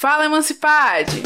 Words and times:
Fala, 0.00 0.24
Emancipade! 0.24 1.22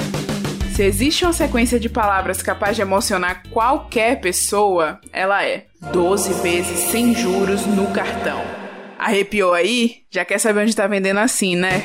Se 0.75 0.83
existe 0.83 1.25
uma 1.25 1.33
sequência 1.33 1.79
de 1.79 1.89
palavras 1.89 2.43
capaz 2.43 2.75
de 2.75 2.83
emocionar 2.83 3.45
qualquer 3.49 4.21
pessoa, 4.21 4.99
ela 5.13 5.45
é 5.45 5.67
12 5.93 6.43
vezes 6.43 6.81
sem 6.91 7.15
juros 7.15 7.65
no 7.67 7.87
cartão. 7.93 8.43
Arrepiou 8.99 9.55
aí? 9.55 9.99
Já 10.11 10.25
quer 10.25 10.39
saber 10.39 10.63
onde 10.63 10.75
tá 10.75 10.89
vendendo 10.89 11.19
assim, 11.19 11.55
né? 11.55 11.85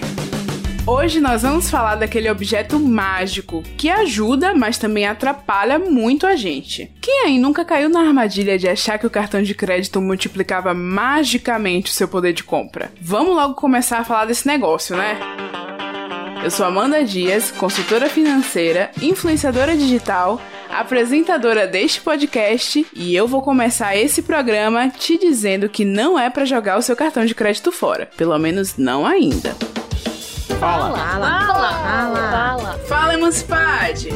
Hoje 0.87 1.19
nós 1.19 1.43
vamos 1.43 1.69
falar 1.69 1.93
daquele 1.93 2.27
objeto 2.27 2.79
mágico 2.79 3.61
que 3.77 3.87
ajuda, 3.87 4.55
mas 4.55 4.79
também 4.79 5.05
atrapalha 5.05 5.77
muito 5.77 6.25
a 6.25 6.35
gente. 6.35 6.91
Quem 6.99 7.25
aí 7.25 7.37
nunca 7.37 7.63
caiu 7.63 7.87
na 7.87 7.99
armadilha 7.99 8.57
de 8.57 8.67
achar 8.67 8.97
que 8.97 9.05
o 9.05 9.11
cartão 9.11 9.43
de 9.43 9.53
crédito 9.53 10.01
multiplicava 10.01 10.73
magicamente 10.73 11.91
o 11.91 11.93
seu 11.93 12.07
poder 12.07 12.33
de 12.33 12.43
compra? 12.43 12.91
Vamos 12.99 13.35
logo 13.35 13.53
começar 13.53 13.99
a 13.99 14.03
falar 14.03 14.25
desse 14.25 14.47
negócio, 14.47 14.97
né? 14.97 15.19
Eu 16.41 16.49
sou 16.49 16.65
Amanda 16.65 17.03
Dias, 17.03 17.51
consultora 17.51 18.09
financeira, 18.09 18.91
influenciadora 19.01 19.75
digital, 19.75 20.41
apresentadora 20.69 21.67
deste 21.67 21.99
podcast 21.99 22.87
e 22.93 23.13
eu 23.13 23.27
vou 23.27 23.41
começar 23.41 23.95
esse 23.97 24.21
programa 24.21 24.89
te 24.89 25.17
dizendo 25.17 25.67
que 25.67 25.83
não 25.83 26.17
é 26.17 26.29
para 26.29 26.45
jogar 26.45 26.77
o 26.77 26.81
seu 26.81 26.95
cartão 26.95 27.25
de 27.25 27.35
crédito 27.35 27.73
fora, 27.73 28.09
pelo 28.15 28.37
menos 28.39 28.77
não 28.77 29.05
ainda. 29.05 29.53
Fala. 30.59 30.97
Fala. 30.97 31.45
Fala. 31.45 31.73
Fala. 31.73 32.31
Fala, 32.31 32.79
Fala 32.87 33.13
Emancipade! 33.15 34.09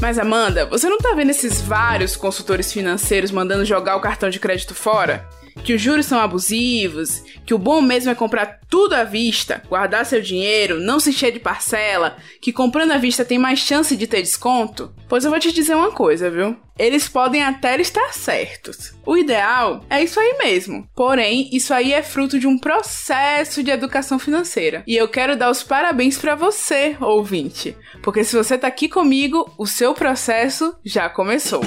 Mas 0.00 0.18
Amanda, 0.18 0.66
você 0.66 0.88
não 0.88 0.98
tá 0.98 1.14
vendo 1.14 1.30
esses 1.30 1.60
vários 1.60 2.14
consultores 2.14 2.72
financeiros 2.72 3.32
mandando 3.32 3.64
jogar 3.64 3.96
o 3.96 4.00
cartão 4.00 4.30
de 4.30 4.38
crédito 4.38 4.74
fora? 4.74 5.28
Que 5.64 5.72
os 5.72 5.80
juros 5.80 6.06
são 6.06 6.20
abusivos, 6.20 7.24
que 7.44 7.54
o 7.54 7.58
bom 7.58 7.80
mesmo 7.80 8.10
é 8.10 8.14
comprar 8.14 8.60
tudo 8.68 8.92
à 8.92 9.02
vista, 9.02 9.62
guardar 9.68 10.04
seu 10.04 10.20
dinheiro, 10.20 10.78
não 10.78 11.00
se 11.00 11.10
encher 11.10 11.32
de 11.32 11.40
parcela, 11.40 12.16
que 12.40 12.52
comprando 12.52 12.92
à 12.92 12.98
vista 12.98 13.24
tem 13.24 13.38
mais 13.38 13.58
chance 13.58 13.96
de 13.96 14.06
ter 14.06 14.20
desconto? 14.20 14.94
Pois 15.08 15.24
eu 15.24 15.30
vou 15.30 15.40
te 15.40 15.52
dizer 15.52 15.74
uma 15.74 15.90
coisa, 15.90 16.30
viu? 16.30 16.56
Eles 16.78 17.08
podem 17.08 17.42
até 17.42 17.80
estar 17.80 18.12
certos. 18.12 18.92
O 19.06 19.16
ideal 19.16 19.84
é 19.88 20.02
isso 20.02 20.18
aí 20.20 20.36
mesmo. 20.38 20.88
Porém, 20.94 21.48
isso 21.52 21.72
aí 21.72 21.92
é 21.92 22.02
fruto 22.02 22.38
de 22.38 22.46
um 22.46 22.58
processo 22.58 23.62
de 23.62 23.70
educação 23.70 24.18
financeira. 24.18 24.82
E 24.86 24.96
eu 24.96 25.08
quero 25.08 25.36
dar 25.36 25.50
os 25.50 25.62
parabéns 25.62 26.18
para 26.18 26.34
você, 26.34 26.96
ouvinte, 27.00 27.76
porque 28.02 28.24
se 28.24 28.36
você 28.36 28.58
tá 28.58 28.66
aqui 28.66 28.88
comigo, 28.88 29.50
o 29.56 29.66
seu 29.66 29.94
processo 29.94 30.74
já 30.84 31.08
começou. 31.08 31.62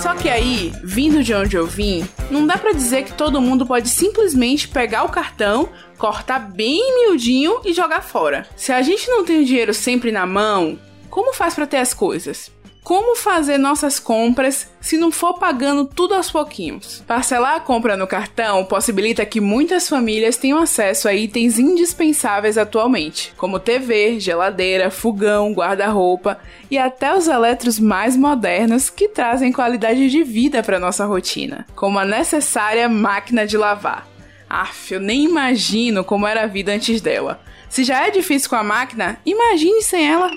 Só 0.00 0.14
que 0.14 0.28
aí, 0.28 0.72
vindo 0.84 1.24
de 1.24 1.34
onde 1.34 1.56
eu 1.56 1.66
vim, 1.66 2.06
não 2.30 2.46
dá 2.46 2.56
para 2.56 2.72
dizer 2.72 3.04
que 3.04 3.12
todo 3.12 3.40
mundo 3.40 3.66
pode 3.66 3.88
simplesmente 3.88 4.68
pegar 4.68 5.02
o 5.02 5.08
cartão, 5.08 5.68
cortar 5.98 6.38
bem 6.38 6.80
miudinho 6.94 7.60
e 7.64 7.72
jogar 7.72 8.00
fora. 8.00 8.46
Se 8.56 8.72
a 8.72 8.80
gente 8.80 9.08
não 9.08 9.24
tem 9.24 9.42
o 9.42 9.44
dinheiro 9.44 9.74
sempre 9.74 10.12
na 10.12 10.24
mão, 10.24 10.78
como 11.10 11.34
faz 11.34 11.54
para 11.54 11.66
ter 11.66 11.78
as 11.78 11.92
coisas? 11.92 12.48
Como 12.82 13.16
fazer 13.16 13.58
nossas 13.58 13.98
compras 13.98 14.70
se 14.80 14.96
não 14.96 15.12
for 15.12 15.34
pagando 15.34 15.84
tudo 15.84 16.14
aos 16.14 16.30
pouquinhos? 16.30 17.04
Parcelar 17.06 17.56
a 17.56 17.60
compra 17.60 17.96
no 17.96 18.06
cartão 18.06 18.64
possibilita 18.64 19.26
que 19.26 19.40
muitas 19.40 19.88
famílias 19.88 20.36
tenham 20.36 20.58
acesso 20.58 21.06
a 21.06 21.12
itens 21.12 21.58
indispensáveis 21.58 22.56
atualmente, 22.56 23.34
como 23.36 23.60
TV, 23.60 24.18
geladeira, 24.18 24.90
fogão, 24.90 25.52
guarda-roupa 25.52 26.38
e 26.70 26.78
até 26.78 27.14
os 27.14 27.28
eletros 27.28 27.78
mais 27.78 28.16
modernos 28.16 28.88
que 28.88 29.08
trazem 29.08 29.52
qualidade 29.52 30.08
de 30.08 30.22
vida 30.22 30.62
para 30.62 30.80
nossa 30.80 31.04
rotina, 31.04 31.66
como 31.74 31.98
a 31.98 32.04
necessária 32.04 32.88
máquina 32.88 33.46
de 33.46 33.58
lavar. 33.58 34.08
Aff, 34.48 34.94
eu 34.94 35.00
nem 35.00 35.24
imagino 35.24 36.02
como 36.02 36.26
era 36.26 36.44
a 36.44 36.46
vida 36.46 36.72
antes 36.72 37.02
dela. 37.02 37.38
Se 37.68 37.84
já 37.84 38.06
é 38.06 38.10
difícil 38.10 38.48
com 38.48 38.56
a 38.56 38.62
máquina, 38.62 39.18
imagine 39.26 39.82
sem 39.82 40.10
ela. 40.10 40.30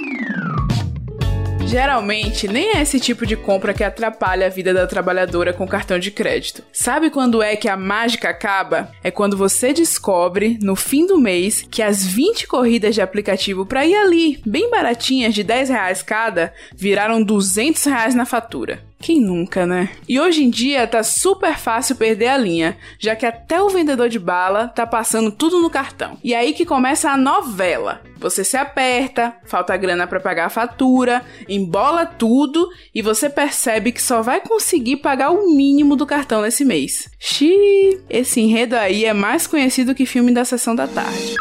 Geralmente, 1.71 2.49
nem 2.49 2.75
é 2.75 2.81
esse 2.81 2.99
tipo 2.99 3.25
de 3.25 3.37
compra 3.37 3.73
que 3.73 3.81
atrapalha 3.81 4.47
a 4.47 4.49
vida 4.49 4.73
da 4.73 4.85
trabalhadora 4.85 5.53
com 5.53 5.65
cartão 5.65 5.97
de 5.97 6.11
crédito. 6.11 6.65
Sabe 6.73 7.09
quando 7.09 7.41
é 7.41 7.55
que 7.55 7.69
a 7.69 7.77
mágica 7.77 8.29
acaba? 8.29 8.91
É 9.01 9.09
quando 9.09 9.37
você 9.37 9.71
descobre, 9.71 10.59
no 10.61 10.75
fim 10.75 11.07
do 11.07 11.17
mês, 11.17 11.65
que 11.71 11.81
as 11.81 12.05
20 12.05 12.45
corridas 12.45 12.93
de 12.93 13.01
aplicativo 13.01 13.65
para 13.65 13.85
ir 13.85 13.95
ali, 13.95 14.41
bem 14.45 14.69
baratinhas, 14.69 15.33
de 15.33 15.45
10 15.45 15.69
reais 15.69 16.03
cada, 16.03 16.53
viraram 16.75 17.23
200 17.23 17.85
reais 17.85 18.13
na 18.13 18.25
fatura. 18.25 18.83
Quem 19.01 19.19
nunca, 19.19 19.65
né? 19.65 19.89
E 20.07 20.19
hoje 20.19 20.43
em 20.43 20.49
dia 20.49 20.85
tá 20.85 21.01
super 21.01 21.57
fácil 21.57 21.95
perder 21.95 22.27
a 22.27 22.37
linha, 22.37 22.77
já 22.99 23.15
que 23.15 23.25
até 23.25 23.59
o 23.59 23.69
vendedor 23.69 24.07
de 24.07 24.19
bala 24.19 24.67
tá 24.67 24.85
passando 24.85 25.31
tudo 25.31 25.59
no 25.59 25.71
cartão. 25.71 26.19
E 26.23 26.35
aí 26.35 26.53
que 26.53 26.65
começa 26.65 27.09
a 27.09 27.17
novela. 27.17 28.01
Você 28.19 28.43
se 28.43 28.55
aperta, 28.55 29.35
falta 29.45 29.75
grana 29.75 30.05
para 30.05 30.19
pagar 30.19 30.45
a 30.45 30.49
fatura, 30.49 31.25
embola 31.49 32.05
tudo 32.05 32.69
e 32.93 33.01
você 33.01 33.27
percebe 33.27 33.91
que 33.91 34.01
só 34.01 34.21
vai 34.21 34.39
conseguir 34.39 34.97
pagar 34.97 35.31
o 35.31 35.55
mínimo 35.55 35.95
do 35.95 36.05
cartão 36.05 36.43
nesse 36.43 36.63
mês. 36.63 37.09
Xiii, 37.19 38.01
esse 38.07 38.39
enredo 38.39 38.75
aí 38.75 39.05
é 39.05 39.13
mais 39.13 39.47
conhecido 39.47 39.95
que 39.95 40.05
filme 40.05 40.31
da 40.31 40.45
sessão 40.45 40.75
da 40.75 40.87
tarde. 40.87 41.35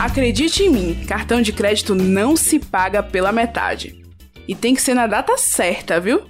Acredite 0.00 0.64
em 0.64 0.70
mim, 0.70 1.04
cartão 1.06 1.40
de 1.40 1.52
crédito 1.52 1.94
não 1.94 2.36
se 2.36 2.58
paga 2.58 3.00
pela 3.00 3.30
metade. 3.30 4.03
E 4.46 4.54
tem 4.54 4.74
que 4.74 4.82
ser 4.82 4.94
na 4.94 5.06
data 5.06 5.36
certa, 5.36 5.98
viu? 6.00 6.22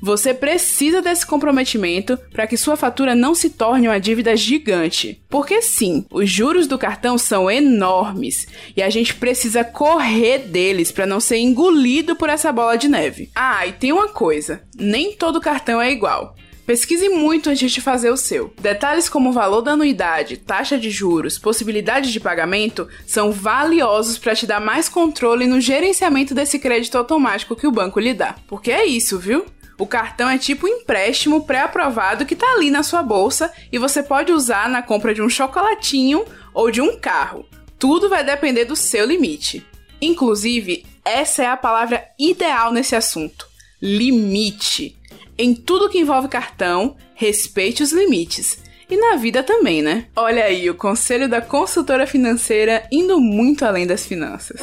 Você 0.00 0.34
precisa 0.34 1.00
desse 1.00 1.26
comprometimento 1.26 2.18
para 2.30 2.46
que 2.46 2.56
sua 2.56 2.76
fatura 2.76 3.14
não 3.14 3.34
se 3.34 3.50
torne 3.50 3.88
uma 3.88 3.98
dívida 3.98 4.36
gigante. 4.36 5.22
Porque 5.28 5.62
sim, 5.62 6.04
os 6.10 6.30
juros 6.30 6.66
do 6.66 6.78
cartão 6.78 7.16
são 7.16 7.50
enormes 7.50 8.46
e 8.76 8.82
a 8.82 8.90
gente 8.90 9.14
precisa 9.14 9.64
correr 9.64 10.38
deles 10.38 10.92
para 10.92 11.06
não 11.06 11.18
ser 11.18 11.38
engolido 11.38 12.14
por 12.14 12.28
essa 12.28 12.52
bola 12.52 12.76
de 12.76 12.88
neve. 12.88 13.30
Ah, 13.34 13.66
e 13.66 13.72
tem 13.72 13.92
uma 13.92 14.08
coisa: 14.08 14.62
nem 14.78 15.16
todo 15.16 15.40
cartão 15.40 15.80
é 15.80 15.90
igual. 15.90 16.34
Pesquise 16.66 17.08
muito 17.08 17.48
antes 17.48 17.70
de 17.70 17.80
fazer 17.80 18.10
o 18.10 18.16
seu. 18.16 18.52
Detalhes 18.60 19.08
como 19.08 19.30
o 19.30 19.32
valor 19.32 19.62
da 19.62 19.72
anuidade, 19.72 20.36
taxa 20.36 20.76
de 20.76 20.90
juros, 20.90 21.38
possibilidade 21.38 22.12
de 22.12 22.18
pagamento 22.18 22.88
são 23.06 23.30
valiosos 23.30 24.18
para 24.18 24.34
te 24.34 24.48
dar 24.48 24.60
mais 24.60 24.88
controle 24.88 25.46
no 25.46 25.60
gerenciamento 25.60 26.34
desse 26.34 26.58
crédito 26.58 26.98
automático 26.98 27.54
que 27.54 27.68
o 27.68 27.72
banco 27.72 28.00
lhe 28.00 28.12
dá. 28.12 28.34
Porque 28.48 28.72
é 28.72 28.84
isso, 28.84 29.16
viu? 29.16 29.46
O 29.78 29.86
cartão 29.86 30.28
é 30.28 30.38
tipo 30.38 30.66
um 30.66 30.70
empréstimo 30.70 31.44
pré-aprovado 31.44 32.26
que 32.26 32.34
tá 32.34 32.50
ali 32.54 32.68
na 32.68 32.82
sua 32.82 33.02
bolsa 33.02 33.52
e 33.70 33.78
você 33.78 34.02
pode 34.02 34.32
usar 34.32 34.68
na 34.68 34.82
compra 34.82 35.14
de 35.14 35.22
um 35.22 35.28
chocolatinho 35.28 36.24
ou 36.52 36.68
de 36.68 36.80
um 36.80 36.98
carro. 36.98 37.46
Tudo 37.78 38.08
vai 38.08 38.24
depender 38.24 38.64
do 38.64 38.74
seu 38.74 39.06
limite. 39.06 39.64
Inclusive, 40.02 40.84
essa 41.04 41.44
é 41.44 41.46
a 41.46 41.56
palavra 41.56 42.02
ideal 42.18 42.72
nesse 42.72 42.96
assunto: 42.96 43.46
limite. 43.80 44.95
Em 45.38 45.54
tudo 45.54 45.90
que 45.90 45.98
envolve 45.98 46.28
cartão, 46.28 46.96
respeite 47.14 47.82
os 47.82 47.92
limites. 47.92 48.58
E 48.88 48.96
na 48.96 49.16
vida 49.16 49.42
também, 49.42 49.82
né? 49.82 50.06
Olha 50.16 50.44
aí, 50.44 50.70
o 50.70 50.74
conselho 50.74 51.28
da 51.28 51.42
consultora 51.42 52.06
financeira 52.06 52.88
indo 52.90 53.20
muito 53.20 53.64
além 53.64 53.86
das 53.86 54.06
finanças. 54.06 54.60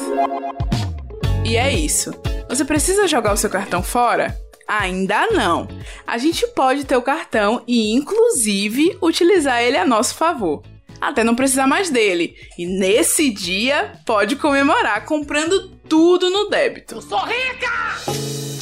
E 1.45 1.57
é 1.57 1.71
isso. 1.71 2.11
Você 2.49 2.65
precisa 2.65 3.07
jogar 3.07 3.33
o 3.33 3.37
seu 3.37 3.49
cartão 3.49 3.83
fora? 3.83 4.35
Ainda 4.67 5.27
não. 5.27 5.67
A 6.07 6.17
gente 6.17 6.47
pode 6.47 6.85
ter 6.85 6.95
o 6.95 7.01
cartão 7.01 7.61
e, 7.67 7.93
inclusive, 7.93 8.97
utilizar 9.01 9.61
ele 9.61 9.77
a 9.77 9.85
nosso 9.85 10.15
favor. 10.15 10.63
Até 10.99 11.23
não 11.23 11.35
precisar 11.35 11.67
mais 11.67 11.89
dele. 11.89 12.35
E 12.57 12.65
nesse 12.65 13.29
dia, 13.29 13.93
pode 14.05 14.37
comemorar 14.37 15.05
comprando 15.05 15.69
tudo 15.87 16.29
no 16.31 16.49
débito. 16.49 16.95
Eu 16.95 17.01
sou 17.01 17.19
rica! 17.19 18.52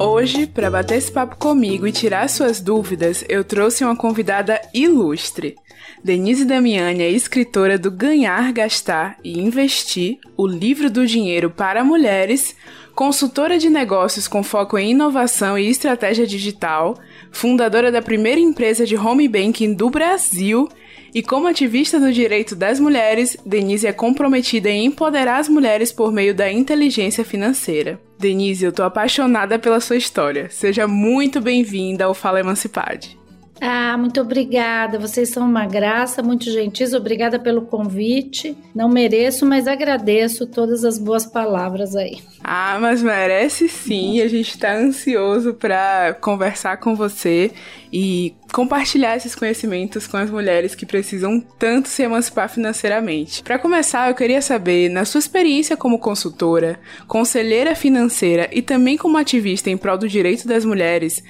Hoje, 0.00 0.46
para 0.46 0.70
bater 0.70 0.96
esse 0.96 1.10
papo 1.10 1.36
comigo 1.36 1.84
e 1.84 1.90
tirar 1.90 2.28
suas 2.28 2.60
dúvidas, 2.60 3.24
eu 3.28 3.42
trouxe 3.42 3.82
uma 3.82 3.96
convidada 3.96 4.60
ilustre. 4.72 5.56
Denise 6.04 6.44
Damiani 6.44 7.02
é 7.02 7.10
escritora 7.10 7.76
do 7.76 7.90
Ganhar, 7.90 8.52
Gastar 8.52 9.18
e 9.24 9.40
Investir, 9.40 10.18
o 10.36 10.46
livro 10.46 10.88
do 10.88 11.04
dinheiro 11.04 11.50
para 11.50 11.82
mulheres, 11.82 12.54
consultora 12.94 13.58
de 13.58 13.68
negócios 13.68 14.28
com 14.28 14.44
foco 14.44 14.78
em 14.78 14.92
inovação 14.92 15.58
e 15.58 15.68
estratégia 15.68 16.26
digital, 16.26 16.96
fundadora 17.32 17.90
da 17.90 18.00
primeira 18.00 18.40
empresa 18.40 18.86
de 18.86 18.96
home 18.96 19.26
banking 19.26 19.74
do 19.74 19.90
Brasil 19.90 20.68
e 21.14 21.22
como 21.22 21.46
ativista 21.46 21.98
do 21.98 22.12
direito 22.12 22.54
das 22.54 22.78
mulheres, 22.78 23.36
Denise 23.44 23.86
é 23.86 23.92
comprometida 23.92 24.70
em 24.70 24.86
empoderar 24.86 25.38
as 25.38 25.48
mulheres 25.48 25.90
por 25.90 26.12
meio 26.12 26.34
da 26.34 26.50
inteligência 26.50 27.24
financeira. 27.24 28.00
Denise, 28.18 28.64
eu 28.64 28.72
tô 28.72 28.82
apaixonada 28.82 29.58
pela 29.58 29.80
sua 29.80 29.96
história. 29.96 30.48
Seja 30.50 30.86
muito 30.86 31.40
bem-vinda 31.40 32.04
ao 32.04 32.14
Fala 32.14 32.40
Emancipade. 32.40 33.17
Ah, 33.60 33.96
muito 33.98 34.20
obrigada. 34.20 34.98
Vocês 34.98 35.30
são 35.30 35.44
uma 35.44 35.66
graça, 35.66 36.22
muito 36.22 36.50
gentis. 36.50 36.92
Obrigada 36.92 37.38
pelo 37.38 37.62
convite. 37.62 38.56
Não 38.74 38.88
mereço, 38.88 39.44
mas 39.44 39.66
agradeço 39.66 40.46
todas 40.46 40.84
as 40.84 40.98
boas 40.98 41.26
palavras 41.26 41.96
aí. 41.96 42.18
Ah, 42.42 42.78
mas 42.80 43.02
merece 43.02 43.68
sim. 43.68 44.20
A 44.20 44.28
gente 44.28 44.50
está 44.50 44.74
ansioso 44.74 45.54
para 45.54 46.14
conversar 46.20 46.76
com 46.78 46.94
você 46.94 47.50
e 47.92 48.34
compartilhar 48.52 49.16
esses 49.16 49.34
conhecimentos 49.34 50.06
com 50.06 50.16
as 50.16 50.30
mulheres 50.30 50.74
que 50.74 50.86
precisam 50.86 51.40
tanto 51.58 51.88
se 51.88 52.02
emancipar 52.02 52.48
financeiramente. 52.48 53.42
Para 53.42 53.58
começar, 53.58 54.08
eu 54.08 54.14
queria 54.14 54.40
saber, 54.40 54.88
na 54.88 55.04
sua 55.04 55.18
experiência 55.18 55.76
como 55.76 55.98
consultora, 55.98 56.78
conselheira 57.06 57.74
financeira 57.74 58.48
e 58.52 58.62
também 58.62 58.96
como 58.96 59.16
ativista 59.16 59.70
em 59.70 59.76
prol 59.76 59.98
do 59.98 60.08
direito 60.08 60.46
das 60.46 60.64
mulheres, 60.64 61.22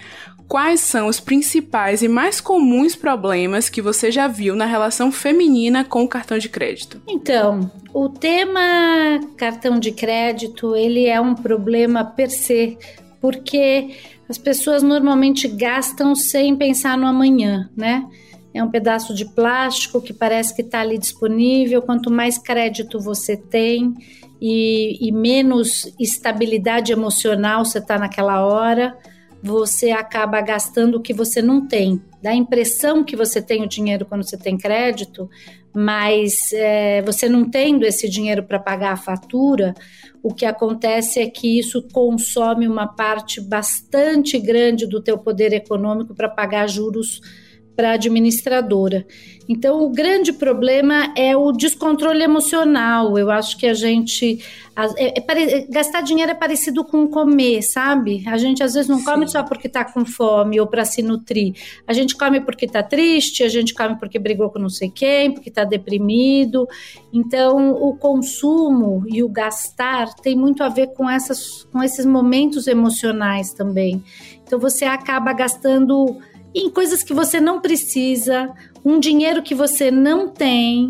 quais 0.49 0.81
são 0.81 1.07
os 1.07 1.21
principais 1.21 2.03
e 2.03 2.09
mais 2.09 2.41
comuns 2.41 2.97
problemas 2.97 3.69
que 3.69 3.83
você 3.83 4.11
já 4.11 4.27
viu 4.27 4.57
na 4.57 4.65
relação 4.65 5.13
feminina 5.13 5.85
com 5.85 6.03
o 6.03 6.09
cartão 6.09 6.39
de 6.39 6.49
crédito? 6.49 7.01
Então, 7.07 7.71
o 7.93 8.09
tema 8.09 9.21
cartão 9.37 9.79
de 9.79 9.93
crédito, 9.93 10.75
ele 10.75 11.07
é 11.07 11.21
um 11.21 11.35
problema 11.35 12.03
per 12.03 12.31
se, 12.31 12.79
porque 13.21 13.95
as 14.29 14.39
pessoas 14.39 14.83
normalmente 14.83 15.47
gastam 15.47 16.15
sem 16.15 16.57
pensar 16.57 16.97
no 16.97 17.07
amanhã, 17.07 17.69
né? 17.77 18.07
É 18.55 18.65
um 18.65 18.71
pedaço 18.71 19.15
de 19.15 19.27
plástico 19.27 20.01
que 20.01 20.13
parece 20.13 20.57
que 20.57 20.63
está 20.63 20.81
ali 20.81 20.99
disponível. 20.99 21.83
Quanto 21.83 22.11
mais 22.11 22.39
crédito 22.39 22.99
você 22.99 23.37
tem 23.37 23.95
e, 24.41 24.99
e 25.07 25.13
menos 25.13 25.93
estabilidade 26.01 26.91
emocional 26.91 27.65
você 27.65 27.79
está 27.79 27.99
naquela 27.99 28.45
hora, 28.45 28.97
você 29.43 29.91
acaba 29.91 30.41
gastando 30.41 30.97
o 30.97 31.01
que 31.01 31.13
você 31.13 31.41
não 31.41 31.67
tem. 31.67 32.03
Dá 32.23 32.31
a 32.31 32.35
impressão 32.35 33.05
que 33.05 33.17
você 33.17 33.41
tem 33.41 33.63
o 33.63 33.69
dinheiro 33.69 34.05
quando 34.05 34.29
você 34.29 34.37
tem 34.37 34.59
crédito, 34.59 35.31
mas 35.75 36.53
é, 36.53 37.03
você 37.03 37.29
não 37.29 37.49
tendo 37.49 37.85
esse 37.85 38.09
dinheiro 38.09 38.43
para 38.43 38.59
pagar 38.59 38.93
a 38.93 38.97
fatura, 38.97 39.75
o 40.23 40.35
que 40.35 40.45
acontece 40.45 41.21
é 41.21 41.31
que 41.31 41.59
isso 41.59 41.87
consome 41.93 42.67
uma 42.67 42.87
parte 42.87 43.41
bastante 43.41 44.39
grande 44.39 44.87
do 44.87 45.01
teu 45.01 45.17
poder 45.17 45.53
econômico 45.53 46.15
para 46.15 46.29
pagar 46.29 46.67
juros 46.69 47.21
para 47.79 47.91
a 47.91 47.93
administradora. 47.93 49.07
Então, 49.49 49.81
o 49.81 49.89
grande 49.89 50.33
problema 50.33 51.15
é 51.17 51.37
o 51.37 51.53
descontrole 51.53 52.25
emocional. 52.25 53.17
Eu 53.17 53.31
acho 53.31 53.57
que 53.57 53.69
a 53.69 53.73
gente. 53.73 54.45
É, 54.97 55.19
é, 55.21 55.67
gastar 55.71 56.01
dinheiro 56.01 56.33
é 56.33 56.35
parecido 56.35 56.85
com 56.85 57.07
comer, 57.07 57.63
sabe? 57.63 58.25
A 58.27 58.37
gente 58.37 58.65
às 58.65 58.75
vezes 58.75 58.89
não 58.89 58.99
Sim. 58.99 59.05
come 59.05 59.29
só 59.29 59.45
porque 59.45 59.69
está 59.69 59.85
com 59.85 60.05
fome 60.05 60.61
ou 60.61 60.67
para 60.67 60.85
se 60.85 61.03
nutrir. 61.03 61.55
A 61.87 61.93
gente 61.93 62.17
come 62.17 62.41
porque 62.41 62.65
está 62.65 62.83
triste, 62.83 63.45
a 63.45 63.49
gente 63.49 63.73
come 63.73 63.97
porque 63.97 64.19
brigou 64.19 64.51
com 64.51 64.59
não 64.59 64.69
sei 64.69 64.91
quem, 64.91 65.33
porque 65.33 65.49
está 65.49 65.63
deprimido. 65.63 66.67
Então, 67.13 67.71
o 67.75 67.97
consumo 67.97 69.05
e 69.07 69.23
o 69.23 69.29
gastar 69.29 70.15
tem 70.17 70.37
muito 70.37 70.65
a 70.65 70.69
ver 70.69 70.89
com, 70.89 71.09
essas, 71.09 71.63
com 71.73 71.81
esses 71.81 72.05
momentos 72.05 72.67
emocionais 72.67 73.53
também. 73.53 74.03
Então, 74.45 74.59
você 74.59 74.85
acaba 74.85 75.33
gastando 75.33 76.19
em 76.55 76.71
coisas 76.71 77.03
que 77.03 77.15
você 77.15 77.41
não 77.41 77.61
precisa, 77.61 78.51
um 78.85 78.99
dinheiro 78.99 79.43
que 79.43 79.55
você 79.55 79.91
não 79.91 80.29
tem. 80.29 80.89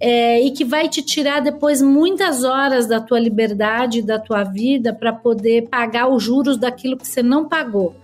É, 0.00 0.40
e 0.40 0.52
que 0.52 0.64
vai 0.64 0.88
te 0.88 1.02
tirar 1.02 1.40
depois 1.40 1.82
muitas 1.82 2.44
horas 2.44 2.86
da 2.86 3.00
tua 3.00 3.18
liberdade, 3.18 4.00
da 4.00 4.16
tua 4.16 4.44
vida, 4.44 4.94
para 4.94 5.12
poder 5.12 5.68
pagar 5.68 6.06
os 6.06 6.22
juros 6.22 6.56
daquilo 6.56 6.96
que 6.96 7.04
você 7.04 7.20
não 7.20 7.48
pagou. 7.48 7.96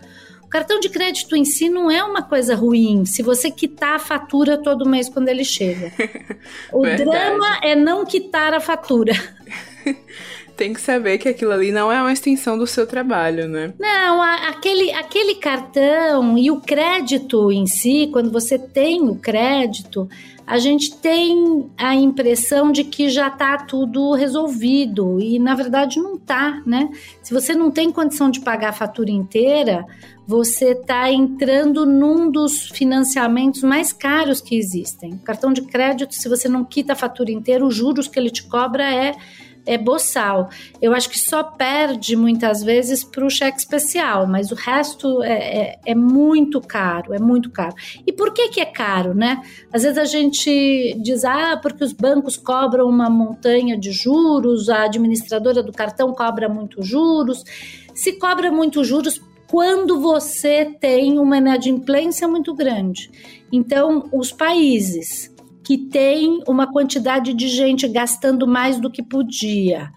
O 0.42 0.48
cartão 0.48 0.80
de 0.80 0.88
crédito 0.88 1.36
em 1.36 1.44
si 1.44 1.68
não 1.68 1.88
é 1.88 2.02
uma 2.02 2.20
coisa 2.20 2.56
ruim, 2.56 3.04
se 3.04 3.22
você 3.22 3.48
quitar 3.48 3.94
a 3.94 3.98
fatura 4.00 4.58
todo 4.58 4.88
mês 4.88 5.08
quando 5.08 5.28
ele 5.28 5.44
chega. 5.44 5.92
O 6.72 6.82
drama 6.82 7.60
é 7.62 7.76
não 7.76 8.04
quitar 8.04 8.52
a 8.54 8.58
fatura. 8.60 9.12
tem 10.56 10.72
que 10.72 10.80
saber 10.80 11.18
que 11.18 11.28
aquilo 11.28 11.52
ali 11.52 11.70
não 11.72 11.90
é 11.90 12.00
uma 12.00 12.12
extensão 12.12 12.56
do 12.56 12.66
seu 12.66 12.86
trabalho, 12.86 13.48
né? 13.48 13.72
Não, 13.78 14.22
a, 14.22 14.48
aquele, 14.48 14.92
aquele 14.92 15.34
cartão 15.36 16.38
e 16.38 16.50
o 16.50 16.60
crédito 16.60 17.50
em 17.50 17.66
si, 17.66 18.08
quando 18.12 18.30
você 18.30 18.58
tem 18.58 19.08
o 19.08 19.16
crédito, 19.16 20.08
a 20.46 20.58
gente 20.58 20.94
tem 20.96 21.70
a 21.76 21.94
impressão 21.94 22.70
de 22.70 22.84
que 22.84 23.08
já 23.08 23.28
está 23.28 23.56
tudo 23.56 24.12
resolvido 24.12 25.18
e 25.18 25.38
na 25.38 25.54
verdade 25.54 25.98
não 25.98 26.16
está, 26.16 26.62
né? 26.66 26.90
Se 27.22 27.32
você 27.32 27.54
não 27.54 27.70
tem 27.70 27.90
condição 27.90 28.30
de 28.30 28.40
pagar 28.40 28.68
a 28.68 28.72
fatura 28.72 29.10
inteira, 29.10 29.86
você 30.26 30.72
está 30.72 31.10
entrando 31.10 31.86
num 31.86 32.30
dos 32.30 32.68
financiamentos 32.68 33.62
mais 33.62 33.92
caros 33.92 34.40
que 34.40 34.54
existem. 34.54 35.14
O 35.14 35.18
cartão 35.18 35.52
de 35.52 35.62
crédito, 35.62 36.14
se 36.14 36.28
você 36.28 36.48
não 36.48 36.64
quita 36.64 36.92
a 36.92 36.96
fatura 36.96 37.30
inteira, 37.30 37.64
os 37.64 37.74
juros 37.74 38.06
que 38.06 38.18
ele 38.18 38.30
te 38.30 38.42
cobra 38.42 38.84
é 38.84 39.14
é 39.66 39.78
boçal. 39.78 40.49
Eu 40.81 40.94
acho 40.94 41.08
que 41.08 41.19
só 41.19 41.43
perde 41.43 42.16
muitas 42.16 42.62
vezes 42.62 43.02
para 43.02 43.25
o 43.25 43.31
cheque 43.31 43.58
especial, 43.58 44.26
mas 44.26 44.50
o 44.50 44.55
resto 44.55 45.22
é, 45.22 45.32
é, 45.32 45.78
é, 45.87 45.94
muito 45.94 46.61
caro, 46.61 47.14
é 47.14 47.19
muito 47.19 47.50
caro. 47.50 47.75
E 48.06 48.12
por 48.12 48.32
que 48.32 48.49
que 48.49 48.61
é 48.61 48.66
caro, 48.66 49.14
né? 49.14 49.43
Às 49.72 49.82
vezes 49.82 49.99
a 49.99 50.05
gente 50.05 50.94
diz, 51.00 51.25
ah, 51.25 51.58
porque 51.61 51.82
os 51.82 51.93
bancos 51.93 52.37
cobram 52.37 52.87
uma 52.88 53.08
montanha 53.08 53.78
de 53.78 53.93
juros, 53.93 54.69
a 54.69 54.84
administradora 54.84 55.62
do 55.62 55.72
cartão 55.72 56.12
cobra 56.12 56.49
muito 56.49 56.82
juros. 56.82 57.44
Se 57.94 58.12
cobra 58.19 58.50
muito 58.50 58.84
juros 58.84 59.20
quando 59.46 60.00
você 60.00 60.64
tem 60.81 61.19
uma 61.19 61.38
inadimplência 61.38 62.26
muito 62.26 62.55
grande. 62.55 63.10
Então, 63.52 64.08
os 64.12 64.32
países 64.32 65.33
que 65.64 65.78
tem 65.78 66.43
uma 66.46 66.70
quantidade 66.70 67.32
de 67.32 67.49
gente 67.49 67.88
gastando 67.88 68.46
mais 68.46 68.78
do 68.78 68.90
que 68.90 69.02
podia 69.02 69.90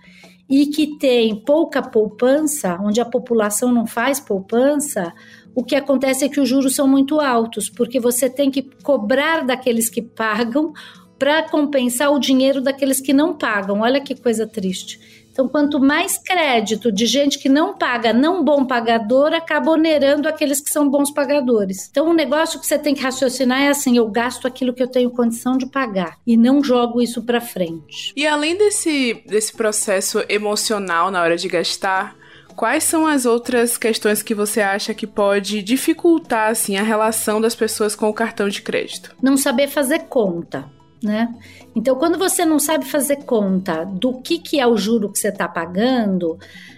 e 0.49 0.67
que 0.67 0.97
tem 0.97 1.35
pouca 1.35 1.81
poupança, 1.81 2.79
onde 2.81 3.01
a 3.01 3.05
população 3.05 3.71
não 3.71 3.85
faz 3.85 4.19
poupança, 4.19 5.13
o 5.53 5.63
que 5.63 5.75
acontece 5.75 6.23
é 6.23 6.29
que 6.29 6.39
os 6.39 6.47
juros 6.47 6.75
são 6.75 6.87
muito 6.87 7.19
altos, 7.19 7.69
porque 7.69 7.99
você 7.99 8.29
tem 8.29 8.49
que 8.49 8.61
cobrar 8.81 9.45
daqueles 9.45 9.89
que 9.89 10.01
pagam 10.01 10.71
para 11.19 11.43
compensar 11.49 12.13
o 12.13 12.19
dinheiro 12.19 12.61
daqueles 12.61 13.01
que 13.01 13.11
não 13.11 13.35
pagam. 13.35 13.81
Olha 13.81 13.99
que 13.99 14.15
coisa 14.15 14.47
triste. 14.47 15.26
Então, 15.37 15.47
quanto 15.47 15.79
mais 15.79 16.17
crédito 16.17 16.91
de 16.91 17.05
gente 17.05 17.37
que 17.37 17.47
não 17.47 17.77
paga, 17.77 18.11
não 18.11 18.43
bom 18.43 18.65
pagador, 18.65 19.35
acaba 19.35 19.69
onerando 19.69 20.27
aqueles 20.27 20.59
que 20.59 20.71
são 20.71 20.89
bons 20.89 21.11
pagadores. 21.11 21.87
Então, 21.91 22.07
o 22.07 22.09
um 22.09 22.13
negócio 22.13 22.59
que 22.59 22.65
você 22.65 22.79
tem 22.79 22.95
que 22.95 23.03
raciocinar 23.03 23.61
é 23.61 23.67
assim: 23.67 23.95
eu 23.95 24.09
gasto 24.09 24.47
aquilo 24.47 24.73
que 24.73 24.81
eu 24.81 24.87
tenho 24.87 25.11
condição 25.11 25.55
de 25.55 25.67
pagar 25.67 26.17
e 26.25 26.35
não 26.35 26.63
jogo 26.63 27.03
isso 27.03 27.21
para 27.21 27.39
frente. 27.39 28.11
E 28.15 28.25
além 28.25 28.57
desse, 28.57 29.21
desse 29.27 29.55
processo 29.55 30.25
emocional 30.27 31.11
na 31.11 31.21
hora 31.21 31.37
de 31.37 31.47
gastar, 31.47 32.15
quais 32.55 32.83
são 32.83 33.05
as 33.05 33.27
outras 33.27 33.77
questões 33.77 34.23
que 34.23 34.33
você 34.33 34.59
acha 34.59 34.91
que 34.91 35.05
pode 35.05 35.61
dificultar 35.61 36.49
assim 36.49 36.77
a 36.77 36.83
relação 36.83 37.39
das 37.39 37.53
pessoas 37.53 37.95
com 37.95 38.09
o 38.09 38.13
cartão 38.13 38.49
de 38.49 38.63
crédito? 38.63 39.15
Não 39.21 39.37
saber 39.37 39.67
fazer 39.67 40.05
conta 40.05 40.65
né? 41.01 41.33
Então, 41.75 41.95
quando 41.95 42.17
você 42.17 42.43
não 42.43 42.59
sabe 42.59 42.85
fazer 42.85 43.17
conta 43.17 43.85
do 43.85 44.13
que, 44.21 44.39
que 44.39 44.59
é 44.59 44.65
o 44.65 44.77
juro 44.77 45.09
que 45.09 45.19
você 45.19 45.29
está 45.29 45.47
pagando, 45.47 46.37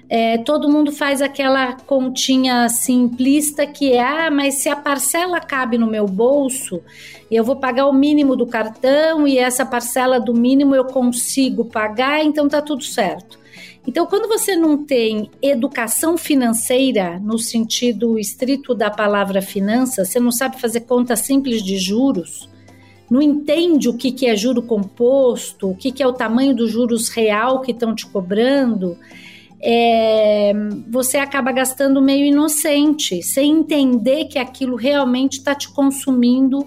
é, 0.10 0.40
todo 0.40 0.70
mundo 0.70 0.92
faz 0.92 1.22
aquela 1.22 1.74
continha 1.74 2.68
simplista 2.68 3.66
que 3.68 3.94
é: 3.94 4.02
ah, 4.02 4.32
mas 4.32 4.56
se 4.56 4.68
a 4.68 4.76
parcela 4.76 5.40
cabe 5.40 5.78
no 5.78 5.88
meu 5.88 6.06
bolso, 6.06 6.82
eu 7.30 7.44
vou 7.44 7.58
pagar 7.58 7.86
o 7.86 7.94
mínimo 7.94 8.36
do 8.36 8.48
cartão 8.48 9.28
e 9.28 9.38
essa 9.38 9.66
parcela 9.66 10.20
do 10.20 10.34
mínimo 10.34 10.76
eu 10.76 10.86
consigo 10.86 11.66
pagar, 11.66 12.24
então 12.24 12.50
tá 12.50 12.62
tudo 12.62 12.84
certo. 12.84 13.40
Então, 13.88 14.06
quando 14.06 14.28
você 14.28 14.56
não 14.56 14.84
tem 14.84 15.32
educação 15.42 16.18
financeira 16.18 17.20
no 17.20 17.40
sentido 17.40 18.20
estrito 18.20 18.76
da 18.76 18.90
palavra 18.90 19.42
finança, 19.42 20.04
você 20.04 20.20
não 20.20 20.32
sabe 20.32 20.60
fazer 20.60 20.82
conta 20.82 21.16
simples 21.16 21.64
de 21.64 21.78
juros, 21.78 22.50
não 23.10 23.22
entende 23.22 23.90
o 23.90 23.98
que, 23.98 24.12
que 24.12 24.28
é 24.28 24.36
juro 24.36 24.62
composto, 24.62 25.72
o 25.72 25.76
que, 25.76 25.92
que 25.92 26.04
é 26.04 26.08
o 26.08 26.14
tamanho 26.14 26.56
dos 26.56 26.72
juros 26.72 27.10
real 27.10 27.62
que 27.62 27.72
estão 27.72 27.96
te 27.96 28.06
cobrando, 28.06 28.98
é, 29.62 30.54
você 30.90 31.18
acaba 31.18 31.52
gastando 31.52 32.02
meio 32.02 32.26
inocente, 32.26 33.22
sem 33.22 33.52
entender 33.52 34.26
que 34.26 34.40
aquilo 34.40 34.76
realmente 34.76 35.40
está 35.40 35.54
te 35.54 35.70
consumindo 35.70 36.66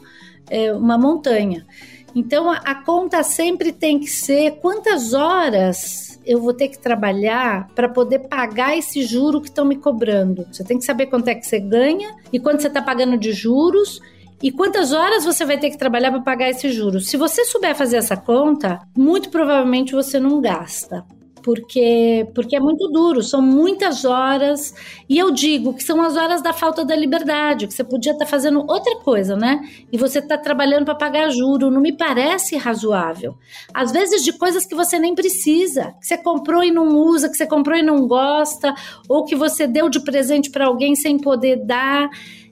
é, 0.50 0.72
uma 0.72 0.98
montanha. 0.98 1.66
Então 2.14 2.50
a, 2.50 2.56
a 2.56 2.74
conta 2.74 3.22
sempre 3.22 3.72
tem 3.72 3.98
que 3.98 4.08
ser 4.08 4.58
quantas 4.60 5.14
horas 5.14 6.20
eu 6.24 6.40
vou 6.40 6.52
ter 6.52 6.68
que 6.68 6.78
trabalhar 6.78 7.68
para 7.74 7.88
poder 7.88 8.20
pagar 8.20 8.76
esse 8.76 9.02
juro 9.02 9.40
que 9.40 9.48
estão 9.48 9.64
me 9.64 9.76
cobrando. 9.76 10.46
Você 10.50 10.62
tem 10.62 10.78
que 10.78 10.84
saber 10.84 11.06
quanto 11.06 11.28
é 11.28 11.34
que 11.34 11.46
você 11.46 11.58
ganha 11.58 12.14
e 12.32 12.38
quanto 12.38 12.62
você 12.62 12.68
está 12.68 12.80
pagando 12.80 13.16
de 13.16 13.32
juros 13.32 14.00
e 14.42 14.50
quantas 14.50 14.92
horas 14.92 15.24
você 15.24 15.44
vai 15.44 15.58
ter 15.58 15.70
que 15.70 15.78
trabalhar 15.78 16.10
para 16.10 16.20
pagar 16.20 16.50
esses 16.50 16.74
juros. 16.74 17.06
Se 17.06 17.16
você 17.16 17.44
souber 17.44 17.74
fazer 17.74 17.96
essa 17.96 18.16
conta, 18.16 18.80
muito 18.96 19.30
provavelmente 19.30 19.92
você 19.94 20.18
não 20.18 20.40
gasta. 20.40 21.04
porque 21.42 22.28
porque 22.34 22.56
é 22.56 22.60
muito 22.60 22.88
duro, 22.88 23.20
são 23.22 23.42
muitas 23.42 24.04
horas 24.04 24.72
e 25.08 25.18
eu 25.18 25.30
digo 25.30 25.74
que 25.74 25.82
são 25.82 26.00
as 26.00 26.16
horas 26.16 26.40
da 26.40 26.52
falta 26.52 26.84
da 26.84 26.94
liberdade, 26.94 27.66
que 27.66 27.74
você 27.74 27.82
podia 27.84 28.12
estar 28.12 28.24
tá 28.24 28.30
fazendo 28.30 28.60
outra 28.60 28.96
coisa, 29.00 29.36
né? 29.36 29.60
E 29.90 29.98
você 29.98 30.20
está 30.20 30.38
trabalhando 30.38 30.84
para 30.84 30.94
pagar 30.94 31.30
juro, 31.30 31.70
não 31.70 31.80
me 31.80 31.92
parece 31.96 32.56
razoável. 32.56 33.36
Às 33.74 33.90
vezes 33.92 34.22
de 34.22 34.32
coisas 34.32 34.64
que 34.64 34.74
você 34.74 34.98
nem 34.98 35.14
precisa, 35.14 35.94
que 36.00 36.06
você 36.06 36.16
comprou 36.16 36.62
e 36.62 36.70
não 36.70 36.88
usa, 36.96 37.28
que 37.28 37.36
você 37.36 37.46
comprou 37.46 37.76
e 37.76 37.82
não 37.82 38.06
gosta, 38.06 38.72
ou 39.08 39.24
que 39.24 39.34
você 39.34 39.66
deu 39.66 39.88
de 39.88 40.00
presente 40.00 40.50
para 40.50 40.66
alguém 40.66 40.94
sem 40.94 41.18
poder 41.18 41.56
dar. 41.66 42.08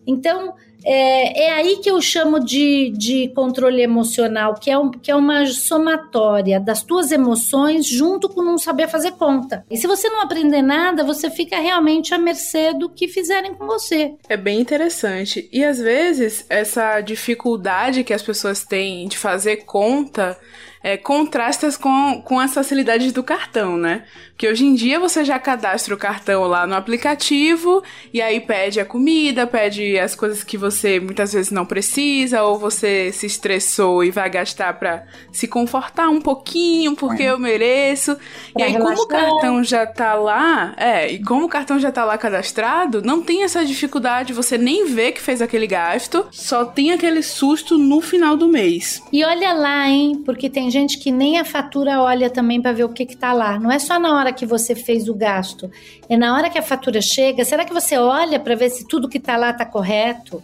Então, 0.06 0.54
é, 0.84 1.46
é, 1.46 1.52
aí 1.52 1.78
que 1.78 1.90
eu 1.90 2.00
chamo 2.00 2.40
de, 2.40 2.90
de 2.90 3.28
controle 3.34 3.82
emocional, 3.82 4.54
que 4.54 4.70
é, 4.70 4.78
um, 4.78 4.90
que 4.90 5.10
é 5.10 5.16
uma 5.16 5.46
somatória 5.46 6.60
das 6.60 6.82
tuas 6.82 7.12
emoções 7.12 7.86
junto 7.86 8.28
com 8.28 8.42
não 8.42 8.58
saber 8.58 8.88
fazer 8.88 9.12
conta. 9.12 9.64
E 9.70 9.76
se 9.76 9.86
você 9.86 10.08
não 10.08 10.22
aprender 10.22 10.62
nada, 10.62 11.04
você 11.04 11.30
fica 11.30 11.58
realmente 11.58 12.14
à 12.14 12.18
mercê 12.18 12.72
do 12.72 12.88
que 12.88 13.08
fizerem 13.08 13.54
com 13.54 13.66
você. 13.66 14.14
É 14.28 14.36
bem 14.36 14.60
interessante. 14.60 15.48
E 15.52 15.64
às 15.64 15.78
vezes, 15.78 16.44
essa 16.48 17.00
dificuldade 17.00 18.04
que 18.04 18.14
as 18.14 18.22
pessoas 18.22 18.64
têm 18.64 19.08
de 19.08 19.18
fazer 19.18 19.64
conta 19.64 20.38
é, 20.82 20.96
contrastas 20.96 21.76
com, 21.76 22.22
com 22.24 22.40
as 22.40 22.54
facilidades 22.54 23.12
do 23.12 23.22
cartão, 23.22 23.76
né? 23.76 24.04
Que 24.36 24.48
hoje 24.48 24.64
em 24.64 24.74
dia 24.74 24.98
você 24.98 25.22
já 25.22 25.38
cadastra 25.38 25.94
o 25.94 25.98
cartão 25.98 26.44
lá 26.44 26.66
no 26.66 26.74
aplicativo 26.74 27.82
e 28.14 28.22
aí 28.22 28.40
pede 28.40 28.80
a 28.80 28.84
comida, 28.86 29.46
pede 29.46 29.98
as 29.98 30.14
coisas 30.14 30.42
que 30.42 30.56
você 30.56 30.98
muitas 30.98 31.34
vezes 31.34 31.50
não 31.50 31.66
precisa, 31.66 32.42
ou 32.42 32.58
você 32.58 33.12
se 33.12 33.26
estressou 33.26 34.02
e 34.02 34.10
vai 34.10 34.30
gastar 34.30 34.78
para 34.78 35.04
se 35.30 35.46
confortar 35.46 36.08
um 36.08 36.20
pouquinho, 36.20 36.96
porque 36.96 37.24
é. 37.24 37.30
eu 37.30 37.38
mereço. 37.38 38.16
Pra 38.54 38.62
e 38.62 38.62
aí, 38.62 38.72
relaxar. 38.72 38.96
como 38.96 39.04
o 39.04 39.08
cartão 39.08 39.64
já 39.64 39.86
tá 39.86 40.14
lá, 40.14 40.74
é, 40.78 41.12
e 41.12 41.22
como 41.22 41.44
o 41.44 41.48
cartão 41.48 41.78
já 41.78 41.92
tá 41.92 42.06
lá 42.06 42.16
cadastrado, 42.16 43.02
não 43.02 43.20
tem 43.20 43.42
essa 43.42 43.64
dificuldade, 43.64 44.32
você 44.32 44.56
nem 44.56 44.86
vê 44.86 45.12
que 45.12 45.20
fez 45.20 45.42
aquele 45.42 45.66
gasto, 45.66 46.26
só 46.30 46.64
tem 46.64 46.92
aquele 46.92 47.22
susto 47.22 47.76
no 47.76 48.00
final 48.00 48.34
do 48.34 48.48
mês. 48.48 49.02
E 49.12 49.22
olha 49.22 49.52
lá, 49.52 49.86
hein? 49.86 50.22
Porque 50.24 50.48
tem 50.48 50.69
gente 50.70 50.98
que 50.98 51.10
nem 51.10 51.38
a 51.38 51.44
fatura 51.44 52.00
olha 52.00 52.30
também 52.30 52.60
para 52.60 52.72
ver 52.72 52.84
o 52.84 52.88
que 52.88 53.04
que 53.04 53.16
tá 53.16 53.32
lá. 53.32 53.58
Não 53.58 53.70
é 53.70 53.78
só 53.78 53.98
na 53.98 54.16
hora 54.16 54.32
que 54.32 54.46
você 54.46 54.74
fez 54.74 55.08
o 55.08 55.14
gasto, 55.14 55.70
é 56.08 56.16
na 56.16 56.34
hora 56.34 56.48
que 56.48 56.58
a 56.58 56.62
fatura 56.62 57.00
chega. 57.00 57.44
Será 57.44 57.64
que 57.64 57.72
você 57.72 57.98
olha 57.98 58.38
para 58.38 58.54
ver 58.54 58.70
se 58.70 58.86
tudo 58.86 59.08
que 59.08 59.18
tá 59.18 59.36
lá 59.36 59.52
tá 59.52 59.66
correto? 59.66 60.42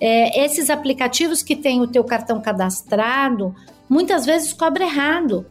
É, 0.00 0.44
esses 0.44 0.70
aplicativos 0.70 1.42
que 1.42 1.56
tem 1.56 1.80
o 1.80 1.86
teu 1.86 2.04
cartão 2.04 2.40
cadastrado, 2.40 3.54
muitas 3.88 4.26
vezes 4.26 4.52
cobra 4.52 4.84
errado. 4.84 5.46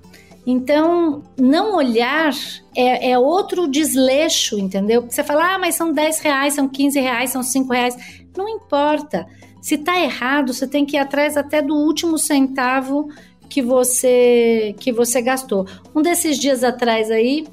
Então, 0.46 1.24
não 1.38 1.76
olhar 1.76 2.32
é, 2.74 3.12
é, 3.12 3.20
outro 3.20 3.68
desleixo, 3.68 4.58
entendeu? 4.58 5.02
Porque 5.02 5.14
você 5.14 5.24
fala, 5.24 5.56
ah, 5.56 5.60
mas 5.60 5.76
são 5.76 5.92
10 5.92 6.20
reais, 6.22 6.54
são 6.54 6.70
15 6.70 7.00
reais, 7.02 7.30
são 7.32 7.44
5 7.44 7.74
reais. 7.74 7.98
Não 8.38 8.48
importa. 8.48 9.28
Se 9.62 9.78
tá 9.78 10.00
errado, 10.00 10.54
você 10.54 10.66
tem 10.66 10.86
que 10.86 10.96
ir 10.96 11.00
atrás 11.00 11.36
até 11.36 11.62
do 11.62 11.76
último 11.76 12.18
centavo 12.18 13.10
que 13.50 13.62
você 13.62 14.76
que 14.80 14.92
você 14.92 15.22
gastou. 15.22 15.66
Um 15.96 16.02
desses 16.02 16.38
dias 16.38 16.64
atrás 16.64 17.10
aí, 17.12 17.46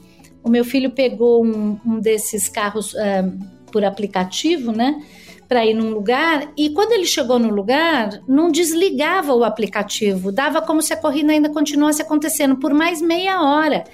o 0.42 0.50
meu 0.50 0.64
filho 0.64 0.90
pegou 0.90 1.44
um, 1.44 1.78
um 1.84 2.00
desses 2.00 2.48
carros 2.48 2.94
é, 2.94 3.24
por 3.72 3.84
aplicativo, 3.84 4.72
né? 4.72 5.02
Para 5.48 5.64
ir 5.64 5.74
num 5.74 5.90
lugar 5.90 6.52
e 6.56 6.70
quando 6.70 6.92
ele 6.92 7.04
chegou 7.04 7.38
no 7.38 7.50
lugar, 7.50 8.20
não 8.26 8.50
desligava 8.50 9.34
o 9.34 9.44
aplicativo, 9.44 10.32
dava 10.32 10.62
como 10.62 10.82
se 10.82 10.92
a 10.92 10.96
corrida 10.96 11.32
ainda 11.32 11.50
continuasse 11.50 12.00
acontecendo 12.00 12.56
por 12.56 12.72
mais 12.72 13.00
meia 13.00 13.42
hora. 13.42 13.84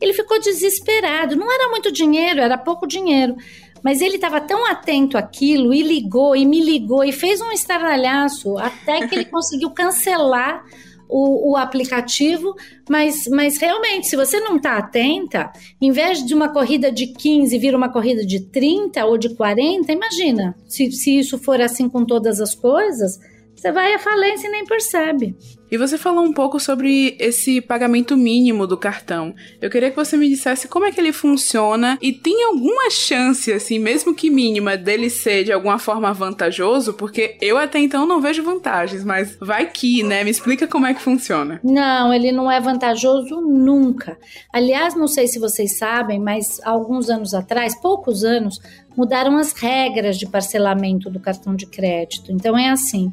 Ele 0.00 0.12
ficou 0.12 0.38
desesperado. 0.38 1.36
Não 1.36 1.50
era 1.50 1.70
muito 1.70 1.90
dinheiro, 1.90 2.40
era 2.40 2.58
pouco 2.58 2.86
dinheiro. 2.86 3.36
Mas 3.82 4.00
ele 4.00 4.16
estava 4.16 4.40
tão 4.40 4.66
atento 4.66 5.16
àquilo 5.16 5.72
e 5.72 5.82
ligou 5.82 6.34
e 6.34 6.44
me 6.44 6.60
ligou 6.60 7.04
e 7.04 7.12
fez 7.12 7.40
um 7.40 7.52
estardalhaço 7.52 8.58
até 8.58 9.06
que 9.06 9.14
ele 9.14 9.24
conseguiu 9.30 9.70
cancelar 9.70 10.64
o, 11.08 11.52
o 11.52 11.56
aplicativo, 11.56 12.54
mas, 12.88 13.26
mas 13.28 13.58
realmente, 13.58 14.06
se 14.06 14.16
você 14.16 14.40
não 14.40 14.56
está 14.56 14.76
atenta, 14.76 15.50
em 15.80 15.90
vez 15.90 16.24
de 16.24 16.34
uma 16.34 16.48
corrida 16.48 16.90
de 16.90 17.06
15 17.08 17.58
vir 17.58 17.74
uma 17.74 17.88
corrida 17.88 18.24
de 18.24 18.40
30 18.40 19.04
ou 19.04 19.16
de 19.16 19.34
40, 19.34 19.92
imagina, 19.92 20.54
se, 20.68 20.90
se 20.92 21.18
isso 21.18 21.38
for 21.38 21.60
assim 21.60 21.88
com 21.88 22.04
todas 22.04 22.40
as 22.40 22.54
coisas, 22.54 23.18
você 23.56 23.72
vai 23.72 23.94
à 23.94 23.98
falência 23.98 24.46
e 24.48 24.50
nem 24.50 24.64
percebe. 24.64 25.34
E 25.68 25.76
você 25.76 25.98
falou 25.98 26.24
um 26.24 26.32
pouco 26.32 26.60
sobre 26.60 27.16
esse 27.18 27.60
pagamento 27.60 28.16
mínimo 28.16 28.66
do 28.66 28.76
cartão. 28.76 29.34
Eu 29.60 29.68
queria 29.68 29.90
que 29.90 29.96
você 29.96 30.16
me 30.16 30.28
dissesse 30.28 30.68
como 30.68 30.84
é 30.84 30.92
que 30.92 31.00
ele 31.00 31.12
funciona 31.12 31.98
e 32.00 32.12
tem 32.12 32.44
alguma 32.44 32.88
chance, 32.88 33.52
assim, 33.52 33.78
mesmo 33.78 34.14
que 34.14 34.30
mínima, 34.30 34.76
dele 34.76 35.10
ser 35.10 35.42
de 35.42 35.52
alguma 35.52 35.78
forma 35.78 36.12
vantajoso, 36.12 36.94
porque 36.94 37.36
eu 37.40 37.58
até 37.58 37.80
então 37.80 38.06
não 38.06 38.20
vejo 38.20 38.44
vantagens, 38.44 39.02
mas 39.02 39.36
vai 39.40 39.68
que, 39.68 40.04
né? 40.04 40.22
Me 40.22 40.30
explica 40.30 40.68
como 40.68 40.86
é 40.86 40.94
que 40.94 41.02
funciona. 41.02 41.60
Não, 41.64 42.14
ele 42.14 42.30
não 42.30 42.50
é 42.50 42.60
vantajoso 42.60 43.40
nunca. 43.40 44.16
Aliás, 44.52 44.94
não 44.94 45.08
sei 45.08 45.26
se 45.26 45.40
vocês 45.40 45.78
sabem, 45.78 46.20
mas 46.20 46.60
alguns 46.62 47.10
anos 47.10 47.34
atrás, 47.34 47.74
poucos 47.80 48.22
anos, 48.22 48.60
mudaram 48.96 49.36
as 49.36 49.52
regras 49.52 50.16
de 50.16 50.26
parcelamento 50.26 51.10
do 51.10 51.18
cartão 51.18 51.56
de 51.56 51.66
crédito. 51.66 52.30
Então 52.30 52.56
é 52.56 52.70
assim. 52.70 53.12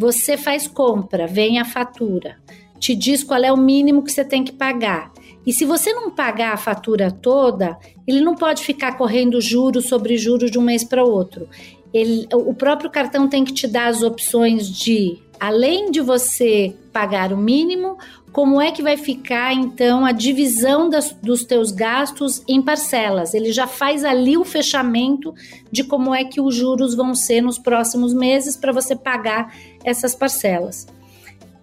Você 0.00 0.38
faz 0.38 0.66
compra, 0.66 1.26
vem 1.26 1.58
a 1.58 1.64
fatura, 1.66 2.38
te 2.78 2.94
diz 2.94 3.22
qual 3.22 3.44
é 3.44 3.52
o 3.52 3.56
mínimo 3.58 4.02
que 4.02 4.10
você 4.10 4.24
tem 4.24 4.42
que 4.42 4.50
pagar. 4.50 5.12
E 5.46 5.52
se 5.52 5.66
você 5.66 5.92
não 5.92 6.10
pagar 6.10 6.54
a 6.54 6.56
fatura 6.56 7.10
toda, 7.10 7.78
ele 8.06 8.22
não 8.22 8.34
pode 8.34 8.64
ficar 8.64 8.96
correndo 8.96 9.38
juros 9.42 9.90
sobre 9.90 10.16
juros 10.16 10.50
de 10.50 10.58
um 10.58 10.62
mês 10.62 10.84
para 10.84 11.04
outro. 11.04 11.46
Ele, 11.92 12.26
o 12.32 12.54
próprio 12.54 12.88
cartão 12.88 13.28
tem 13.28 13.44
que 13.44 13.52
te 13.52 13.66
dar 13.66 13.88
as 13.88 14.02
opções 14.02 14.70
de, 14.70 15.18
além 15.38 15.90
de 15.90 16.00
você 16.00 16.74
pagar 16.90 17.30
o 17.30 17.36
mínimo, 17.36 17.98
como 18.32 18.60
é 18.60 18.70
que 18.70 18.82
vai 18.82 18.96
ficar 18.96 19.52
então 19.52 20.04
a 20.04 20.12
divisão 20.12 20.88
das, 20.88 21.12
dos 21.12 21.44
teus 21.44 21.72
gastos 21.72 22.42
em 22.46 22.62
parcelas. 22.62 23.34
Ele 23.34 23.52
já 23.52 23.66
faz 23.66 24.04
ali 24.04 24.36
o 24.36 24.44
fechamento 24.44 25.34
de 25.70 25.82
como 25.82 26.14
é 26.14 26.24
que 26.24 26.40
os 26.40 26.54
juros 26.54 26.94
vão 26.94 27.14
ser 27.14 27.40
nos 27.40 27.58
próximos 27.58 28.14
meses 28.14 28.56
para 28.56 28.72
você 28.72 28.94
pagar 28.94 29.54
essas 29.84 30.14
parcelas. 30.14 30.86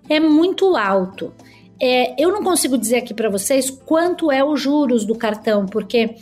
É 0.10 0.20
muito 0.20 0.76
alto. 0.76 1.34
É, 1.80 2.22
eu 2.22 2.32
não 2.32 2.44
consigo 2.44 2.78
dizer 2.78 2.98
aqui 2.98 3.14
para 3.14 3.30
vocês 3.30 3.70
quanto 3.70 4.32
é 4.32 4.44
os 4.44 4.60
juros 4.60 5.06
do 5.06 5.16
cartão, 5.16 5.66
porque 5.66 6.16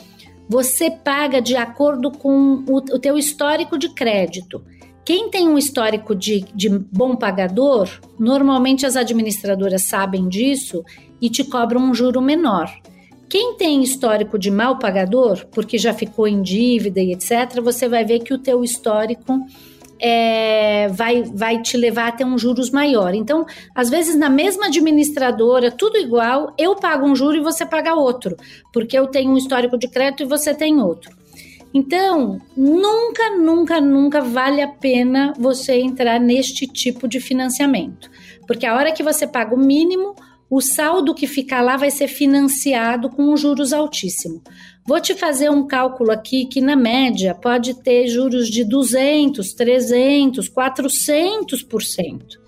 você 0.47 0.91
paga 0.91 1.41
de 1.41 1.55
acordo 1.55 2.11
com 2.11 2.63
o, 2.67 2.77
o 2.77 2.99
teu 2.99 3.17
histórico 3.17 3.77
de 3.77 3.89
crédito. 3.89 4.61
Quem 5.05 5.29
tem 5.29 5.47
um 5.47 5.57
histórico 5.57 6.15
de, 6.15 6.45
de 6.55 6.67
bom 6.67 7.15
pagador, 7.15 7.88
normalmente 8.17 8.88
as 8.88 8.95
administradoras 8.95 9.83
sabem 9.83 10.27
disso 10.27 10.83
e 11.21 11.29
te 11.29 11.43
cobram 11.43 11.79
um 11.81 11.93
juro 11.93 12.19
menor. 12.21 12.74
Quem 13.29 13.55
tem 13.55 13.83
histórico 13.83 14.39
de 14.39 14.50
mal 14.50 14.79
pagador, 14.79 15.45
porque 15.51 15.77
já 15.77 15.93
ficou 15.93 16.27
em 16.27 16.41
dívida 16.41 17.00
e 17.00 17.13
etc., 17.13 17.62
você 17.63 17.88
vai 17.88 18.03
ver 18.03 18.19
que 18.19 18.33
o 18.33 18.39
teu 18.39 18.63
histórico 18.63 19.39
é, 20.00 20.88
vai, 20.89 21.24
vai 21.24 21.62
te 21.62 21.77
levar 21.77 22.07
a 22.07 22.12
ter 22.12 22.25
um 22.25 22.38
juros 22.38 22.71
maior. 22.71 23.13
Então, 23.13 23.45
às 23.75 23.89
vezes, 23.89 24.15
na 24.15 24.29
mesma 24.29 24.67
administradora, 24.67 25.71
tudo 25.71 25.97
igual, 25.97 26.53
eu 26.57 26.75
pago 26.75 27.05
um 27.05 27.15
juro 27.15 27.38
e 27.38 27.41
você 27.41 27.65
paga 27.65 27.93
outro, 27.93 28.35
porque 28.74 28.97
eu 28.97 29.07
tenho 29.07 29.31
um 29.31 29.38
histórico 29.38 29.77
de 29.77 29.88
crédito 29.88 30.24
e 30.24 30.27
você 30.27 30.53
tem 30.53 30.81
outro. 30.81 31.12
Então, 31.77 32.39
nunca, 32.55 33.32
nunca, 33.32 33.82
nunca 33.82 34.22
vale 34.22 34.62
a 34.62 34.67
pena 34.70 35.34
você 35.38 35.74
entrar 35.74 36.22
neste 36.22 36.65
tipo 36.65 37.05
de 37.05 37.20
financiamento. 37.20 38.10
Porque 38.48 38.65
a 38.65 38.74
hora 38.74 38.94
que 38.94 39.03
você 39.03 39.27
paga 39.27 39.53
o 39.53 39.60
mínimo, 39.60 40.15
o 40.50 40.62
saldo 40.62 41.13
que 41.13 41.27
ficar 41.27 41.60
lá 41.60 41.75
vai 41.75 41.91
ser 41.91 42.08
financiado 42.08 43.10
com 43.10 43.36
juros 43.36 43.74
altíssimo. 43.74 44.41
Vou 44.88 45.01
te 45.01 45.15
fazer 45.15 45.51
um 45.51 45.67
cálculo 45.67 46.13
aqui 46.13 46.46
que, 46.46 46.62
na 46.62 46.77
média, 46.77 47.36
pode 47.36 47.74
ter 47.84 48.08
juros 48.08 48.48
de 48.48 48.63
200, 48.63 49.53
300, 49.53 50.50
400%. 50.50 52.44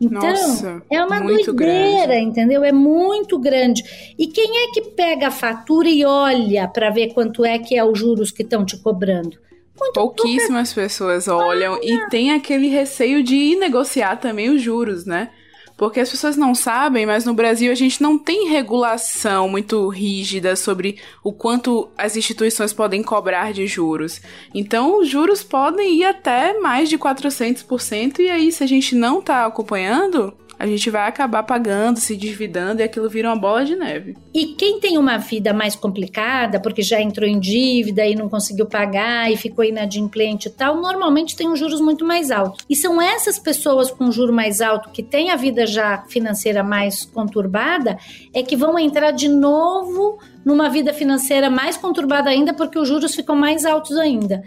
Então, 0.00 0.20
Nossa, 0.20 0.82
é 0.90 1.02
uma 1.02 1.20
doideira, 1.20 1.52
grande. 1.52 2.20
entendeu? 2.20 2.64
É 2.64 2.72
muito 2.72 3.38
grande. 3.38 3.82
E 4.18 4.26
quem 4.26 4.64
é 4.64 4.72
que 4.72 4.82
pega 4.90 5.28
a 5.28 5.30
fatura 5.30 5.88
e 5.88 6.04
olha 6.04 6.66
para 6.68 6.90
ver 6.90 7.14
quanto 7.14 7.44
é 7.44 7.58
que 7.58 7.76
é 7.76 7.84
os 7.84 7.98
juros 7.98 8.30
que 8.30 8.42
estão 8.42 8.64
te 8.64 8.76
cobrando? 8.76 9.38
Muito 9.78 9.92
Pouquíssimas 9.92 10.72
pouca... 10.72 10.82
pessoas 10.82 11.26
olham 11.26 11.74
Olha. 11.74 11.80
e 11.82 12.08
tem 12.08 12.32
aquele 12.32 12.68
receio 12.68 13.22
de 13.24 13.34
ir 13.34 13.56
negociar 13.56 14.16
também 14.16 14.48
os 14.50 14.62
juros, 14.62 15.04
né? 15.04 15.30
Porque 15.76 16.00
as 16.00 16.10
pessoas 16.10 16.36
não 16.36 16.54
sabem, 16.54 17.04
mas 17.04 17.24
no 17.24 17.34
Brasil 17.34 17.72
a 17.72 17.74
gente 17.74 18.00
não 18.00 18.16
tem 18.16 18.48
regulação 18.48 19.48
muito 19.48 19.88
rígida 19.88 20.54
sobre 20.54 20.98
o 21.22 21.32
quanto 21.32 21.88
as 21.98 22.16
instituições 22.16 22.72
podem 22.72 23.02
cobrar 23.02 23.52
de 23.52 23.66
juros. 23.66 24.20
Então, 24.54 25.00
os 25.00 25.08
juros 25.08 25.42
podem 25.42 25.98
ir 25.98 26.04
até 26.04 26.58
mais 26.60 26.88
de 26.88 26.96
400%, 26.96 28.20
e 28.20 28.30
aí, 28.30 28.52
se 28.52 28.62
a 28.62 28.66
gente 28.66 28.94
não 28.94 29.20
tá 29.20 29.46
acompanhando, 29.46 30.32
a 30.58 30.66
gente 30.66 30.90
vai 30.90 31.08
acabar 31.08 31.42
pagando, 31.42 31.98
se 31.98 32.14
endividando 32.14 32.80
e 32.80 32.84
aquilo 32.84 33.08
vira 33.08 33.28
uma 33.28 33.36
bola 33.36 33.64
de 33.64 33.76
neve. 33.76 34.16
E 34.32 34.46
quem 34.54 34.80
tem 34.80 34.96
uma 34.98 35.18
vida 35.18 35.52
mais 35.52 35.74
complicada, 35.74 36.60
porque 36.60 36.82
já 36.82 37.00
entrou 37.00 37.28
em 37.28 37.38
dívida 37.38 38.06
e 38.06 38.14
não 38.14 38.28
conseguiu 38.28 38.66
pagar 38.66 39.30
e 39.30 39.36
ficou 39.36 39.64
inadimplente 39.64 40.48
e 40.48 40.50
tal, 40.50 40.80
normalmente 40.80 41.36
tem 41.36 41.48
um 41.48 41.56
juros 41.56 41.80
muito 41.80 42.04
mais 42.04 42.30
altos. 42.30 42.64
E 42.68 42.76
são 42.76 43.00
essas 43.00 43.38
pessoas 43.38 43.90
com 43.90 44.10
juro 44.10 44.32
mais 44.32 44.60
alto 44.60 44.90
que 44.90 45.02
têm 45.02 45.30
a 45.30 45.36
vida 45.36 45.66
já 45.66 46.04
financeira 46.08 46.62
mais 46.62 47.04
conturbada 47.04 47.98
é 48.32 48.42
que 48.42 48.56
vão 48.56 48.78
entrar 48.78 49.10
de 49.10 49.28
novo 49.28 50.18
numa 50.44 50.68
vida 50.68 50.92
financeira 50.92 51.48
mais 51.48 51.76
conturbada 51.76 52.30
ainda 52.30 52.52
porque 52.52 52.78
os 52.78 52.86
juros 52.86 53.14
ficam 53.14 53.34
mais 53.34 53.64
altos 53.64 53.96
ainda. 53.96 54.42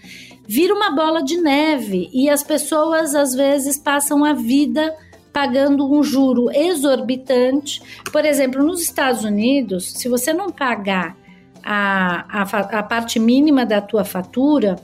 Vira 0.48 0.74
uma 0.74 0.92
bola 0.92 1.22
de 1.22 1.38
neve 1.38 2.10
e 2.14 2.30
as 2.30 2.44
pessoas 2.44 3.14
às 3.14 3.34
vezes 3.34 3.78
passam 3.78 4.24
a 4.24 4.34
vida 4.34 4.96
pagando 5.38 5.88
um 5.94 6.01
juro 6.01 6.50
exorbitante. 6.51 7.79
Por 8.12 8.25
exemplo, 8.25 8.63
nos 8.63 8.82
Estados 8.82 9.24
Unidos, 9.24 9.94
se 9.94 10.10
você 10.10 10.34
não 10.34 10.50
pagar 10.50 11.15
a, 11.63 12.41
a, 12.41 12.79
a 12.79 12.82
parte 12.82 13.20
mínima 13.20 13.63
da 13.63 13.79
tua 13.79 14.03
fatura, 14.03 14.77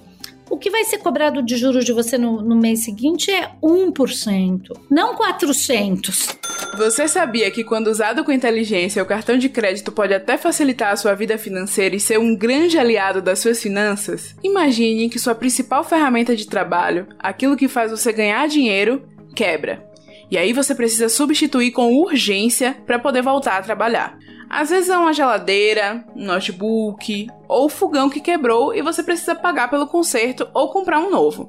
o 0.51 0.55
que 0.55 0.69
vai 0.69 0.83
ser 0.83 0.99
cobrado 0.99 1.41
de 1.41 1.57
juros 1.57 1.83
de 1.83 1.91
você 1.91 2.19
no, 2.19 2.39
no 2.43 2.55
mês 2.55 2.83
seguinte 2.83 3.31
é 3.31 3.49
1%, 3.63 4.77
não 4.91 5.15
400%. 5.15 6.37
Você 6.77 7.07
sabia 7.07 7.49
que 7.49 7.63
quando 7.63 7.87
usado 7.87 8.23
com 8.23 8.31
inteligência, 8.31 9.01
o 9.01 9.07
cartão 9.07 9.39
de 9.39 9.49
crédito 9.49 9.91
pode 9.91 10.13
até 10.13 10.37
facilitar 10.37 10.93
a 10.93 10.97
sua 10.97 11.15
vida 11.15 11.35
financeira 11.35 11.95
e 11.95 11.99
ser 11.99 12.19
um 12.19 12.35
grande 12.35 12.77
aliado 12.77 13.23
das 13.23 13.39
suas 13.39 13.59
finanças? 13.59 14.35
Imagine 14.43 15.09
que 15.09 15.17
sua 15.17 15.33
principal 15.33 15.83
ferramenta 15.83 16.35
de 16.35 16.45
trabalho, 16.45 17.07
aquilo 17.17 17.57
que 17.57 17.67
faz 17.67 17.89
você 17.89 18.13
ganhar 18.13 18.47
dinheiro, 18.47 19.01
quebra. 19.35 19.92
E 20.33 20.37
aí 20.37 20.51
você 20.51 20.73
precisa 20.73 21.09
substituir 21.09 21.69
com 21.69 21.93
urgência 21.93 22.75
para 22.87 22.97
poder 22.97 23.21
voltar 23.21 23.55
a 23.59 23.61
trabalhar. 23.61 24.17
Às 24.49 24.71
vezes 24.71 24.89
é 24.89 24.97
uma 24.97 25.13
geladeira, 25.13 26.03
um 26.15 26.25
notebook 26.25 27.27
ou 27.47 27.69
fogão 27.69 28.09
que 28.09 28.19
quebrou 28.19 28.73
e 28.73 28.81
você 28.81 29.03
precisa 29.03 29.35
pagar 29.35 29.69
pelo 29.69 29.85
conserto 29.85 30.49
ou 30.51 30.71
comprar 30.71 30.97
um 30.97 31.11
novo. 31.11 31.47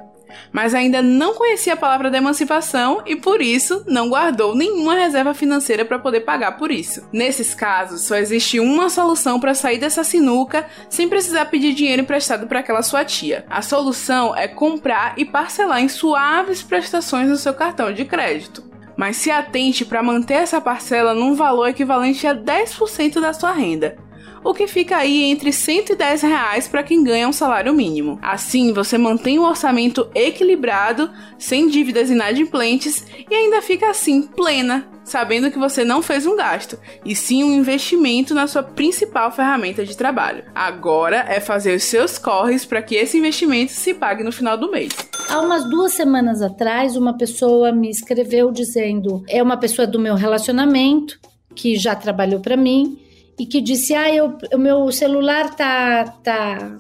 Mas 0.53 0.75
ainda 0.75 1.01
não 1.01 1.33
conhecia 1.33 1.73
a 1.73 1.79
palavra 1.79 2.11
da 2.11 2.19
emancipação 2.19 3.01
e 3.07 3.17
por 3.17 3.41
isso 3.41 3.83
não 3.87 4.11
guardou 4.11 4.55
nenhuma 4.55 4.97
reserva 4.97 5.33
financeira 5.33 5.87
para 5.87 5.99
poder 5.99 6.21
pagar 6.21 6.59
por 6.59 6.71
isso. 6.71 7.09
Nesses 7.11 7.55
casos, 7.55 8.03
só 8.03 8.17
existe 8.17 8.61
uma 8.61 8.91
solução 8.91 9.41
para 9.41 9.55
sair 9.55 9.79
dessa 9.79 10.05
sinuca 10.05 10.67
sem 10.91 11.09
precisar 11.09 11.47
pedir 11.47 11.73
dinheiro 11.73 12.03
emprestado 12.03 12.47
para 12.47 12.61
aquela 12.61 12.83
sua 12.83 13.03
tia. 13.03 13.47
A 13.49 13.63
solução 13.63 14.37
é 14.37 14.47
comprar 14.47 15.15
e 15.17 15.25
parcelar 15.25 15.81
em 15.81 15.89
suaves 15.89 16.63
prestações 16.63 17.31
no 17.31 17.37
seu 17.37 17.55
cartão 17.55 17.91
de 17.91 18.05
crédito 18.05 18.74
mas 18.97 19.17
se 19.17 19.31
atente 19.31 19.85
para 19.85 20.03
manter 20.03 20.35
essa 20.35 20.61
parcela 20.61 21.15
num 21.15 21.35
valor 21.35 21.69
equivalente 21.69 22.27
a 22.27 22.35
10% 22.35 23.21
da 23.21 23.33
sua 23.33 23.53
renda, 23.53 23.97
o 24.45 24.53
que 24.53 24.67
fica 24.67 24.99
aí 24.99 25.25
entre 25.25 25.53
110 25.53 26.23
reais 26.23 26.69
para 26.69 26.83
quem 26.83 27.03
ganha 27.03 27.27
um 27.27 27.33
salário 27.33 27.73
mínimo. 27.73 28.19
Assim, 28.21 28.73
você 28.75 28.99
mantém 28.99 29.39
o 29.39 29.45
orçamento 29.45 30.09
equilibrado, 30.15 31.11
sem 31.39 31.69
dívidas 31.69 32.11
inadimplentes 32.11 33.07
e 33.31 33.35
ainda 33.35 33.63
fica 33.63 33.89
assim 33.89 34.23
plena, 34.23 34.87
sabendo 35.05 35.51
que 35.51 35.59
você 35.59 35.85
não 35.85 36.03
fez 36.03 36.27
um 36.27 36.37
gasto, 36.37 36.79
e 37.05 37.15
sim 37.15 37.45
um 37.45 37.53
investimento 37.53 38.35
na 38.35 38.47
sua 38.47 38.63
principal 38.63 39.31
ferramenta 39.31 39.85
de 39.85 39.97
trabalho. 39.97 40.45
Agora 40.55 41.25
é 41.29 41.39
fazer 41.41 41.77
os 41.77 41.85
seus 41.85 42.19
corres 42.19 42.65
para 42.65 42.83
que 42.83 42.95
esse 42.95 43.19
investimento 43.19 43.73
se 43.73 43.95
pague 43.95 44.25
no 44.25 44.33
final 44.33 44.57
do 44.57 44.71
mês. 44.71 44.93
Há 45.29 45.41
umas 45.41 45.69
duas 45.69 45.93
semanas 45.93 46.41
atrás, 46.41 46.97
uma 46.97 47.17
pessoa 47.17 47.71
me 47.71 47.91
escreveu 47.91 48.51
dizendo: 48.51 49.23
é 49.29 49.43
uma 49.43 49.57
pessoa 49.57 49.87
do 49.87 49.99
meu 49.99 50.15
relacionamento 50.15 51.19
que 51.55 51.77
já 51.77 51.95
trabalhou 51.95 52.41
para 52.41 52.57
mim 52.57 52.99
e 53.39 53.47
que 53.47 53.61
disse: 53.61 53.95
Ah, 53.95 54.13
eu, 54.13 54.37
o 54.53 54.59
meu 54.59 54.91
celular 54.91 55.55
tá, 55.55 56.05
tá 56.23 56.77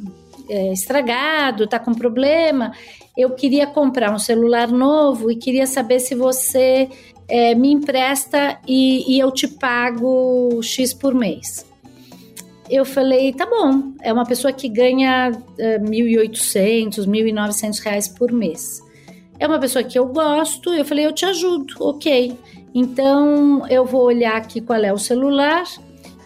é, 0.48 0.72
estragado, 0.72 1.66
tá 1.66 1.78
com 1.78 1.94
problema. 1.94 2.72
Eu 3.16 3.30
queria 3.30 3.66
comprar 3.66 4.12
um 4.12 4.18
celular 4.18 4.68
novo 4.68 5.30
e 5.30 5.36
queria 5.36 5.66
saber 5.66 6.00
se 6.00 6.14
você 6.14 6.88
é, 7.28 7.54
me 7.54 7.72
empresta 7.72 8.58
e, 8.66 9.14
e 9.14 9.18
eu 9.18 9.30
te 9.30 9.48
pago 9.48 10.60
X 10.62 10.92
por 10.92 11.14
mês. 11.14 11.66
Eu 12.70 12.84
falei, 12.84 13.32
tá 13.32 13.46
bom, 13.46 13.92
é 14.00 14.12
uma 14.12 14.24
pessoa 14.24 14.52
que 14.52 14.68
ganha 14.68 15.32
é, 15.58 15.78
1.800, 15.78 17.06
1.900 17.06 17.78
reais 17.80 18.08
por 18.08 18.32
mês. 18.32 18.80
É 19.38 19.46
uma 19.46 19.58
pessoa 19.58 19.84
que 19.84 19.98
eu 19.98 20.06
gosto, 20.06 20.72
eu 20.72 20.84
falei, 20.84 21.06
eu 21.06 21.12
te 21.12 21.24
ajudo, 21.26 21.74
ok. 21.80 22.36
Então 22.74 23.66
eu 23.68 23.84
vou 23.84 24.02
olhar 24.02 24.36
aqui 24.36 24.60
qual 24.60 24.82
é 24.82 24.92
o 24.92 24.98
celular, 24.98 25.64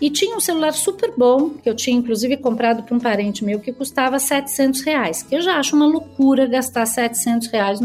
e 0.01 0.11
tinha 0.11 0.37
um 0.37 0.41
celular 0.41 0.73
super 0.73 1.13
bom, 1.17 1.51
que 1.51 1.69
eu 1.69 1.75
tinha 1.75 1.97
inclusive 1.97 2.37
comprado 2.37 2.85
para 2.85 2.95
um 2.95 3.01
parente 3.01 3.45
meu, 3.45 3.59
que 3.59 3.73
custava 3.73 4.19
700 4.19 4.83
reais. 4.83 5.23
Que 5.23 5.37
eu 5.37 5.43
já 5.43 5.57
acho 5.59 5.75
uma 5.75 5.87
loucura 5.87 6.47
gastar 6.47 6.87
700 6.87 7.49
reais 7.49 7.81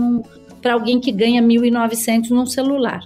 para 0.63 0.73
alguém 0.73 0.99
que 0.99 1.11
ganha 1.11 1.43
1.900 1.43 2.31
num 2.31 2.47
celular. 2.47 3.01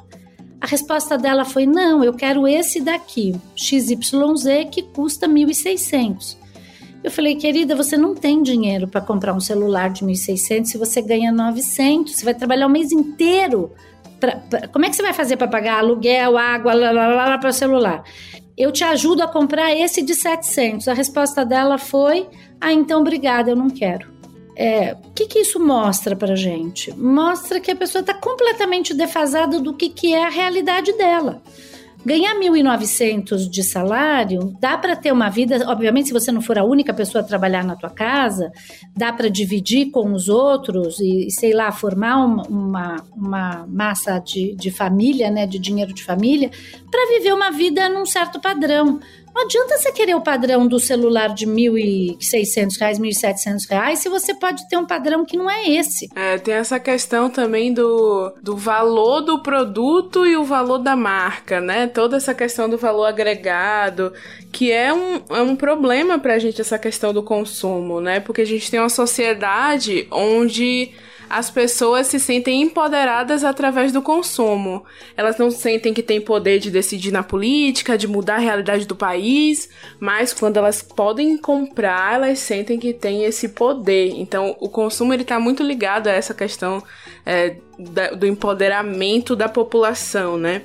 A 0.61 0.65
resposta 0.65 1.17
dela 1.17 1.43
foi: 1.43 1.65
não, 1.65 2.03
eu 2.03 2.13
quero 2.13 2.47
esse 2.47 2.79
daqui, 2.79 3.35
XYZ, 3.55 4.69
que 4.71 4.83
custa 4.83 5.27
1.600. 5.27 6.37
Eu 7.03 7.11
falei, 7.11 7.35
querida, 7.35 7.75
você 7.75 7.97
não 7.97 8.15
tem 8.15 8.41
dinheiro 8.41 8.87
para 8.87 9.01
comprar 9.01 9.33
um 9.33 9.39
celular 9.39 9.89
de 9.89 10.05
1.600 10.05 10.65
se 10.65 10.77
você 10.77 11.01
ganha 11.01 11.31
900. 11.31 12.15
Você 12.15 12.23
vai 12.23 12.33
trabalhar 12.33 12.67
o 12.67 12.69
mês 12.69 12.91
inteiro. 12.91 13.71
Pra, 14.19 14.35
pra, 14.35 14.67
como 14.67 14.85
é 14.85 14.89
que 14.89 14.95
você 14.95 15.03
vai 15.03 15.13
fazer 15.13 15.37
para 15.37 15.47
pagar 15.47 15.79
aluguel, 15.79 16.37
água, 16.37 16.73
lá, 16.73 16.91
lá, 16.91 17.07
lá, 17.07 17.37
para 17.37 17.49
o 17.49 17.53
celular? 17.53 18.03
eu 18.57 18.71
te 18.71 18.83
ajudo 18.83 19.21
a 19.21 19.27
comprar 19.27 19.73
esse 19.75 20.01
de 20.01 20.15
700. 20.15 20.87
A 20.87 20.93
resposta 20.93 21.45
dela 21.45 21.77
foi: 21.77 22.27
ah, 22.59 22.73
então 22.73 23.01
obrigada, 23.01 23.51
eu 23.51 23.55
não 23.55 23.69
quero. 23.69 24.16
É, 24.59 24.93
o 24.93 25.11
que, 25.11 25.27
que 25.27 25.39
isso 25.39 25.59
mostra 25.59 26.15
para 26.15 26.35
gente? 26.35 26.91
Mostra 26.97 27.59
que 27.59 27.69
a 27.69 27.75
pessoa 27.75 27.99
está 28.01 28.15
completamente 28.15 28.91
defasada 28.91 29.59
do 29.59 29.71
que, 29.71 29.87
que 29.87 30.15
é 30.15 30.25
a 30.25 30.29
realidade 30.29 30.91
dela. 30.97 31.43
Ganhar 32.03 32.33
1.900 32.35 33.47
de 33.49 33.63
salário, 33.63 34.55
dá 34.59 34.75
para 34.75 34.95
ter 34.95 35.11
uma 35.11 35.29
vida, 35.29 35.63
obviamente 35.69 36.07
se 36.07 36.13
você 36.13 36.31
não 36.31 36.41
for 36.41 36.57
a 36.57 36.63
única 36.63 36.91
pessoa 36.91 37.23
a 37.23 37.27
trabalhar 37.27 37.63
na 37.63 37.75
tua 37.75 37.89
casa, 37.89 38.51
dá 38.95 39.13
para 39.13 39.29
dividir 39.29 39.91
com 39.91 40.11
os 40.11 40.27
outros 40.27 40.99
e, 40.99 41.29
sei 41.29 41.53
lá, 41.53 41.71
formar 41.71 42.25
uma, 42.25 42.43
uma, 42.47 42.95
uma 43.15 43.67
massa 43.67 44.17
de, 44.19 44.55
de 44.55 44.71
família, 44.71 45.29
né, 45.29 45.45
de 45.45 45.59
dinheiro 45.59 45.93
de 45.93 46.03
família, 46.03 46.49
para 46.89 47.15
viver 47.15 47.33
uma 47.33 47.51
vida 47.51 47.89
num 47.89 48.05
certo 48.05 48.39
padrão. 48.39 48.99
Não 49.37 49.43
adianta 49.43 49.77
você 49.77 49.91
querer 49.91 50.15
o 50.15 50.21
padrão 50.21 50.67
do 50.67 50.79
celular 50.79 51.27
de 51.27 51.45
R$ 51.45 51.51
1.600, 51.51 52.79
R$ 52.81 52.93
1.700 52.95 53.95
se 53.95 54.09
você 54.09 54.33
pode 54.33 54.67
ter 54.67 54.77
um 54.77 54.85
padrão 54.87 55.23
que 55.23 55.37
não 55.37 55.47
é 55.47 55.69
esse. 55.69 56.09
É, 56.15 56.39
tem 56.39 56.55
essa 56.55 56.79
questão 56.79 57.29
também 57.29 57.71
do, 57.71 58.33
do 58.41 58.57
valor 58.57 59.21
do 59.21 59.37
produto 59.43 60.25
e 60.25 60.35
o 60.35 60.43
valor 60.43 60.79
da 60.79 60.95
marca, 60.95 61.61
né? 61.61 61.85
Toda 61.85 62.17
essa 62.17 62.33
questão 62.33 62.67
do 62.67 62.79
valor 62.79 63.05
agregado, 63.05 64.11
que 64.51 64.71
é 64.71 64.91
um, 64.91 65.21
é 65.29 65.41
um 65.43 65.55
problema 65.55 66.17
pra 66.17 66.39
gente 66.39 66.59
essa 66.59 66.79
questão 66.79 67.13
do 67.13 67.21
consumo, 67.21 68.01
né? 68.01 68.19
Porque 68.19 68.41
a 68.41 68.45
gente 68.45 68.71
tem 68.71 68.79
uma 68.79 68.89
sociedade 68.89 70.07
onde 70.09 70.93
as 71.29 71.49
pessoas 71.49 72.07
se 72.07 72.19
sentem 72.19 72.61
empoderadas 72.61 73.43
através 73.43 73.91
do 73.91 74.01
consumo. 74.01 74.83
Elas 75.15 75.37
não 75.37 75.51
sentem 75.51 75.93
que 75.93 76.03
têm 76.03 76.21
poder 76.21 76.59
de 76.59 76.71
decidir 76.71 77.11
na 77.11 77.23
política, 77.23 77.97
de 77.97 78.07
mudar 78.07 78.35
a 78.35 78.39
realidade 78.39 78.85
do 78.85 78.95
país, 78.95 79.69
mas 79.99 80.33
quando 80.33 80.57
elas 80.57 80.81
podem 80.81 81.37
comprar, 81.37 82.15
elas 82.15 82.39
sentem 82.39 82.79
que 82.79 82.93
têm 82.93 83.23
esse 83.23 83.49
poder. 83.49 84.13
Então, 84.15 84.55
o 84.59 84.69
consumo 84.69 85.13
ele 85.13 85.23
está 85.23 85.39
muito 85.39 85.63
ligado 85.63 86.07
a 86.07 86.11
essa 86.11 86.33
questão 86.33 86.81
é, 87.25 87.55
da, 87.77 88.11
do 88.11 88.25
empoderamento 88.25 89.35
da 89.35 89.49
população, 89.49 90.37
né? 90.37 90.61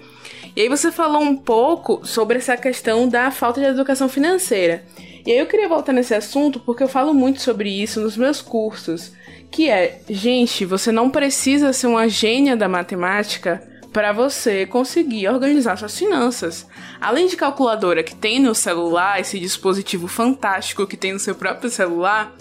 E 0.55 0.63
aí 0.63 0.69
você 0.69 0.93
falou 0.93 1.23
um 1.23 1.37
pouco 1.37 2.07
sobre 2.07 2.39
essa 2.39 2.57
questão 2.57 3.09
da 3.09 3.31
falta 3.31 3.61
de 3.61 3.67
educação 3.67 4.09
financeira. 4.09 4.85
E 5.25 5.33
aí 5.33 5.39
eu 5.39 5.47
queria 5.47 5.69
voltar 5.69 5.93
nesse 5.93 6.15
assunto 6.15 6.59
porque 6.61 6.83
eu 6.83 6.89
falo 6.89 7.15
muito 7.15 7.41
sobre 7.41 7.71
isso 7.71 8.01
nos 8.01 8.17
meus 8.17 8.43
cursos 8.43 9.13
que 9.53 9.69
é, 9.69 10.01
gente, 10.09 10.65
você 10.65 10.91
não 10.91 11.11
precisa 11.11 11.75
ser 11.75 11.87
uma 11.87 12.09
gênia 12.09 12.57
da 12.57 12.69
matemática 12.69 13.63
para 13.93 14.11
você 14.11 14.65
conseguir 14.65 15.29
organizar 15.29 15.77
suas 15.77 15.97
finanças. 15.97 16.67
Além 16.99 17.27
de 17.27 17.37
calculadora 17.37 18.03
que 18.03 18.15
tem 18.15 18.41
no 18.41 18.55
celular, 18.55 19.21
esse 19.21 19.39
dispositivo 19.39 20.09
fantástico 20.09 20.87
que 20.87 20.97
tem 20.97 21.13
no 21.13 21.19
seu 21.19 21.35
próprio 21.35 21.69
celular, 21.69 22.35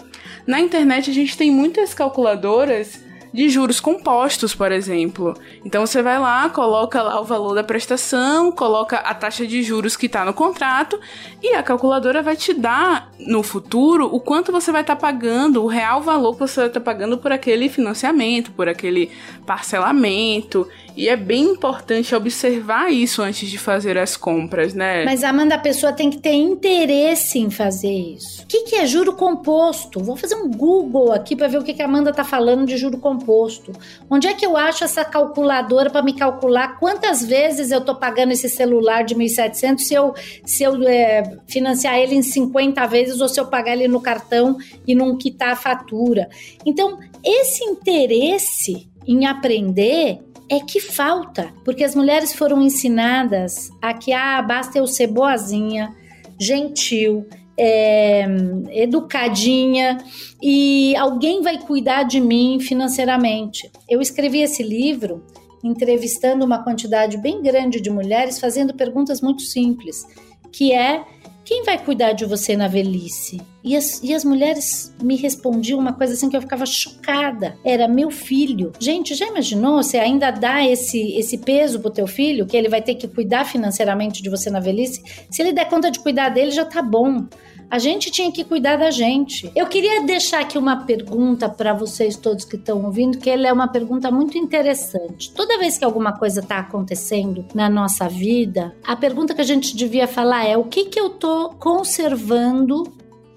na 0.46 0.58
internet 0.58 1.10
a 1.10 1.14
gente 1.14 1.36
tem 1.36 1.50
muitas 1.50 1.92
calculadoras 1.92 3.01
de 3.32 3.48
juros 3.48 3.80
compostos, 3.80 4.54
por 4.54 4.70
exemplo. 4.70 5.34
Então 5.64 5.84
você 5.86 6.02
vai 6.02 6.18
lá, 6.18 6.48
coloca 6.50 7.02
lá 7.02 7.20
o 7.20 7.24
valor 7.24 7.54
da 7.54 7.64
prestação, 7.64 8.52
coloca 8.52 8.98
a 8.98 9.14
taxa 9.14 9.46
de 9.46 9.62
juros 9.62 9.96
que 9.96 10.06
está 10.06 10.24
no 10.24 10.34
contrato 10.34 11.00
e 11.42 11.54
a 11.54 11.62
calculadora 11.62 12.22
vai 12.22 12.36
te 12.36 12.52
dar 12.52 13.10
no 13.18 13.42
futuro 13.42 14.06
o 14.06 14.20
quanto 14.20 14.52
você 14.52 14.70
vai 14.70 14.82
estar 14.82 14.96
tá 14.96 15.00
pagando, 15.00 15.62
o 15.62 15.66
real 15.66 16.02
valor 16.02 16.34
que 16.34 16.40
você 16.40 16.60
vai 16.60 16.68
estar 16.68 16.80
tá 16.80 16.84
pagando 16.84 17.16
por 17.16 17.32
aquele 17.32 17.68
financiamento, 17.68 18.52
por 18.52 18.68
aquele 18.68 19.10
parcelamento. 19.46 20.68
E 20.96 21.08
é 21.08 21.16
bem 21.16 21.44
importante 21.44 22.14
observar 22.14 22.90
isso 22.90 23.22
antes 23.22 23.48
de 23.48 23.58
fazer 23.58 23.96
as 23.96 24.16
compras, 24.16 24.74
né? 24.74 25.04
Mas, 25.04 25.24
Amanda, 25.24 25.54
a 25.54 25.58
pessoa 25.58 25.92
tem 25.92 26.10
que 26.10 26.18
ter 26.18 26.34
interesse 26.34 27.38
em 27.38 27.50
fazer 27.50 27.92
isso. 27.92 28.42
O 28.42 28.46
que, 28.46 28.64
que 28.64 28.76
é 28.76 28.86
juro 28.86 29.14
composto? 29.14 30.00
Vou 30.00 30.16
fazer 30.16 30.34
um 30.34 30.50
Google 30.50 31.12
aqui 31.12 31.34
para 31.34 31.48
ver 31.48 31.58
o 31.58 31.64
que, 31.64 31.72
que 31.72 31.82
a 31.82 31.86
Amanda 31.86 32.12
tá 32.12 32.24
falando 32.24 32.66
de 32.66 32.76
juro 32.76 32.98
composto. 32.98 33.72
Onde 34.10 34.26
é 34.26 34.34
que 34.34 34.44
eu 34.44 34.56
acho 34.56 34.84
essa 34.84 35.04
calculadora 35.04 35.88
para 35.88 36.02
me 36.02 36.14
calcular 36.14 36.78
quantas 36.78 37.24
vezes 37.24 37.70
eu 37.70 37.80
tô 37.80 37.94
pagando 37.94 38.32
esse 38.32 38.48
celular 38.48 39.02
de 39.02 39.14
1.700 39.14 39.78
se 39.78 39.94
eu, 39.94 40.14
se 40.44 40.62
eu 40.62 40.86
é, 40.86 41.38
financiar 41.46 41.98
ele 41.98 42.14
em 42.14 42.22
50 42.22 42.86
vezes 42.86 43.20
ou 43.20 43.28
se 43.28 43.40
eu 43.40 43.46
pagar 43.46 43.72
ele 43.72 43.88
no 43.88 44.00
cartão 44.00 44.58
e 44.86 44.94
não 44.94 45.16
quitar 45.16 45.52
a 45.52 45.56
fatura? 45.56 46.28
Então, 46.66 46.98
esse 47.24 47.64
interesse 47.64 48.88
em 49.06 49.26
aprender 49.26 50.20
é 50.48 50.60
que 50.60 50.80
falta, 50.80 51.52
porque 51.64 51.84
as 51.84 51.94
mulheres 51.94 52.32
foram 52.32 52.60
ensinadas 52.60 53.70
a 53.80 53.94
que 53.94 54.12
ah, 54.12 54.42
basta 54.42 54.78
eu 54.78 54.86
ser 54.86 55.06
boazinha, 55.06 55.94
gentil, 56.38 57.26
é, 57.56 58.26
educadinha 58.70 59.98
e 60.42 60.96
alguém 60.96 61.42
vai 61.42 61.58
cuidar 61.58 62.02
de 62.02 62.20
mim 62.20 62.58
financeiramente. 62.60 63.70
Eu 63.88 64.00
escrevi 64.00 64.40
esse 64.40 64.62
livro 64.62 65.24
entrevistando 65.62 66.44
uma 66.44 66.62
quantidade 66.62 67.16
bem 67.16 67.40
grande 67.40 67.80
de 67.80 67.88
mulheres, 67.88 68.40
fazendo 68.40 68.74
perguntas 68.74 69.20
muito 69.20 69.42
simples, 69.42 70.04
que 70.50 70.72
é 70.72 71.04
quem 71.44 71.64
vai 71.64 71.76
cuidar 71.76 72.12
de 72.12 72.24
você 72.24 72.56
na 72.56 72.68
velhice? 72.68 73.40
E 73.64 73.76
as, 73.76 74.02
e 74.02 74.14
as 74.14 74.24
mulheres 74.24 74.94
me 75.02 75.16
respondiam 75.16 75.78
uma 75.78 75.92
coisa 75.92 76.14
assim 76.14 76.28
que 76.28 76.36
eu 76.36 76.40
ficava 76.40 76.64
chocada. 76.64 77.56
Era 77.64 77.88
meu 77.88 78.10
filho. 78.10 78.72
Gente, 78.78 79.14
já 79.14 79.26
imaginou? 79.26 79.82
Você 79.82 79.98
ainda 79.98 80.30
dá 80.30 80.64
esse, 80.64 81.16
esse 81.16 81.38
peso 81.38 81.80
pro 81.80 81.90
teu 81.90 82.06
filho, 82.06 82.46
que 82.46 82.56
ele 82.56 82.68
vai 82.68 82.80
ter 82.80 82.94
que 82.94 83.08
cuidar 83.08 83.44
financeiramente 83.44 84.22
de 84.22 84.30
você 84.30 84.50
na 84.50 84.60
velhice? 84.60 85.02
Se 85.30 85.42
ele 85.42 85.52
der 85.52 85.68
conta 85.68 85.90
de 85.90 85.98
cuidar 85.98 86.28
dele, 86.28 86.52
já 86.52 86.64
tá 86.64 86.80
bom. 86.82 87.26
A 87.72 87.78
gente 87.78 88.10
tinha 88.10 88.30
que 88.30 88.44
cuidar 88.44 88.76
da 88.76 88.90
gente. 88.90 89.50
Eu 89.56 89.66
queria 89.66 90.02
deixar 90.02 90.42
aqui 90.42 90.58
uma 90.58 90.84
pergunta 90.84 91.48
para 91.48 91.72
vocês 91.72 92.18
todos 92.18 92.44
que 92.44 92.56
estão 92.56 92.84
ouvindo, 92.84 93.16
que 93.16 93.30
ela 93.30 93.48
é 93.48 93.52
uma 93.52 93.66
pergunta 93.66 94.10
muito 94.10 94.36
interessante. 94.36 95.32
Toda 95.32 95.58
vez 95.58 95.78
que 95.78 95.84
alguma 95.86 96.12
coisa 96.12 96.40
está 96.40 96.58
acontecendo 96.58 97.46
na 97.54 97.70
nossa 97.70 98.10
vida, 98.10 98.76
a 98.86 98.94
pergunta 98.94 99.34
que 99.34 99.40
a 99.40 99.44
gente 99.44 99.74
devia 99.74 100.06
falar 100.06 100.44
é: 100.44 100.54
o 100.54 100.64
que 100.64 100.84
que 100.84 101.00
eu 101.00 101.08
tô 101.08 101.48
conservando 101.58 102.92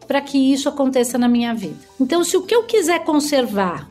para 0.06 0.20
que 0.20 0.38
isso 0.38 0.68
aconteça 0.68 1.18
na 1.18 1.30
minha 1.30 1.56
vida? 1.56 1.80
Então, 1.98 2.22
se 2.22 2.36
o 2.36 2.42
que 2.42 2.54
eu 2.54 2.64
quiser 2.64 3.06
conservar 3.06 3.90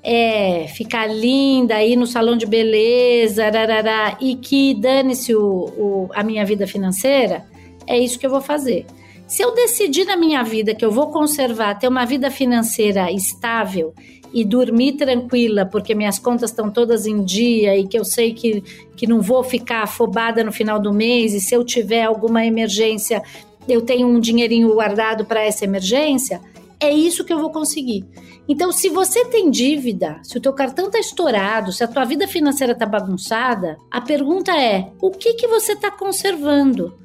é 0.00 0.68
ficar 0.68 1.08
linda 1.08 1.74
aí 1.74 1.96
no 1.96 2.06
salão 2.06 2.36
de 2.36 2.46
beleza, 2.46 3.46
ararará, 3.46 4.16
e 4.20 4.36
que 4.36 4.74
dane-se 4.74 5.34
o, 5.34 5.42
o, 5.76 6.08
a 6.14 6.22
minha 6.22 6.46
vida 6.46 6.68
financeira, 6.68 7.44
é 7.84 7.98
isso 7.98 8.16
que 8.16 8.24
eu 8.24 8.30
vou 8.30 8.40
fazer. 8.40 8.86
Se 9.32 9.42
eu 9.42 9.54
decidir 9.54 10.04
na 10.04 10.14
minha 10.14 10.42
vida 10.42 10.74
que 10.74 10.84
eu 10.84 10.90
vou 10.90 11.06
conservar, 11.06 11.78
ter 11.78 11.88
uma 11.88 12.04
vida 12.04 12.30
financeira 12.30 13.10
estável 13.10 13.94
e 14.30 14.44
dormir 14.44 14.92
tranquila, 14.92 15.64
porque 15.64 15.94
minhas 15.94 16.18
contas 16.18 16.50
estão 16.50 16.70
todas 16.70 17.06
em 17.06 17.24
dia 17.24 17.74
e 17.74 17.88
que 17.88 17.98
eu 17.98 18.04
sei 18.04 18.34
que, 18.34 18.60
que 18.94 19.06
não 19.06 19.22
vou 19.22 19.42
ficar 19.42 19.84
afobada 19.84 20.44
no 20.44 20.52
final 20.52 20.78
do 20.78 20.92
mês, 20.92 21.32
e 21.32 21.40
se 21.40 21.54
eu 21.54 21.64
tiver 21.64 22.02
alguma 22.02 22.44
emergência, 22.44 23.22
eu 23.66 23.80
tenho 23.80 24.06
um 24.06 24.20
dinheirinho 24.20 24.74
guardado 24.74 25.24
para 25.24 25.42
essa 25.42 25.64
emergência, 25.64 26.38
é 26.78 26.92
isso 26.92 27.24
que 27.24 27.32
eu 27.32 27.38
vou 27.38 27.50
conseguir. 27.50 28.04
Então, 28.46 28.70
se 28.70 28.90
você 28.90 29.24
tem 29.24 29.50
dívida, 29.50 30.20
se 30.22 30.36
o 30.36 30.42
teu 30.42 30.52
cartão 30.52 30.88
está 30.88 30.98
estourado, 30.98 31.72
se 31.72 31.82
a 31.82 31.88
tua 31.88 32.04
vida 32.04 32.28
financeira 32.28 32.74
está 32.74 32.84
bagunçada, 32.84 33.78
a 33.90 34.02
pergunta 34.02 34.52
é: 34.52 34.90
o 35.00 35.10
que 35.10 35.32
que 35.32 35.48
você 35.48 35.72
está 35.72 35.90
conservando? 35.90 37.00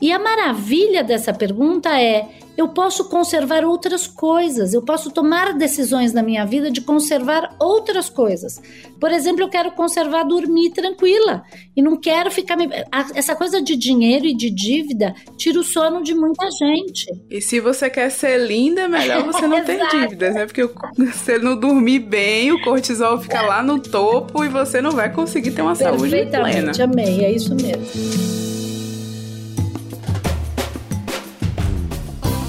E 0.00 0.12
a 0.12 0.18
maravilha 0.18 1.02
dessa 1.02 1.32
pergunta 1.32 2.00
é: 2.00 2.28
eu 2.56 2.68
posso 2.68 3.08
conservar 3.08 3.64
outras 3.64 4.06
coisas, 4.06 4.74
eu 4.74 4.82
posso 4.82 5.10
tomar 5.10 5.54
decisões 5.54 6.12
na 6.12 6.22
minha 6.22 6.44
vida 6.44 6.70
de 6.70 6.80
conservar 6.80 7.54
outras 7.58 8.08
coisas. 8.08 8.60
Por 9.00 9.12
exemplo, 9.12 9.42
eu 9.42 9.48
quero 9.48 9.70
conservar 9.70 10.24
dormir 10.24 10.70
tranquila 10.70 11.44
e 11.76 11.82
não 11.82 11.96
quero 11.96 12.30
ficar. 12.30 12.56
Me... 12.56 12.68
Essa 13.14 13.36
coisa 13.36 13.62
de 13.62 13.76
dinheiro 13.76 14.26
e 14.26 14.36
de 14.36 14.50
dívida 14.50 15.14
tira 15.36 15.58
o 15.58 15.64
sono 15.64 16.02
de 16.02 16.14
muita 16.14 16.48
gente. 16.50 17.06
E 17.30 17.40
se 17.40 17.60
você 17.60 17.90
quer 17.90 18.10
ser 18.10 18.38
linda, 18.38 18.82
é 18.82 18.88
melhor 18.88 19.24
você 19.24 19.46
não 19.46 19.62
ter 19.64 19.80
dívidas, 19.88 20.34
né? 20.34 20.46
Porque 20.46 20.68
você 20.96 21.38
não 21.42 21.56
dormir 21.56 22.00
bem, 22.00 22.52
o 22.52 22.60
cortisol 22.62 23.20
fica 23.20 23.42
lá 23.42 23.62
no 23.62 23.80
topo 23.80 24.44
e 24.44 24.48
você 24.48 24.80
não 24.80 24.92
vai 24.92 25.12
conseguir 25.12 25.52
ter 25.52 25.62
uma 25.62 25.74
saúde 25.76 26.08
plena. 26.08 26.30
Perfeitamente, 26.30 26.82
amei, 26.82 27.24
é 27.24 27.32
isso 27.32 27.54
mesmo. 27.54 28.57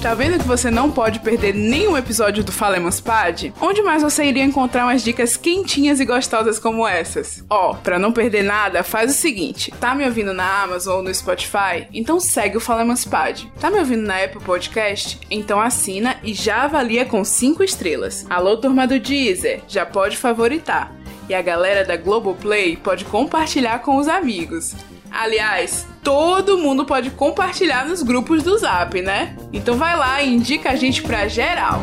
Tá 0.00 0.14
vendo 0.14 0.38
que 0.38 0.48
você 0.48 0.70
não 0.70 0.90
pode 0.90 1.20
perder 1.20 1.54
nenhum 1.54 1.94
episódio 1.94 2.42
do 2.42 2.50
Falemos 2.50 3.02
Pad? 3.02 3.52
Onde 3.60 3.82
mais 3.82 4.02
você 4.02 4.24
iria 4.24 4.42
encontrar 4.42 4.86
umas 4.86 5.04
dicas 5.04 5.36
quentinhas 5.36 6.00
e 6.00 6.06
gostosas 6.06 6.58
como 6.58 6.88
essas? 6.88 7.44
Ó, 7.50 7.72
oh, 7.72 7.74
pra 7.74 7.98
não 7.98 8.10
perder 8.10 8.42
nada, 8.42 8.82
faz 8.82 9.10
o 9.10 9.14
seguinte: 9.14 9.70
tá 9.78 9.94
me 9.94 10.06
ouvindo 10.06 10.32
na 10.32 10.62
Amazon 10.62 10.96
ou 10.96 11.02
no 11.02 11.14
Spotify? 11.14 11.86
Então 11.92 12.18
segue 12.18 12.56
o 12.56 12.60
Falemos 12.60 13.04
Pad. 13.04 13.52
Tá 13.60 13.70
me 13.70 13.78
ouvindo 13.78 14.06
na 14.06 14.24
Apple 14.24 14.40
Podcast? 14.40 15.20
Então 15.30 15.60
assina 15.60 16.16
e 16.24 16.32
já 16.32 16.62
avalia 16.62 17.04
com 17.04 17.22
5 17.22 17.62
estrelas. 17.62 18.24
Alô, 18.30 18.56
turma 18.56 18.86
do 18.86 18.98
Deezer, 18.98 19.60
já 19.68 19.84
pode 19.84 20.16
favoritar. 20.16 20.90
E 21.28 21.34
a 21.34 21.42
galera 21.42 21.84
da 21.84 21.98
Globoplay 21.98 22.74
pode 22.74 23.04
compartilhar 23.04 23.80
com 23.80 23.98
os 23.98 24.08
amigos. 24.08 24.74
Aliás, 25.10 25.86
todo 26.02 26.58
mundo 26.58 26.84
pode 26.84 27.10
compartilhar 27.10 27.86
nos 27.86 28.02
grupos 28.02 28.42
do 28.42 28.56
Zap, 28.58 29.00
né? 29.02 29.36
Então 29.52 29.76
vai 29.76 29.96
lá 29.96 30.22
e 30.22 30.32
indica 30.32 30.70
a 30.70 30.76
gente 30.76 31.02
pra 31.02 31.28
geral. 31.28 31.80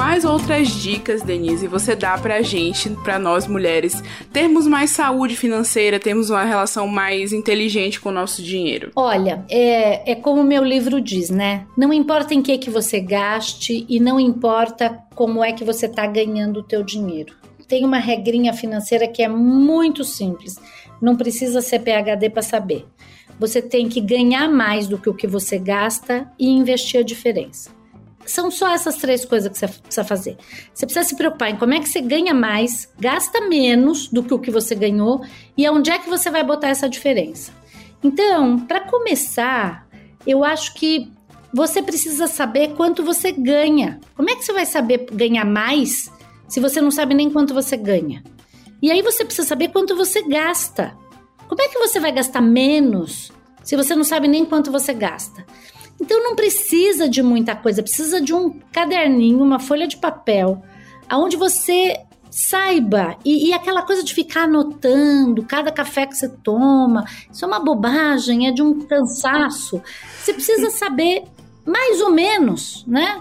Quais 0.00 0.24
outras 0.24 0.68
dicas, 0.68 1.20
Denise, 1.20 1.66
você 1.66 1.94
dá 1.94 2.16
pra 2.16 2.40
gente, 2.40 2.88
pra 3.04 3.18
nós 3.18 3.46
mulheres, 3.46 4.02
termos 4.32 4.66
mais 4.66 4.92
saúde 4.92 5.36
financeira, 5.36 6.00
termos 6.00 6.30
uma 6.30 6.42
relação 6.42 6.88
mais 6.88 7.34
inteligente 7.34 8.00
com 8.00 8.08
o 8.08 8.12
nosso 8.12 8.42
dinheiro? 8.42 8.92
Olha, 8.96 9.44
é, 9.50 10.12
é 10.12 10.14
como 10.14 10.40
o 10.40 10.44
meu 10.44 10.64
livro 10.64 11.02
diz, 11.02 11.28
né? 11.28 11.66
Não 11.76 11.92
importa 11.92 12.32
em 12.32 12.40
que 12.40 12.56
que 12.56 12.70
você 12.70 12.98
gaste 12.98 13.84
e 13.86 14.00
não 14.00 14.18
importa 14.18 14.98
como 15.14 15.44
é 15.44 15.52
que 15.52 15.64
você 15.64 15.86
tá 15.86 16.06
ganhando 16.06 16.60
o 16.60 16.64
teu 16.64 16.82
dinheiro 16.82 17.34
tem 17.68 17.84
uma 17.84 17.98
regrinha 17.98 18.52
financeira 18.52 19.06
que 19.06 19.22
é 19.22 19.28
muito 19.28 20.02
simples. 20.02 20.56
Não 21.00 21.14
precisa 21.14 21.60
ser 21.60 21.78
PhD 21.78 22.28
para 22.28 22.42
saber. 22.42 22.84
Você 23.38 23.62
tem 23.62 23.88
que 23.88 24.00
ganhar 24.00 24.48
mais 24.48 24.88
do 24.88 24.98
que 24.98 25.08
o 25.08 25.14
que 25.14 25.28
você 25.28 25.56
gasta 25.56 26.28
e 26.36 26.48
investir 26.48 26.98
a 26.98 27.04
diferença. 27.04 27.79
São 28.30 28.48
só 28.48 28.72
essas 28.72 28.96
três 28.96 29.24
coisas 29.24 29.50
que 29.50 29.58
você 29.58 29.66
precisa 29.66 30.04
fazer. 30.04 30.36
Você 30.72 30.86
precisa 30.86 31.08
se 31.08 31.16
preocupar 31.16 31.50
em 31.50 31.56
como 31.56 31.74
é 31.74 31.80
que 31.80 31.88
você 31.88 32.00
ganha 32.00 32.32
mais, 32.32 32.88
gasta 32.98 33.40
menos 33.40 34.06
do 34.06 34.22
que 34.22 34.32
o 34.32 34.38
que 34.38 34.52
você 34.52 34.74
ganhou 34.74 35.24
e 35.56 35.66
aonde 35.66 35.90
é 35.90 35.98
que 35.98 36.08
você 36.08 36.30
vai 36.30 36.44
botar 36.44 36.68
essa 36.68 36.88
diferença. 36.88 37.52
Então, 38.02 38.58
para 38.60 38.82
começar, 38.82 39.84
eu 40.24 40.44
acho 40.44 40.74
que 40.74 41.10
você 41.52 41.82
precisa 41.82 42.28
saber 42.28 42.74
quanto 42.74 43.02
você 43.02 43.32
ganha. 43.32 43.98
Como 44.14 44.30
é 44.30 44.36
que 44.36 44.44
você 44.44 44.52
vai 44.52 44.64
saber 44.64 45.06
ganhar 45.12 45.44
mais 45.44 46.10
se 46.46 46.60
você 46.60 46.80
não 46.80 46.92
sabe 46.92 47.14
nem 47.14 47.30
quanto 47.30 47.52
você 47.52 47.76
ganha? 47.76 48.22
E 48.80 48.92
aí 48.92 49.02
você 49.02 49.24
precisa 49.24 49.48
saber 49.48 49.68
quanto 49.68 49.96
você 49.96 50.22
gasta. 50.22 50.96
Como 51.48 51.60
é 51.60 51.66
que 51.66 51.80
você 51.80 51.98
vai 51.98 52.12
gastar 52.12 52.40
menos 52.40 53.32
se 53.64 53.74
você 53.74 53.96
não 53.96 54.04
sabe 54.04 54.28
nem 54.28 54.44
quanto 54.44 54.70
você 54.70 54.94
gasta? 54.94 55.44
Então 56.00 56.22
não 56.22 56.34
precisa 56.34 57.08
de 57.08 57.22
muita 57.22 57.54
coisa, 57.54 57.82
precisa 57.82 58.20
de 58.20 58.34
um 58.34 58.58
caderninho, 58.72 59.42
uma 59.42 59.58
folha 59.58 59.86
de 59.86 59.96
papel, 59.96 60.62
aonde 61.08 61.36
você 61.36 62.00
saiba 62.30 63.16
e, 63.24 63.48
e, 63.48 63.52
aquela 63.52 63.82
coisa 63.82 64.04
de 64.04 64.14
ficar 64.14 64.44
anotando 64.44 65.42
cada 65.42 65.72
café 65.72 66.06
que 66.06 66.16
você 66.16 66.28
toma, 66.28 67.04
isso 67.30 67.44
é 67.44 67.48
uma 67.48 67.58
bobagem, 67.58 68.46
é 68.46 68.52
de 68.52 68.62
um 68.62 68.86
cansaço. 68.86 69.82
Você 70.16 70.32
precisa 70.32 70.70
saber 70.78 71.24
mais 71.66 72.00
ou 72.00 72.12
menos, 72.12 72.84
né? 72.86 73.20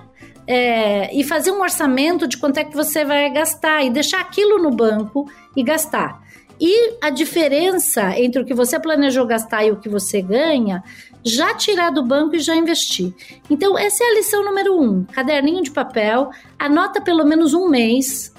é, 0.50 1.16
e 1.16 1.24
fazer 1.24 1.52
um 1.52 1.62
orçamento 1.62 2.28
de 2.28 2.36
quanto 2.36 2.58
é 2.58 2.64
que 2.64 2.76
você 2.76 3.06
vai 3.06 3.30
gastar 3.30 3.84
e 3.84 3.92
deixar 3.92 4.20
aquilo 4.20 4.58
no 4.58 4.72
banco 4.72 5.32
e 5.56 5.62
gastar. 5.62 6.24
E 6.60 6.98
a 7.02 7.10
diferença 7.10 8.20
entre 8.20 8.42
o 8.42 8.46
que 8.46 8.54
você 8.54 8.80
planejou 8.80 9.26
gastar 9.26 9.64
e 9.64 9.72
o 9.72 9.78
que 9.78 9.88
você 9.88 10.22
ganha, 10.22 10.84
já 11.24 11.54
tirar 11.54 11.90
do 11.90 12.04
banco 12.04 12.36
e 12.36 12.40
já 12.40 12.56
investir. 12.56 13.14
Então, 13.50 13.78
essa 13.78 14.04
é 14.04 14.08
a 14.08 14.16
lição 14.16 14.44
número 14.44 14.80
um: 14.80 15.06
caderninho 15.06 15.64
de 15.64 15.72
papel, 15.72 16.30
anota 16.58 17.00
pelo 17.02 17.26
menos 17.26 17.54
um 17.54 17.70
mês. 17.70 18.34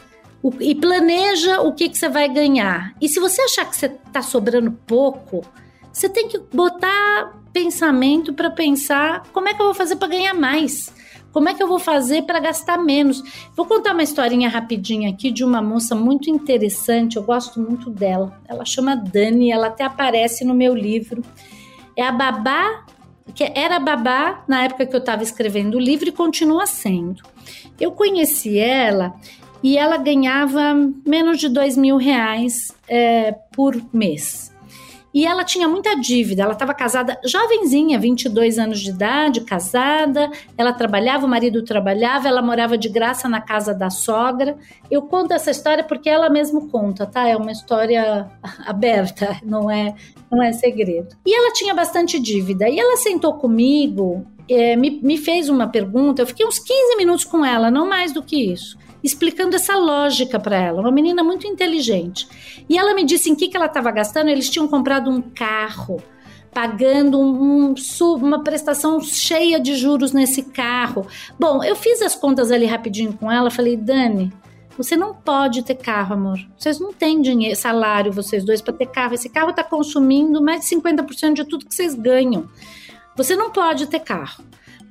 e 0.59 0.75
planeja 0.75 1.61
o 1.61 1.73
que, 1.73 1.89
que 1.89 1.99
você 1.99 2.09
vai 2.09 2.29
ganhar. 2.29 2.95
E 3.01 3.09
se 3.09 3.21
você 3.21 3.43
achar 3.43 3.67
que 3.67 3.77
você 3.77 3.87
está 3.87 4.23
sobrando 4.23 4.73
pouco, 4.87 5.43
você 5.93 6.09
tem 6.09 6.29
que 6.29 6.39
botar 6.39 7.39
pensamento 7.53 8.33
para 8.33 8.51
pensar 8.51 9.25
como 9.33 9.49
é 9.49 9.55
que 9.55 9.61
eu 9.61 9.67
vou 9.67 9.75
fazer 9.75 9.97
para 9.97 10.09
ganhar 10.09 10.35
mais. 10.35 10.93
Como 11.33 11.49
é 11.49 11.55
que 11.55 11.63
eu 11.63 11.69
vou 11.69 11.79
fazer 11.79 12.23
para 12.23 12.41
gastar 12.41 12.79
menos? 12.79 13.23
Vou 13.55 13.67
contar 13.67 13.93
uma 13.93 14.03
historinha 14.03 14.49
rapidinha 14.49 15.11
aqui 15.11 15.31
de 15.31 15.45
uma 15.45 15.63
moça 15.63 15.95
muito 15.95 16.29
interessante, 16.29 17.17
eu 17.17 17.23
gosto 17.23 17.61
muito 17.61 17.91
dela. 17.91 18.41
Ela 18.49 18.65
chama 18.65 18.97
Dani, 18.97 19.51
ela 19.51 19.69
até 19.69 19.85
aparece 19.85 20.45
no 20.45 20.55
meu 20.55 20.75
livro. 20.75 21.23
É 21.97 22.03
a 22.03 22.13
babá, 22.13 22.85
que 23.35 23.45
era 23.55 23.79
babá 23.79 24.45
na 24.49 24.65
época 24.65 24.87
que 24.87 24.95
eu 24.95 25.01
estava 25.01 25.23
escrevendo 25.23 25.77
o 25.77 25.81
livro 25.81 26.09
e 26.09 26.13
continua 26.13 26.67
sendo. 26.67 27.23
Eu 27.81 27.93
conheci 27.93 28.59
ela 28.59 29.15
e 29.63 29.77
ela 29.77 29.97
ganhava 29.97 30.75
menos 31.07 31.39
de 31.39 31.49
dois 31.49 31.77
mil 31.77 31.97
reais 31.97 32.73
é, 32.89 33.33
por 33.53 33.81
mês. 33.93 34.50
E 35.13 35.27
ela 35.27 35.45
tinha 35.45 35.69
muita 35.69 35.95
dívida. 35.95 36.43
Ela 36.43 36.53
estava 36.53 36.73
casada, 36.73 37.21
jovenzinha, 37.25 37.99
22 37.99 38.59
anos 38.59 38.81
de 38.81 38.91
idade, 38.91 39.41
casada. 39.41 40.31
Ela 40.57 40.73
trabalhava, 40.73 41.27
o 41.27 41.29
marido 41.29 41.63
trabalhava, 41.65 42.29
ela 42.29 42.41
morava 42.41 42.79
de 42.79 42.89
graça 42.89 43.29
na 43.29 43.41
casa 43.41 43.75
da 43.75 43.91
sogra. 43.91 44.57
Eu 44.91 45.03
conto 45.03 45.33
essa 45.33 45.51
história 45.51 45.83
porque 45.83 46.09
ela 46.09 46.31
mesma 46.31 46.69
conta, 46.69 47.07
tá? 47.07 47.27
É 47.27 47.37
uma 47.37 47.51
história 47.51 48.31
aberta, 48.67 49.41
não 49.43 49.71
é, 49.71 49.95
não 50.31 50.43
é 50.43 50.53
segredo. 50.53 51.17
E 51.27 51.35
ela 51.35 51.53
tinha 51.53 51.75
bastante 51.75 52.19
dívida. 52.21 52.69
E 52.69 52.79
ela 52.79 52.97
sentou 52.97 53.35
comigo, 53.35 54.25
é, 54.49 54.77
me, 54.77 55.01
me 55.03 55.19
fez 55.19 55.49
uma 55.49 55.67
pergunta. 55.67 56.23
Eu 56.23 56.27
fiquei 56.27 56.47
uns 56.47 56.59
15 56.61 56.97
minutos 56.97 57.25
com 57.25 57.45
ela, 57.45 57.71
não 57.71 57.89
mais 57.89 58.13
do 58.13 58.23
que 58.23 58.53
isso 58.53 58.79
explicando 59.03 59.57
essa 59.57 59.77
lógica 59.77 60.39
para 60.39 60.57
ela. 60.57 60.81
Uma 60.81 60.91
menina 60.91 61.23
muito 61.23 61.47
inteligente. 61.47 62.29
E 62.69 62.79
ela 62.79 62.95
me 62.95 63.05
disse 63.05 63.31
em 63.31 63.35
que, 63.35 63.49
que 63.49 63.57
ela 63.57 63.67
estava 63.67 63.91
gastando. 63.91 64.29
Eles 64.29 64.51
tinham 64.51 64.69
comprado 64.69 65.11
um 65.11 65.21
carro, 65.21 66.03
pagando 66.53 67.19
um, 67.19 67.73
um, 67.73 67.75
uma 68.17 68.43
prestação 68.43 69.01
cheia 69.01 69.59
de 69.59 69.75
juros 69.75 70.13
nesse 70.13 70.43
carro. 70.43 71.07
Bom, 71.39 71.63
eu 71.63 71.77
fiz 71.77 72.03
as 72.03 72.15
contas 72.15 72.51
ali 72.51 72.67
rapidinho 72.67 73.13
com 73.13 73.31
ela. 73.31 73.51
Falei, 73.51 73.77
Dani, 73.77 74.33
você 74.77 74.97
não 74.97 75.15
pode 75.15 75.63
ter 75.63 75.75
carro, 75.75 76.15
amor. 76.15 76.39
Vocês 76.57 76.81
não 76.81 76.93
têm 76.93 77.21
dinheiro, 77.21 77.55
salário, 77.55 78.13
vocês 78.13 78.45
dois, 78.45 78.63
para 78.63 78.73
ter 78.73 78.87
carro. 78.87 79.15
Esse 79.15 79.29
carro 79.29 79.51
está 79.51 79.63
consumindo 79.63 80.43
mais 80.43 80.61
de 80.61 80.75
50% 80.75 81.35
de 81.35 81.45
tudo 81.45 81.67
que 81.67 81.75
vocês 81.75 81.95
ganham. 81.95 82.49
Você 83.17 83.37
não 83.37 83.51
pode 83.51 83.87
ter 83.87 84.01
carro. 84.01 84.43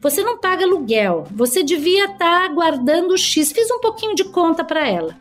Você 0.02 0.24
não 0.24 0.38
paga 0.38 0.64
aluguel, 0.64 1.26
você 1.32 1.64
devia 1.64 2.06
estar 2.06 2.48
tá 2.48 2.54
guardando 2.54 3.18
X. 3.18 3.52
Fiz 3.52 3.70
um 3.70 3.80
pouquinho 3.80 4.16
de 4.16 4.24
conta 4.26 4.64
para 4.64 4.88
ela. 4.88 5.18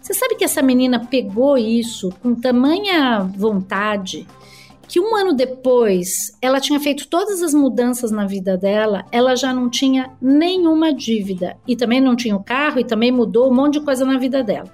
Você 0.00 0.14
sabe 0.14 0.34
que 0.36 0.44
essa 0.44 0.62
menina 0.62 1.06
pegou 1.06 1.58
isso 1.58 2.10
com 2.22 2.34
tamanha 2.34 3.20
vontade 3.36 4.26
que 4.90 4.98
um 4.98 5.14
ano 5.14 5.32
depois 5.32 6.36
ela 6.42 6.58
tinha 6.58 6.80
feito 6.80 7.06
todas 7.06 7.40
as 7.44 7.54
mudanças 7.54 8.10
na 8.10 8.26
vida 8.26 8.56
dela, 8.56 9.06
ela 9.12 9.36
já 9.36 9.54
não 9.54 9.70
tinha 9.70 10.10
nenhuma 10.20 10.92
dívida 10.92 11.56
e 11.64 11.76
também 11.76 12.00
não 12.00 12.16
tinha 12.16 12.34
o 12.34 12.42
carro 12.42 12.80
e 12.80 12.84
também 12.84 13.12
mudou 13.12 13.48
um 13.48 13.54
monte 13.54 13.74
de 13.74 13.84
coisa 13.84 14.04
na 14.04 14.18
vida 14.18 14.42
dela. 14.42 14.68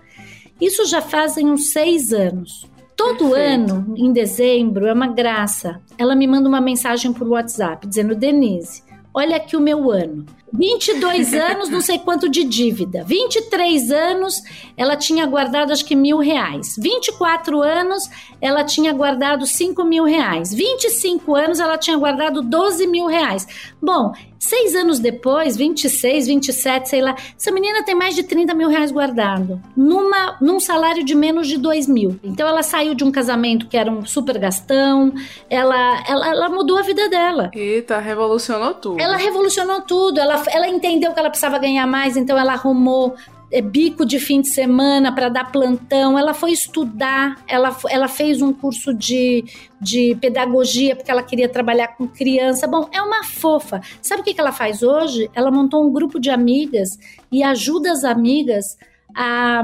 Isso 0.58 0.86
já 0.86 1.02
fazem 1.02 1.50
uns 1.50 1.70
seis 1.70 2.14
anos. 2.14 2.66
Todo 2.96 3.28
Perfeito. 3.28 3.74
ano, 3.74 3.94
em 3.94 4.10
dezembro, 4.10 4.86
é 4.86 4.92
uma 4.94 5.08
graça. 5.08 5.82
Ela 5.98 6.16
me 6.16 6.26
manda 6.26 6.48
uma 6.48 6.62
mensagem 6.62 7.12
por 7.12 7.28
WhatsApp 7.28 7.86
dizendo: 7.86 8.14
Denise, 8.14 8.82
olha 9.16 9.38
aqui 9.38 9.56
o 9.56 9.60
meu 9.60 9.90
ano. 9.90 10.26
22 10.52 11.32
anos, 11.34 11.70
não 11.70 11.80
sei 11.80 11.98
quanto 11.98 12.28
de 12.28 12.44
dívida. 12.44 13.02
23 13.02 13.90
anos, 13.90 14.42
ela 14.76 14.94
tinha 14.94 15.24
guardado 15.26 15.72
acho 15.72 15.84
que 15.86 15.96
mil 15.96 16.18
reais. 16.18 16.76
24 16.78 17.62
anos, 17.62 18.08
ela 18.42 18.62
tinha 18.62 18.92
guardado 18.92 19.46
5 19.46 19.82
mil 19.84 20.04
reais. 20.04 20.52
25 20.52 21.34
anos, 21.34 21.58
ela 21.58 21.78
tinha 21.78 21.96
guardado 21.96 22.42
12 22.42 22.86
mil 22.86 23.06
reais. 23.06 23.46
Bom, 23.82 24.12
seis 24.38 24.74
anos 24.74 24.98
depois, 24.98 25.56
26, 25.56 26.26
27, 26.26 26.88
sei 26.88 27.00
lá, 27.00 27.14
essa 27.38 27.50
menina 27.50 27.84
tem 27.84 27.94
mais 27.94 28.14
de 28.14 28.22
30 28.22 28.54
mil 28.54 28.68
reais 28.68 28.90
guardado. 28.90 29.60
Numa, 29.76 30.36
num 30.40 30.60
salário 30.60 31.04
de 31.04 31.14
menos 31.14 31.48
de 31.48 31.58
2 31.58 31.86
mil. 31.86 32.18
Então 32.22 32.46
ela 32.46 32.62
saiu 32.62 32.94
de 32.94 33.04
um 33.04 33.10
casamento 33.10 33.66
que 33.66 33.76
era 33.76 33.90
um 33.90 34.04
super 34.04 34.38
gastão, 34.38 35.12
ela, 35.48 36.02
ela, 36.08 36.28
ela 36.28 36.48
mudou 36.48 36.78
a 36.78 36.82
vida 36.82 37.08
dela. 37.08 37.50
Eita, 37.54 37.98
revolucionou 37.98 38.74
tudo. 38.74 39.00
Ela 39.00 39.16
revolucionou 39.16 39.80
tudo. 39.82 40.20
Ela, 40.20 40.42
ela 40.48 40.68
entendeu 40.68 41.12
que 41.12 41.18
ela 41.18 41.30
precisava 41.30 41.58
ganhar 41.58 41.86
mais, 41.86 42.16
então 42.16 42.38
ela 42.38 42.52
arrumou 42.52 43.14
bico 43.62 44.04
de 44.04 44.18
fim 44.18 44.40
de 44.40 44.48
semana 44.48 45.14
para 45.14 45.28
dar 45.28 45.52
plantão, 45.52 46.18
ela 46.18 46.34
foi 46.34 46.50
estudar, 46.50 47.42
ela, 47.46 47.76
ela 47.88 48.08
fez 48.08 48.42
um 48.42 48.52
curso 48.52 48.92
de, 48.92 49.44
de 49.80 50.16
pedagogia 50.20 50.96
porque 50.96 51.10
ela 51.10 51.22
queria 51.22 51.48
trabalhar 51.48 51.88
com 51.88 52.08
criança. 52.08 52.66
Bom, 52.66 52.88
é 52.92 53.00
uma 53.00 53.22
fofa. 53.24 53.80
Sabe 54.02 54.22
o 54.22 54.24
que, 54.24 54.34
que 54.34 54.40
ela 54.40 54.52
faz 54.52 54.82
hoje? 54.82 55.30
Ela 55.34 55.50
montou 55.50 55.86
um 55.86 55.92
grupo 55.92 56.18
de 56.18 56.30
amigas 56.30 56.98
e 57.30 57.42
ajuda 57.42 57.92
as 57.92 58.04
amigas 58.04 58.76
a, 59.16 59.62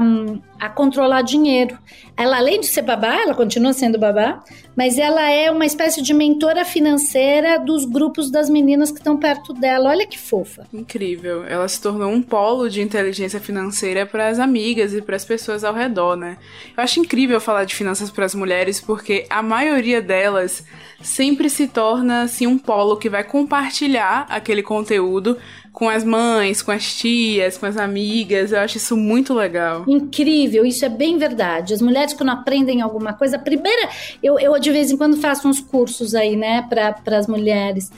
a 0.59 0.67
controlar 0.67 1.21
dinheiro. 1.21 1.77
Ela, 2.17 2.37
além 2.37 2.59
de 2.59 2.65
ser 2.65 2.81
babá, 2.81 3.15
ela 3.15 3.35
continua 3.35 3.71
sendo 3.71 3.99
babá, 3.99 4.43
mas 4.75 4.97
ela 4.97 5.29
é 5.29 5.51
uma 5.51 5.65
espécie 5.65 6.01
de 6.01 6.13
mentora 6.13 6.65
financeira 6.65 7.59
dos 7.59 7.85
grupos 7.85 8.31
das 8.31 8.49
meninas 8.49 8.91
que 8.91 8.97
estão 8.97 9.15
perto 9.15 9.53
dela. 9.53 9.89
Olha 9.89 10.07
que 10.07 10.17
fofa. 10.17 10.65
Incrível. 10.73 11.45
Ela 11.45 11.67
se 11.67 11.79
tornou 11.79 12.11
um 12.11 12.21
polo 12.21 12.67
de 12.67 12.81
inteligência 12.81 13.39
financeira 13.39 14.05
para 14.05 14.27
as 14.27 14.39
amigas 14.39 14.93
e 14.93 15.01
para 15.01 15.15
as 15.15 15.25
pessoas 15.25 15.63
ao 15.63 15.73
redor, 15.73 16.15
né? 16.15 16.37
Eu 16.75 16.83
acho 16.83 16.99
incrível 16.99 17.39
falar 17.39 17.65
de 17.65 17.75
finanças 17.75 18.09
para 18.09 18.25
as 18.25 18.33
mulheres 18.33 18.81
porque 18.81 19.25
a 19.29 19.43
maioria 19.43 20.01
delas 20.01 20.65
sempre 21.01 21.49
se 21.49 21.67
torna 21.67 22.23
assim 22.23 22.47
um 22.47 22.57
polo 22.57 22.97
que 22.97 23.09
vai 23.09 23.23
compartilhar 23.23 24.25
aquele 24.29 24.63
conteúdo 24.63 25.37
com 25.73 25.89
as 25.89 26.03
mães, 26.03 26.61
com 26.61 26.71
as 26.71 26.95
tias, 26.95 27.57
com 27.57 27.65
as 27.65 27.75
amigas. 27.75 28.51
Eu 28.51 28.59
acho 28.59 28.77
isso 28.77 28.95
muito 28.95 29.33
legal. 29.33 29.83
Incrível, 29.87 30.63
isso 30.63 30.85
é 30.85 30.89
bem 30.89 31.17
verdade. 31.17 31.73
As 31.73 31.81
mulheres, 31.81 32.13
quando 32.13 32.29
aprendem 32.29 32.81
alguma 32.81 33.13
coisa, 33.13 33.37
a 33.37 33.39
primeira. 33.39 33.89
Eu, 34.21 34.39
eu 34.39 34.57
de 34.59 34.71
vez 34.71 34.91
em 34.91 34.97
quando 34.97 35.17
faço 35.17 35.47
uns 35.47 35.59
cursos 35.59 36.13
aí, 36.13 36.35
né, 36.35 36.61
para 36.69 37.17
as 37.17 37.27
mulheres. 37.27 37.91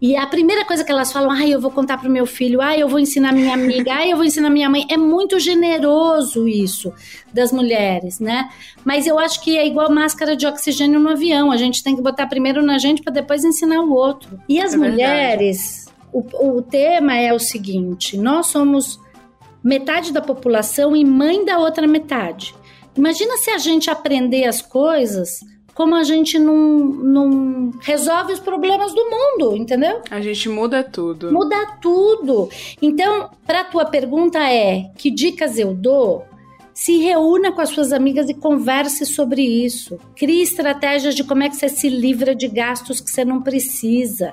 E 0.00 0.16
a 0.16 0.26
primeira 0.26 0.64
coisa 0.64 0.82
que 0.82 0.90
elas 0.90 1.12
falam, 1.12 1.30
ai, 1.30 1.54
eu 1.54 1.60
vou 1.60 1.70
contar 1.70 1.96
pro 1.96 2.10
meu 2.10 2.26
filho, 2.26 2.60
ai, 2.60 2.82
eu 2.82 2.88
vou 2.88 2.98
ensinar 2.98 3.32
minha 3.32 3.54
amiga, 3.54 3.94
ai, 3.94 4.10
eu 4.10 4.16
vou 4.16 4.26
ensinar 4.26 4.50
minha 4.50 4.68
mãe. 4.68 4.84
É 4.90 4.96
muito 4.96 5.38
generoso 5.38 6.48
isso 6.48 6.92
das 7.32 7.52
mulheres, 7.52 8.18
né? 8.18 8.50
Mas 8.84 9.06
eu 9.06 9.16
acho 9.16 9.40
que 9.40 9.56
é 9.56 9.64
igual 9.64 9.92
máscara 9.92 10.34
de 10.34 10.44
oxigênio 10.44 10.98
no 10.98 11.10
avião. 11.10 11.52
A 11.52 11.56
gente 11.56 11.84
tem 11.84 11.94
que 11.94 12.02
botar 12.02 12.26
primeiro 12.26 12.60
na 12.62 12.78
gente 12.78 13.00
para 13.00 13.12
depois 13.12 13.44
ensinar 13.44 13.80
o 13.80 13.92
outro. 13.92 14.40
E 14.48 14.60
as 14.60 14.74
é 14.74 14.76
mulheres, 14.76 15.81
o, 16.12 16.56
o 16.56 16.62
tema 16.62 17.16
é 17.16 17.32
o 17.32 17.38
seguinte: 17.38 18.16
nós 18.16 18.46
somos 18.46 19.00
metade 19.62 20.12
da 20.12 20.20
população 20.20 20.94
e 20.94 21.04
mãe 21.04 21.44
da 21.44 21.58
outra 21.58 21.86
metade. 21.86 22.54
Imagina 22.96 23.36
se 23.38 23.50
a 23.50 23.58
gente 23.58 23.88
aprender 23.88 24.44
as 24.44 24.60
coisas 24.60 25.40
como 25.74 25.94
a 25.94 26.02
gente 26.02 26.38
não, 26.38 26.78
não 26.78 27.70
resolve 27.80 28.34
os 28.34 28.40
problemas 28.40 28.92
do 28.94 29.04
mundo, 29.08 29.56
entendeu? 29.56 30.02
A 30.10 30.20
gente 30.20 30.48
muda 30.48 30.84
tudo. 30.84 31.32
Muda 31.32 31.78
tudo. 31.80 32.50
Então, 32.80 33.30
para 33.46 33.64
tua 33.64 33.84
pergunta 33.86 34.38
é: 34.38 34.90
que 34.96 35.10
dicas 35.10 35.58
eu 35.58 35.72
dou? 35.72 36.26
Se 36.74 36.98
reúna 36.98 37.52
com 37.52 37.60
as 37.60 37.68
suas 37.68 37.92
amigas 37.92 38.28
e 38.28 38.34
converse 38.34 39.04
sobre 39.04 39.42
isso. 39.42 39.98
Crie 40.16 40.42
estratégias 40.42 41.14
de 41.14 41.22
como 41.22 41.42
é 41.42 41.48
que 41.48 41.56
você 41.56 41.68
se 41.68 41.88
livra 41.88 42.34
de 42.34 42.48
gastos 42.48 43.00
que 43.00 43.10
você 43.10 43.24
não 43.24 43.42
precisa. 43.42 44.32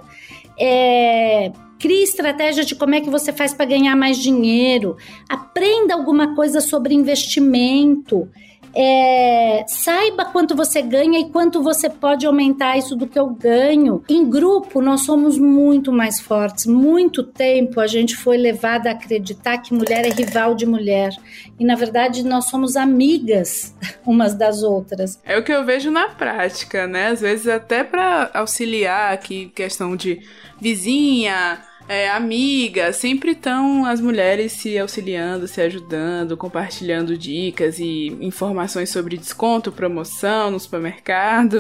É, 0.58 1.52
Crie 1.80 2.04
estratégia 2.04 2.66
de 2.66 2.76
como 2.76 2.94
é 2.94 3.00
que 3.00 3.10
você 3.10 3.32
faz 3.32 3.54
para 3.54 3.66
ganhar 3.66 3.96
mais 3.96 4.18
dinheiro. 4.18 4.98
Aprenda 5.30 5.94
alguma 5.94 6.36
coisa 6.36 6.60
sobre 6.60 6.94
investimento. 6.94 8.30
É, 8.76 9.64
saiba 9.68 10.26
quanto 10.26 10.56
você 10.56 10.82
ganha 10.82 11.20
e 11.20 11.30
quanto 11.30 11.64
você 11.64 11.90
pode 11.90 12.26
aumentar 12.26 12.78
isso 12.78 12.96
do 12.96 13.08
que 13.08 13.18
eu 13.18 13.28
ganho. 13.28 14.04
Em 14.08 14.30
grupo, 14.30 14.82
nós 14.82 15.06
somos 15.06 15.38
muito 15.38 15.92
mais 15.92 16.20
fortes. 16.20 16.66
Muito 16.66 17.24
tempo 17.24 17.80
a 17.80 17.88
gente 17.88 18.16
foi 18.16 18.38
levada 18.38 18.90
a 18.90 18.94
acreditar 18.94 19.58
que 19.60 19.74
mulher 19.74 20.06
é 20.06 20.10
rival 20.10 20.56
de 20.56 20.66
mulher. 20.66 21.12
E 21.60 21.66
na 21.66 21.76
verdade, 21.76 22.24
nós 22.24 22.46
somos 22.46 22.76
amigas 22.76 23.74
umas 24.06 24.36
das 24.36 24.64
outras. 24.64 25.20
É 25.24 25.38
o 25.38 25.44
que 25.44 25.52
eu 25.52 25.66
vejo 25.66 25.90
na 25.90 26.10
prática, 26.10 26.86
né? 26.86 27.08
Às 27.08 27.22
vezes, 27.22 27.48
até 27.48 27.84
para 27.84 28.30
auxiliar 28.34 29.14
aqui, 29.14 29.52
questão 29.56 29.96
de 29.96 30.22
vizinha 30.62 31.69
é, 31.90 32.08
amiga, 32.08 32.94
sempre 32.94 33.32
estão 33.32 33.84
as 33.84 34.00
mulheres 34.00 34.52
se 34.52 34.78
auxiliando, 34.78 35.48
se 35.48 35.60
ajudando, 35.60 36.38
compartilhando 36.38 37.18
dicas 37.18 37.80
e 37.80 38.16
informações 38.22 38.92
sobre 38.92 39.18
desconto, 39.18 39.72
promoção 39.72 40.52
no 40.52 40.60
supermercado. 40.60 41.60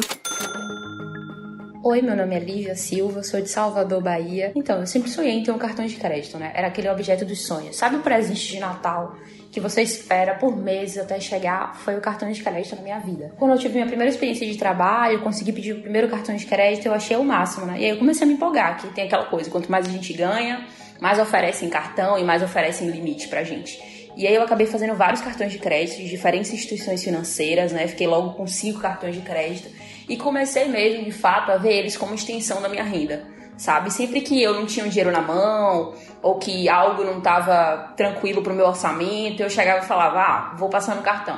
Oi, 1.83 2.01
meu 2.03 2.15
nome 2.15 2.35
é 2.35 2.39
Lívia 2.39 2.75
Silva, 2.75 3.23
sou 3.23 3.41
de 3.41 3.49
Salvador, 3.49 4.03
Bahia. 4.03 4.51
Então, 4.55 4.79
eu 4.79 4.85
sempre 4.85 5.09
sonhei 5.09 5.31
em 5.31 5.41
ter 5.41 5.51
um 5.51 5.57
cartão 5.57 5.85
de 5.87 5.95
crédito, 5.95 6.37
né? 6.37 6.51
Era 6.53 6.67
aquele 6.67 6.89
objeto 6.89 7.25
dos 7.25 7.47
sonhos. 7.47 7.75
Sabe 7.75 7.95
o 7.95 8.01
presente 8.01 8.51
de 8.51 8.59
Natal 8.59 9.15
que 9.51 9.59
você 9.59 9.81
espera 9.81 10.35
por 10.35 10.55
meses 10.55 10.97
até 10.97 11.19
chegar? 11.19 11.75
Foi 11.75 11.95
o 11.97 12.01
cartão 12.01 12.31
de 12.31 12.41
crédito 12.41 12.75
na 12.75 12.81
minha 12.81 12.99
vida. 12.99 13.33
Quando 13.37 13.51
eu 13.51 13.57
tive 13.57 13.73
minha 13.75 13.87
primeira 13.87 14.11
experiência 14.11 14.45
de 14.45 14.57
trabalho, 14.57 15.21
consegui 15.21 15.51
pedir 15.51 15.73
o 15.73 15.81
primeiro 15.81 16.07
cartão 16.07 16.35
de 16.35 16.45
crédito, 16.45 16.85
eu 16.85 16.93
achei 16.93 17.17
o 17.17 17.23
máximo, 17.23 17.65
né? 17.65 17.79
E 17.79 17.85
aí 17.85 17.89
eu 17.89 17.97
comecei 17.97 18.23
a 18.23 18.27
me 18.27 18.33
empolgar, 18.33 18.79
que 18.79 18.87
tem 18.89 19.05
aquela 19.05 19.25
coisa, 19.25 19.49
quanto 19.49 19.71
mais 19.71 19.87
a 19.87 19.89
gente 19.89 20.13
ganha, 20.13 20.67
mais 20.99 21.17
oferecem 21.17 21.69
cartão 21.69 22.17
e 22.17 22.23
mais 22.23 22.43
oferecem 22.43 22.89
limite 22.89 23.27
pra 23.27 23.43
gente. 23.43 23.79
E 24.15 24.27
aí 24.27 24.35
eu 24.35 24.43
acabei 24.43 24.67
fazendo 24.67 24.95
vários 24.95 25.21
cartões 25.21 25.51
de 25.51 25.59
crédito 25.59 25.97
de 25.97 26.09
diferentes 26.09 26.51
instituições 26.51 27.03
financeiras, 27.03 27.71
né? 27.71 27.87
Fiquei 27.87 28.05
logo 28.05 28.33
com 28.33 28.45
cinco 28.45 28.79
cartões 28.79 29.15
de 29.15 29.21
crédito 29.21 29.69
e 30.07 30.17
comecei 30.17 30.65
mesmo, 30.65 31.05
de 31.05 31.11
fato, 31.11 31.51
a 31.51 31.57
ver 31.57 31.73
eles 31.73 31.95
como 31.95 32.13
extensão 32.13 32.61
da 32.61 32.67
minha 32.67 32.83
renda, 32.83 33.23
sabe? 33.59 33.91
Sempre 33.91 34.21
que 34.21 34.41
eu 34.41 34.53
não 34.53 34.65
tinha 34.65 34.85
um 34.85 34.89
dinheiro 34.89 35.11
na 35.11 35.21
mão 35.21 35.93
ou 36.21 36.39
que 36.39 36.67
algo 36.67 37.03
não 37.03 37.19
estava 37.19 37.93
tranquilo 37.95 38.41
para 38.41 38.53
o 38.53 38.55
meu 38.55 38.65
orçamento, 38.65 39.43
eu 39.43 39.49
chegava 39.49 39.83
e 39.83 39.87
falava: 39.87 40.19
"Ah, 40.19 40.55
vou 40.57 40.69
passar 40.69 40.95
no 40.95 41.03
cartão". 41.03 41.37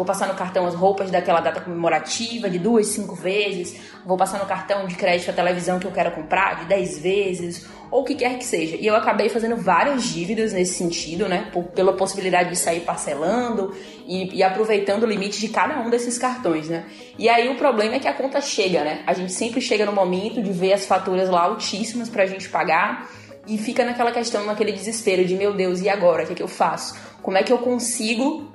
Vou 0.00 0.06
passar 0.06 0.28
no 0.28 0.34
cartão 0.34 0.64
as 0.64 0.74
roupas 0.74 1.10
daquela 1.10 1.40
data 1.42 1.60
comemorativa 1.60 2.48
de 2.48 2.58
duas, 2.58 2.86
cinco 2.86 3.14
vezes. 3.14 3.78
Vou 4.02 4.16
passar 4.16 4.38
no 4.38 4.46
cartão 4.46 4.86
de 4.86 4.94
crédito 4.94 5.28
a 5.28 5.34
televisão 5.34 5.78
que 5.78 5.86
eu 5.86 5.90
quero 5.90 6.10
comprar 6.12 6.60
de 6.60 6.64
dez 6.64 6.98
vezes 6.98 7.66
ou 7.90 8.00
o 8.00 8.04
que 8.04 8.14
quer 8.14 8.38
que 8.38 8.44
seja. 8.46 8.76
E 8.76 8.86
eu 8.86 8.96
acabei 8.96 9.28
fazendo 9.28 9.58
várias 9.58 10.04
dívidas 10.04 10.54
nesse 10.54 10.72
sentido, 10.72 11.28
né? 11.28 11.50
Por, 11.52 11.64
pela 11.64 11.92
possibilidade 11.92 12.48
de 12.48 12.56
sair 12.56 12.80
parcelando 12.80 13.76
e, 14.06 14.38
e, 14.38 14.42
aproveitando 14.42 15.02
o 15.02 15.06
limite 15.06 15.38
de 15.38 15.48
cada 15.48 15.78
um 15.78 15.90
desses 15.90 16.16
cartões, 16.16 16.66
né? 16.66 16.86
E 17.18 17.28
aí 17.28 17.50
o 17.50 17.56
problema 17.56 17.96
é 17.96 17.98
que 17.98 18.08
a 18.08 18.14
conta 18.14 18.40
chega, 18.40 18.82
né? 18.82 19.02
A 19.06 19.12
gente 19.12 19.32
sempre 19.32 19.60
chega 19.60 19.84
no 19.84 19.92
momento 19.92 20.42
de 20.42 20.50
ver 20.50 20.72
as 20.72 20.86
faturas 20.86 21.28
lá 21.28 21.42
altíssimas 21.42 22.08
pra 22.08 22.24
gente 22.24 22.48
pagar 22.48 23.06
e 23.46 23.58
fica 23.58 23.84
naquela 23.84 24.12
questão, 24.12 24.46
naquele 24.46 24.72
desespero 24.72 25.26
de 25.26 25.34
meu 25.34 25.52
Deus, 25.52 25.82
e 25.82 25.90
agora? 25.90 26.22
O 26.22 26.26
que, 26.26 26.32
é 26.32 26.36
que 26.36 26.42
eu 26.42 26.48
faço? 26.48 26.98
Como 27.20 27.36
é 27.36 27.42
que 27.42 27.52
eu 27.52 27.58
consigo 27.58 28.50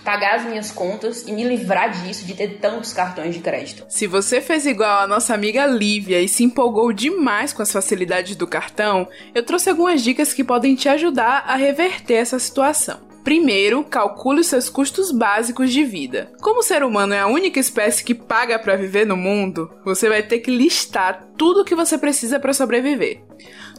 pagar 0.00 0.36
as 0.36 0.44
minhas 0.44 0.70
contas 0.70 1.26
e 1.26 1.32
me 1.32 1.44
livrar 1.44 1.90
disso, 1.90 2.24
de 2.24 2.34
ter 2.34 2.58
tantos 2.58 2.92
cartões 2.92 3.34
de 3.34 3.40
crédito. 3.40 3.84
Se 3.88 4.06
você 4.06 4.40
fez 4.40 4.66
igual 4.66 5.00
a 5.00 5.06
nossa 5.06 5.34
amiga 5.34 5.66
Lívia 5.66 6.20
e 6.20 6.28
se 6.28 6.44
empolgou 6.44 6.92
demais 6.92 7.52
com 7.52 7.62
as 7.62 7.72
facilidades 7.72 8.36
do 8.36 8.46
cartão, 8.46 9.08
eu 9.34 9.44
trouxe 9.44 9.70
algumas 9.70 10.02
dicas 10.02 10.32
que 10.32 10.44
podem 10.44 10.74
te 10.74 10.88
ajudar 10.88 11.44
a 11.46 11.56
reverter 11.56 12.14
essa 12.14 12.38
situação. 12.38 13.06
Primeiro, 13.26 13.82
calcule 13.82 14.38
os 14.38 14.46
seus 14.46 14.68
custos 14.68 15.10
básicos 15.10 15.72
de 15.72 15.82
vida. 15.82 16.30
Como 16.40 16.60
o 16.60 16.62
ser 16.62 16.84
humano 16.84 17.12
é 17.12 17.18
a 17.18 17.26
única 17.26 17.58
espécie 17.58 18.04
que 18.04 18.14
paga 18.14 18.56
para 18.56 18.76
viver 18.76 19.04
no 19.04 19.16
mundo, 19.16 19.68
você 19.84 20.08
vai 20.08 20.22
ter 20.22 20.38
que 20.38 20.48
listar 20.48 21.26
tudo 21.36 21.62
o 21.62 21.64
que 21.64 21.74
você 21.74 21.98
precisa 21.98 22.38
para 22.38 22.52
sobreviver. 22.52 23.24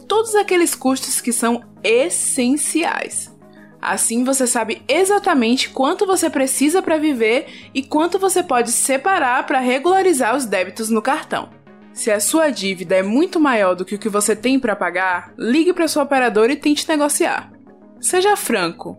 Todos 0.06 0.34
aqueles 0.34 0.74
custos 0.74 1.22
que 1.22 1.32
são 1.32 1.64
essenciais. 1.82 3.37
Assim 3.80 4.24
você 4.24 4.46
sabe 4.46 4.82
exatamente 4.88 5.70
quanto 5.70 6.04
você 6.04 6.28
precisa 6.28 6.82
para 6.82 6.98
viver 6.98 7.70
e 7.72 7.82
quanto 7.82 8.18
você 8.18 8.42
pode 8.42 8.72
separar 8.72 9.46
para 9.46 9.60
regularizar 9.60 10.36
os 10.36 10.44
débitos 10.44 10.90
no 10.90 11.00
cartão. 11.00 11.50
Se 11.92 12.10
a 12.10 12.20
sua 12.20 12.50
dívida 12.50 12.96
é 12.96 13.02
muito 13.02 13.40
maior 13.40 13.74
do 13.74 13.84
que 13.84 13.94
o 13.94 13.98
que 13.98 14.08
você 14.08 14.36
tem 14.36 14.58
para 14.58 14.76
pagar, 14.76 15.32
ligue 15.36 15.72
para 15.72 15.88
sua 15.88 16.04
operadora 16.04 16.52
e 16.52 16.56
tente 16.56 16.88
negociar. 16.88 17.52
Seja 18.00 18.36
franco. 18.36 18.98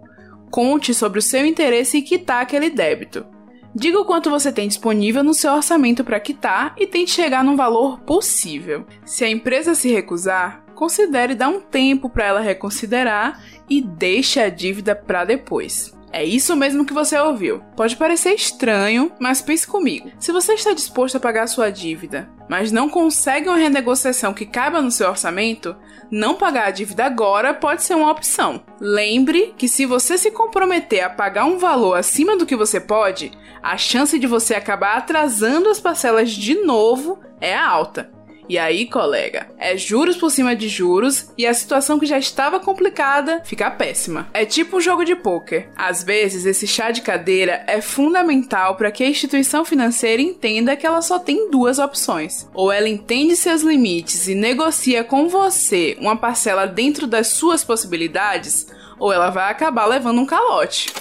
Conte 0.52 0.94
sobre 0.94 1.20
o 1.20 1.22
seu 1.22 1.46
interesse 1.46 1.98
em 1.98 2.02
quitar 2.02 2.42
aquele 2.42 2.70
débito. 2.70 3.26
Diga 3.74 4.00
o 4.00 4.06
quanto 4.06 4.32
você 4.32 4.52
tem 4.52 4.68
disponível 4.68 5.24
no 5.24 5.34
seu 5.34 5.54
orçamento 5.54 6.04
para 6.04 6.20
quitar 6.20 6.74
e 6.78 6.88
tente 6.88 7.12
chegar 7.12 7.44
num 7.44 7.56
valor 7.56 8.00
possível. 8.02 8.86
Se 9.06 9.24
a 9.24 9.30
empresa 9.30 9.76
se 9.76 9.90
recusar, 9.90 10.66
considere 10.80 11.36
dar 11.36 11.50
um 11.50 11.60
tempo 11.60 12.10
para 12.10 12.26
ela 12.26 12.40
reconsiderar 12.40 13.44
e 13.70 13.82
deixe 13.82 14.40
a 14.40 14.48
dívida 14.48 14.96
para 14.96 15.26
depois. 15.26 15.94
É 16.10 16.24
isso 16.24 16.56
mesmo 16.56 16.86
que 16.86 16.94
você 16.94 17.20
ouviu. 17.20 17.62
Pode 17.76 17.98
parecer 17.98 18.34
estranho, 18.34 19.12
mas 19.20 19.42
pense 19.42 19.68
comigo. 19.68 20.10
Se 20.18 20.32
você 20.32 20.54
está 20.54 20.72
disposto 20.72 21.18
a 21.18 21.20
pagar 21.20 21.48
sua 21.48 21.70
dívida, 21.70 22.30
mas 22.48 22.72
não 22.72 22.90
consegue 22.90 23.50
uma 23.50 23.58
renegociação 23.58 24.34
que 24.34 24.46
caiba 24.46 24.82
no 24.82 24.90
seu 24.90 25.10
orçamento, 25.10 25.76
não 26.10 26.36
pagar 26.36 26.68
a 26.68 26.72
dívida 26.72 27.04
agora 27.04 27.54
pode 27.54 27.84
ser 27.84 27.96
uma 27.96 28.10
opção. 28.10 28.64
Lembre 28.80 29.54
que 29.58 29.68
se 29.68 29.86
você 29.86 30.18
se 30.18 30.32
comprometer 30.32 31.04
a 31.04 31.10
pagar 31.10 31.44
um 31.44 31.58
valor 31.58 31.96
acima 31.96 32.38
do 32.38 32.46
que 32.46 32.56
você 32.56 32.80
pode, 32.80 33.32
a 33.62 33.78
chance 33.78 34.18
de 34.18 34.26
você 34.26 34.56
acabar 34.56 34.98
atrasando 34.98 35.70
as 35.70 35.80
parcelas 35.80 36.32
de 36.32 36.56
novo 36.64 37.20
é 37.42 37.56
alta. 37.56 38.10
E 38.50 38.58
aí, 38.58 38.88
colega, 38.88 39.48
é 39.60 39.78
juros 39.78 40.18
por 40.18 40.32
cima 40.32 40.56
de 40.56 40.68
juros 40.68 41.30
e 41.38 41.46
a 41.46 41.54
situação 41.54 42.00
que 42.00 42.08
já 42.08 42.18
estava 42.18 42.60
complicada 42.60 43.44
fica 43.46 43.70
péssima. 43.70 44.28
É 44.34 44.44
tipo 44.44 44.78
um 44.78 44.82
jogo 44.82 45.06
de 45.06 45.16
pôquer. 45.16 45.70
Às 45.78 46.04
vezes, 46.04 46.48
esse 46.48 46.66
chá 46.66 46.90
de 46.90 47.04
cadeira 47.04 47.64
é 47.68 47.80
fundamental 47.80 48.76
para 48.76 48.92
que 48.92 49.04
a 49.04 49.08
instituição 49.08 49.64
financeira 49.64 50.20
entenda 50.20 50.76
que 50.76 50.88
ela 50.88 51.04
só 51.04 51.20
tem 51.20 51.52
duas 51.52 51.78
opções. 51.78 52.50
Ou 52.52 52.72
ela 52.72 52.90
entende 52.90 53.36
seus 53.36 53.62
limites 53.62 54.28
e 54.28 54.34
negocia 54.34 55.04
com 55.04 55.30
você 55.30 55.96
uma 56.02 56.18
parcela 56.18 56.66
dentro 56.66 57.06
das 57.06 57.28
suas 57.28 57.64
possibilidades, 57.64 58.66
ou 58.98 59.14
ela 59.14 59.30
vai 59.30 59.52
acabar 59.52 59.86
levando 59.86 60.22
um 60.22 60.26
calote. 60.26 60.92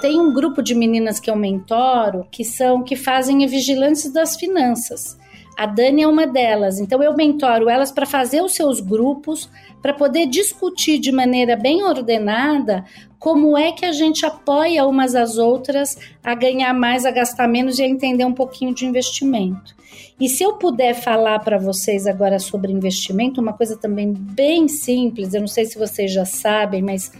Tem 0.00 0.20
um 0.20 0.32
grupo 0.32 0.60
de 0.60 0.74
meninas 0.74 1.20
que 1.20 1.30
eu 1.30 1.36
mentoro 1.36 2.26
que 2.32 2.44
são 2.44 2.82
que 2.82 2.96
fazem 2.96 3.46
vigilantes 3.46 4.12
das 4.12 4.34
finanças. 4.34 5.16
A 5.56 5.64
Dani 5.64 6.02
é 6.02 6.06
uma 6.06 6.26
delas. 6.26 6.78
Então 6.78 7.02
eu 7.02 7.14
mentoro 7.16 7.68
elas 7.68 7.90
para 7.90 8.04
fazer 8.04 8.42
os 8.42 8.54
seus 8.54 8.78
grupos, 8.78 9.48
para 9.80 9.94
poder 9.94 10.26
discutir 10.26 10.98
de 10.98 11.10
maneira 11.10 11.56
bem 11.56 11.82
ordenada 11.82 12.84
como 13.18 13.56
é 13.56 13.72
que 13.72 13.84
a 13.84 13.92
gente 13.92 14.26
apoia 14.26 14.86
umas 14.86 15.14
às 15.14 15.38
outras 15.38 15.96
a 16.22 16.34
ganhar 16.34 16.74
mais, 16.74 17.06
a 17.06 17.10
gastar 17.10 17.48
menos 17.48 17.78
e 17.78 17.82
a 17.82 17.88
entender 17.88 18.24
um 18.24 18.32
pouquinho 18.32 18.74
de 18.74 18.84
investimento. 18.84 19.74
E 20.20 20.28
se 20.28 20.42
eu 20.42 20.54
puder 20.54 20.94
falar 20.94 21.38
para 21.40 21.58
vocês 21.58 22.06
agora 22.06 22.38
sobre 22.38 22.72
investimento, 22.72 23.40
uma 23.40 23.52
coisa 23.52 23.76
também 23.76 24.12
bem 24.12 24.68
simples, 24.68 25.32
eu 25.32 25.40
não 25.40 25.48
sei 25.48 25.64
se 25.64 25.78
vocês 25.78 26.12
já 26.12 26.24
sabem, 26.24 26.82
mas 26.82 27.10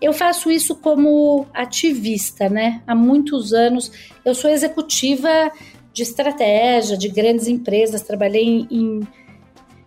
eu 0.00 0.12
faço 0.12 0.50
isso 0.50 0.76
como 0.76 1.46
ativista, 1.52 2.48
né? 2.48 2.82
Há 2.86 2.94
muitos 2.94 3.52
anos. 3.52 3.90
Eu 4.24 4.34
sou 4.34 4.50
executiva 4.50 5.50
de 5.98 6.04
estratégia 6.04 6.96
de 6.96 7.08
grandes 7.08 7.48
empresas, 7.48 8.02
trabalhei 8.02 8.68
em, 8.70 9.00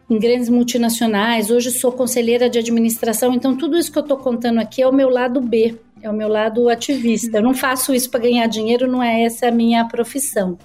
em 0.10 0.19
grandes 0.19 0.50
multinacionais, 0.50 1.50
hoje 1.50 1.71
sou 1.71 1.89
conselheira 1.89 2.50
de 2.50 2.60
administração, 2.60 3.34
então 3.34 3.56
tudo 3.56 3.78
isso 3.78 3.89
que 3.89 3.97
eu 3.97 4.04
estou 4.04 4.17
contando 4.17 4.60
aqui 4.60 4.82
é 4.82 4.88
o 4.88 4.91
meu 4.91 5.10
lado 5.10 5.39
B, 5.39 5.80
é 6.02 6.10
o 6.10 6.13
meu 6.13 6.28
lado 6.28 6.67
ativista. 6.67 7.38
Eu 7.38 7.43
não 7.43 7.54
faço 7.54 7.93
isso 7.93 8.10
para 8.10 8.19
ganhar 8.19 8.45
dinheiro, 8.47 8.91
não 8.91 9.02
é 9.02 9.24
essa 9.24 9.47
a 9.47 9.52
minha 9.52 9.86
profissão. 9.86 10.58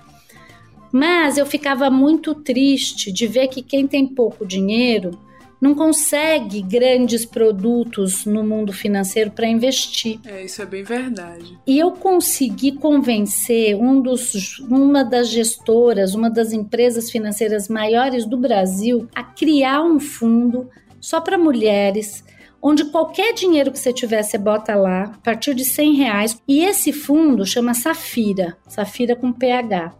Mas 0.91 1.39
eu 1.39 1.47
ficava 1.47 1.89
muito 1.91 2.35
triste 2.35 3.13
de 3.13 3.29
ver 3.29 3.47
que 3.47 3.63
quem 3.63 3.87
tem 3.87 4.05
pouco 4.05 4.45
dinheiro 4.45 5.17
não 5.61 5.75
consegue 5.75 6.63
grandes 6.63 7.25
produtos 7.25 8.25
no 8.25 8.45
mundo 8.45 8.73
financeiro 8.73 9.31
para 9.31 9.47
investir. 9.47 10.21
É, 10.25 10.45
isso 10.45 10.61
é 10.63 10.67
bem 10.67 10.83
verdade. 10.83 11.59
E 11.67 11.79
eu 11.79 11.93
consegui 11.93 12.73
convencer 12.73 13.75
um 13.77 14.01
dos, 14.01 14.59
uma 14.61 15.03
das 15.03 15.29
gestoras, 15.29 16.15
uma 16.15 16.31
das 16.31 16.53
empresas 16.53 17.11
financeiras 17.11 17.69
maiores 17.69 18.27
do 18.27 18.37
Brasil, 18.37 19.09
a 19.15 19.23
criar 19.23 19.83
um 19.83 19.99
fundo 19.99 20.69
só 21.01 21.21
para 21.21 21.39
mulheres 21.39 22.25
onde 22.61 22.87
qualquer 22.87 23.33
dinheiro 23.33 23.71
que 23.71 23.79
você 23.79 23.93
tiver, 23.93 24.23
você 24.23 24.37
bota 24.37 24.75
lá, 24.75 25.05
a 25.05 25.19
partir 25.19 25.55
de 25.55 25.65
100 25.65 25.95
reais. 25.95 26.43
E 26.49 26.65
esse 26.65 26.93
fundo 26.93 27.47
chama 27.47 27.75
Safira, 27.75 28.57
Safira 28.67 29.15
com 29.15 29.33
PH. 29.33 29.95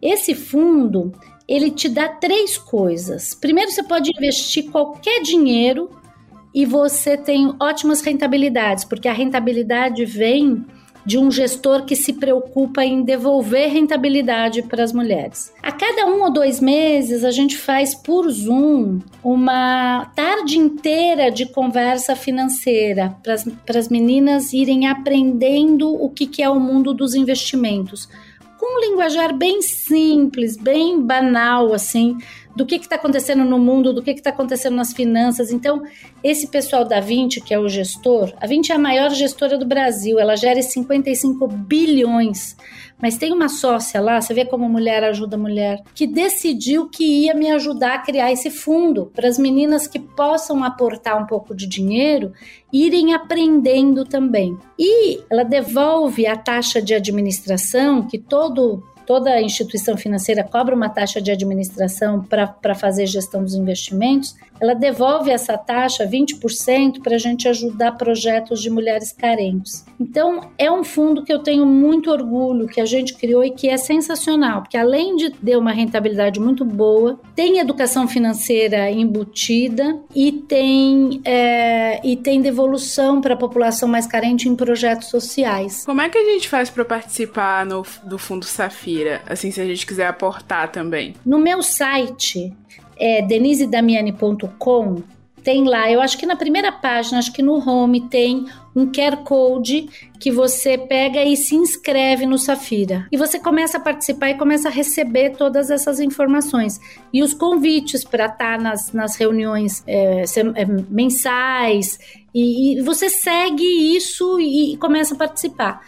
Esse 0.00 0.34
fundo, 0.34 1.12
ele 1.48 1.70
te 1.70 1.88
dá 1.88 2.08
três 2.08 2.56
coisas. 2.56 3.34
Primeiro, 3.34 3.70
você 3.70 3.82
pode 3.82 4.10
investir 4.16 4.70
qualquer 4.70 5.22
dinheiro 5.22 5.90
e 6.54 6.66
você 6.66 7.16
tem 7.16 7.54
ótimas 7.60 8.00
rentabilidades, 8.00 8.84
porque 8.84 9.08
a 9.08 9.12
rentabilidade 9.12 10.04
vem 10.04 10.64
de 11.04 11.18
um 11.18 11.30
gestor 11.30 11.84
que 11.84 11.96
se 11.96 12.12
preocupa 12.12 12.84
em 12.84 13.02
devolver 13.02 13.70
rentabilidade 13.70 14.62
para 14.62 14.84
as 14.84 14.92
mulheres. 14.92 15.52
A 15.62 15.72
cada 15.72 16.06
um 16.06 16.22
ou 16.22 16.32
dois 16.32 16.60
meses, 16.60 17.24
a 17.24 17.30
gente 17.30 17.56
faz 17.56 17.94
por 17.94 18.30
Zoom 18.30 19.00
uma 19.22 20.06
tarde 20.14 20.58
inteira 20.58 21.30
de 21.30 21.46
conversa 21.46 22.14
financeira 22.14 23.16
para 23.22 23.78
as 23.78 23.88
meninas 23.88 24.52
irem 24.52 24.86
aprendendo 24.86 25.92
o 25.92 26.08
que, 26.08 26.26
que 26.26 26.42
é 26.42 26.48
o 26.48 26.60
mundo 26.60 26.94
dos 26.94 27.14
investimentos 27.14 28.08
com 28.62 28.78
um 28.78 28.80
linguajar 28.80 29.36
bem 29.36 29.60
simples, 29.60 30.56
bem 30.56 31.02
banal, 31.02 31.74
assim, 31.74 32.16
do 32.54 32.64
que 32.64 32.76
está 32.76 32.94
acontecendo 32.94 33.44
no 33.44 33.58
mundo, 33.58 33.92
do 33.92 34.00
que 34.00 34.12
está 34.12 34.30
acontecendo 34.30 34.76
nas 34.76 34.92
finanças. 34.92 35.50
Então, 35.50 35.82
esse 36.22 36.46
pessoal 36.46 36.84
da 36.84 37.00
20, 37.00 37.40
que 37.40 37.52
é 37.52 37.58
o 37.58 37.68
gestor, 37.68 38.32
a 38.40 38.46
20 38.46 38.70
é 38.70 38.76
a 38.76 38.78
maior 38.78 39.10
gestora 39.10 39.58
do 39.58 39.66
Brasil, 39.66 40.16
ela 40.16 40.36
gera 40.36 40.62
55 40.62 41.48
bilhões. 41.48 42.56
Mas 43.02 43.16
tem 43.16 43.32
uma 43.32 43.48
sócia 43.48 44.00
lá, 44.00 44.20
você 44.20 44.32
vê 44.32 44.44
como 44.44 44.68
mulher 44.68 45.02
ajuda 45.02 45.36
mulher, 45.36 45.82
que 45.92 46.06
decidiu 46.06 46.88
que 46.88 47.04
ia 47.24 47.34
me 47.34 47.50
ajudar 47.50 47.94
a 47.94 47.98
criar 47.98 48.30
esse 48.30 48.48
fundo 48.48 49.10
para 49.12 49.26
as 49.26 49.36
meninas 49.36 49.88
que 49.88 49.98
possam 49.98 50.62
aportar 50.62 51.20
um 51.20 51.26
pouco 51.26 51.52
de 51.52 51.66
dinheiro 51.66 52.32
irem 52.72 53.12
aprendendo 53.12 54.04
também. 54.04 54.56
E 54.78 55.20
ela 55.28 55.42
devolve 55.42 56.28
a 56.28 56.36
taxa 56.36 56.80
de 56.80 56.94
administração 56.94 58.06
que 58.06 58.18
todo 58.18 58.84
toda 59.06 59.40
instituição 59.40 59.96
financeira 59.96 60.44
cobra 60.44 60.74
uma 60.74 60.88
taxa 60.88 61.20
de 61.20 61.30
administração 61.30 62.22
para 62.22 62.74
fazer 62.74 63.06
gestão 63.06 63.42
dos 63.42 63.54
investimentos, 63.54 64.34
ela 64.62 64.74
devolve 64.74 65.30
essa 65.30 65.58
taxa, 65.58 66.06
20%, 66.06 67.02
para 67.02 67.16
a 67.16 67.18
gente 67.18 67.48
ajudar 67.48 67.92
projetos 67.92 68.62
de 68.62 68.70
mulheres 68.70 69.10
carentes. 69.10 69.84
Então, 69.98 70.50
é 70.56 70.70
um 70.70 70.84
fundo 70.84 71.24
que 71.24 71.32
eu 71.32 71.40
tenho 71.40 71.66
muito 71.66 72.10
orgulho 72.10 72.68
que 72.68 72.80
a 72.80 72.84
gente 72.84 73.14
criou 73.14 73.44
e 73.44 73.50
que 73.50 73.68
é 73.68 73.76
sensacional, 73.76 74.62
porque 74.62 74.76
além 74.76 75.16
de 75.16 75.30
ter 75.30 75.56
uma 75.56 75.72
rentabilidade 75.72 76.38
muito 76.38 76.64
boa, 76.64 77.18
tem 77.34 77.58
educação 77.58 78.06
financeira 78.06 78.88
embutida 78.88 80.00
e 80.14 80.30
tem, 80.30 81.20
é, 81.24 82.00
e 82.06 82.16
tem 82.16 82.40
devolução 82.40 83.20
para 83.20 83.34
a 83.34 83.36
população 83.36 83.88
mais 83.88 84.06
carente 84.06 84.48
em 84.48 84.54
projetos 84.54 85.08
sociais. 85.08 85.84
Como 85.84 86.00
é 86.00 86.08
que 86.08 86.18
a 86.18 86.24
gente 86.24 86.48
faz 86.48 86.70
para 86.70 86.84
participar 86.84 87.66
no, 87.66 87.84
do 88.04 88.16
Fundo 88.16 88.44
Safira? 88.44 88.91
Assim, 89.26 89.50
se 89.50 89.60
a 89.60 89.64
gente 89.64 89.86
quiser 89.86 90.06
aportar 90.06 90.70
também. 90.70 91.14
No 91.24 91.38
meu 91.38 91.62
site, 91.62 92.52
é, 92.96 93.22
denisedamiani.com, 93.22 95.02
tem 95.42 95.64
lá, 95.64 95.90
eu 95.90 96.00
acho 96.00 96.16
que 96.16 96.24
na 96.24 96.36
primeira 96.36 96.70
página, 96.70 97.18
acho 97.18 97.32
que 97.32 97.42
no 97.42 97.54
home 97.54 98.08
tem 98.08 98.46
um 98.74 98.86
QR 98.86 99.18
Code 99.24 99.88
que 100.20 100.30
você 100.30 100.78
pega 100.78 101.24
e 101.24 101.36
se 101.36 101.54
inscreve 101.56 102.24
no 102.26 102.38
Safira. 102.38 103.06
E 103.10 103.16
você 103.16 103.38
começa 103.38 103.76
a 103.76 103.80
participar 103.80 104.30
e 104.30 104.38
começa 104.38 104.68
a 104.68 104.70
receber 104.70 105.30
todas 105.30 105.68
essas 105.68 105.98
informações. 105.98 106.80
E 107.12 107.22
os 107.22 107.34
convites 107.34 108.04
para 108.04 108.26
estar 108.26 108.56
tá 108.56 108.62
nas, 108.62 108.92
nas 108.92 109.16
reuniões 109.16 109.82
é, 109.86 110.22
é, 110.22 110.64
mensais. 110.88 111.98
E, 112.32 112.78
e, 112.78 112.82
você 112.82 113.08
segue 113.08 113.64
isso 113.96 114.38
e, 114.40 114.74
e 114.74 114.76
começa 114.76 115.14
a 115.14 115.18
participar. 115.18 115.82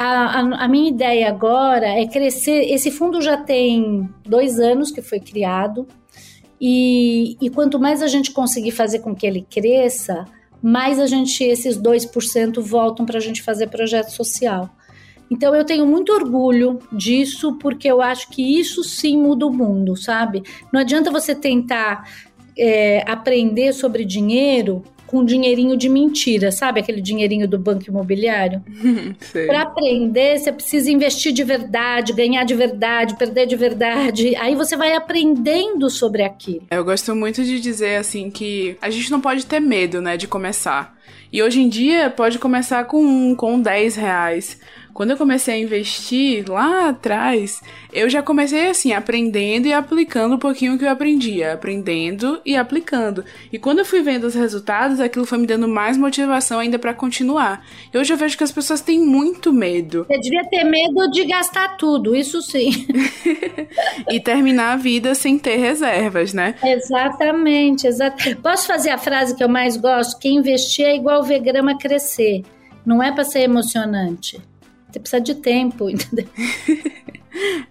A, 0.00 0.38
a, 0.38 0.64
a, 0.64 0.68
minha 0.68 0.88
ideia 0.88 1.28
agora 1.28 1.88
é 1.88 2.06
crescer. 2.06 2.70
Esse 2.70 2.88
fundo 2.88 3.20
já 3.20 3.36
tem 3.36 4.08
dois 4.24 4.60
anos 4.60 4.92
que 4.92 5.02
foi 5.02 5.18
criado. 5.18 5.88
E, 6.60 7.36
e 7.40 7.50
quanto 7.50 7.80
mais 7.80 8.00
a 8.00 8.06
gente 8.06 8.30
conseguir 8.30 8.70
fazer 8.70 9.00
com 9.00 9.12
que 9.12 9.26
ele 9.26 9.44
cresça, 9.50 10.24
mais 10.62 11.00
a 11.00 11.06
gente, 11.06 11.42
esses 11.42 11.76
2% 11.76 12.60
voltam 12.60 13.04
para 13.04 13.18
a 13.18 13.20
gente 13.20 13.42
fazer 13.42 13.66
projeto 13.70 14.10
social. 14.10 14.70
Então 15.28 15.52
eu 15.52 15.64
tenho 15.64 15.84
muito 15.84 16.12
orgulho 16.12 16.78
disso, 16.92 17.58
porque 17.58 17.88
eu 17.88 18.00
acho 18.00 18.30
que 18.30 18.60
isso 18.60 18.84
sim 18.84 19.20
muda 19.20 19.46
o 19.46 19.52
mundo, 19.52 19.96
sabe? 19.96 20.44
Não 20.72 20.80
adianta 20.80 21.10
você 21.10 21.34
tentar 21.34 22.08
é, 22.56 23.02
aprender 23.04 23.72
sobre 23.72 24.04
dinheiro 24.04 24.84
com 25.08 25.24
dinheirinho 25.24 25.76
de 25.76 25.88
mentira, 25.88 26.52
sabe? 26.52 26.80
Aquele 26.80 27.00
dinheirinho 27.00 27.48
do 27.48 27.58
banco 27.58 27.84
imobiliário. 27.88 28.62
Para 29.46 29.62
aprender, 29.62 30.38
você 30.38 30.52
precisa 30.52 30.90
investir 30.90 31.32
de 31.32 31.42
verdade, 31.42 32.12
ganhar 32.12 32.44
de 32.44 32.54
verdade, 32.54 33.16
perder 33.16 33.46
de 33.46 33.56
verdade. 33.56 34.36
Aí 34.36 34.54
você 34.54 34.76
vai 34.76 34.94
aprendendo 34.94 35.88
sobre 35.88 36.22
aquilo. 36.22 36.62
Eu 36.70 36.84
gosto 36.84 37.16
muito 37.16 37.42
de 37.42 37.58
dizer 37.58 37.96
assim 37.96 38.30
que 38.30 38.76
a 38.80 38.90
gente 38.90 39.10
não 39.10 39.20
pode 39.20 39.46
ter 39.46 39.60
medo, 39.60 40.00
né, 40.00 40.16
de 40.16 40.28
começar. 40.28 40.96
E 41.32 41.42
hoje 41.42 41.60
em 41.60 41.68
dia 41.68 42.10
pode 42.10 42.38
começar 42.38 42.84
com 42.84 43.02
um, 43.02 43.34
com 43.34 43.60
10 43.60 43.96
reais. 43.96 44.60
Quando 44.98 45.12
eu 45.12 45.16
comecei 45.16 45.54
a 45.54 45.58
investir 45.58 46.50
lá 46.50 46.88
atrás, 46.88 47.62
eu 47.92 48.10
já 48.10 48.20
comecei 48.20 48.68
assim, 48.68 48.92
aprendendo 48.92 49.68
e 49.68 49.72
aplicando 49.72 50.34
um 50.34 50.38
pouquinho 50.40 50.74
o 50.74 50.78
que 50.78 50.84
eu 50.84 50.90
aprendia, 50.90 51.52
aprendendo 51.52 52.40
e 52.44 52.56
aplicando. 52.56 53.24
E 53.52 53.60
quando 53.60 53.78
eu 53.78 53.84
fui 53.84 54.02
vendo 54.02 54.24
os 54.24 54.34
resultados, 54.34 54.98
aquilo 54.98 55.24
foi 55.24 55.38
me 55.38 55.46
dando 55.46 55.68
mais 55.68 55.96
motivação 55.96 56.58
ainda 56.58 56.80
para 56.80 56.92
continuar. 56.92 57.64
E 57.94 57.96
hoje 57.96 58.12
eu 58.12 58.16
vejo 58.16 58.36
que 58.36 58.42
as 58.42 58.50
pessoas 58.50 58.80
têm 58.80 58.98
muito 58.98 59.52
medo. 59.52 60.04
Você 60.08 60.18
devia 60.18 60.42
ter 60.50 60.64
medo 60.64 61.08
de 61.12 61.26
gastar 61.26 61.76
tudo, 61.76 62.16
isso 62.16 62.42
sim. 62.42 62.68
e 64.10 64.18
terminar 64.18 64.72
a 64.72 64.76
vida 64.76 65.14
sem 65.14 65.38
ter 65.38 65.58
reservas, 65.58 66.34
né? 66.34 66.56
Exatamente, 66.60 67.86
exatamente. 67.86 68.42
Posso 68.42 68.66
fazer 68.66 68.90
a 68.90 68.98
frase 68.98 69.36
que 69.36 69.44
eu 69.44 69.48
mais 69.48 69.76
gosto? 69.76 70.18
Que 70.18 70.28
investir 70.28 70.84
é 70.84 70.96
igual 70.96 71.22
ver 71.22 71.38
grama 71.38 71.78
crescer. 71.78 72.42
Não 72.84 73.00
é 73.00 73.12
para 73.12 73.22
ser 73.22 73.42
emocionante. 73.42 74.42
Você 74.90 74.98
precisa 74.98 75.20
de 75.20 75.34
tempo, 75.34 75.88
entendeu? 75.90 76.26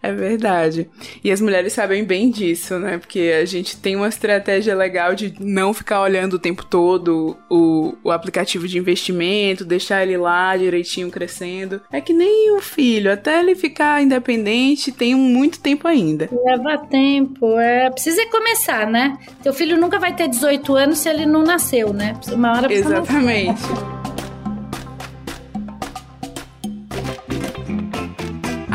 É 0.01 0.13
verdade. 0.13 0.89
E 1.24 1.32
as 1.32 1.41
mulheres 1.41 1.74
sabem 1.74 2.03
bem 2.03 2.30
disso, 2.30 2.78
né? 2.80 2.97
Porque 2.97 3.34
a 3.41 3.45
gente 3.45 3.78
tem 3.78 3.95
uma 3.95 4.07
estratégia 4.07 4.76
legal 4.76 5.15
de 5.15 5.34
não 5.39 5.74
ficar 5.74 6.01
olhando 6.01 6.36
o 6.36 6.39
tempo 6.39 6.65
todo 6.65 7.36
o, 7.49 7.93
o 8.03 8.11
aplicativo 8.11 8.68
de 8.68 8.78
investimento, 8.78 9.65
deixar 9.65 10.03
ele 10.03 10.18
lá 10.18 10.55
direitinho 10.55 11.11
crescendo. 11.11 11.82
É 11.91 11.99
que 11.99 12.13
nem 12.13 12.51
o 12.55 12.61
filho, 12.61 13.11
até 13.11 13.39
ele 13.39 13.55
ficar 13.55 14.01
independente, 14.01 14.91
tem 14.91 15.15
muito 15.15 15.59
tempo 15.59 15.88
ainda. 15.88 16.30
Leva 16.45 16.78
tempo. 16.78 17.57
É, 17.59 17.89
precisa 17.89 18.26
começar, 18.30 18.88
né? 18.88 19.18
Teu 19.43 19.53
filho 19.53 19.78
nunca 19.78 19.99
vai 19.99 20.15
ter 20.15 20.28
18 20.28 20.76
anos 20.76 20.99
se 20.99 21.09
ele 21.09 21.26
não 21.26 21.43
nasceu, 21.43 21.91
né? 21.91 22.13
Uma 22.32 22.51
hora 22.51 22.68
precisa 22.68 22.97
Exatamente. 22.97 23.61
Nascer. 23.68 24.16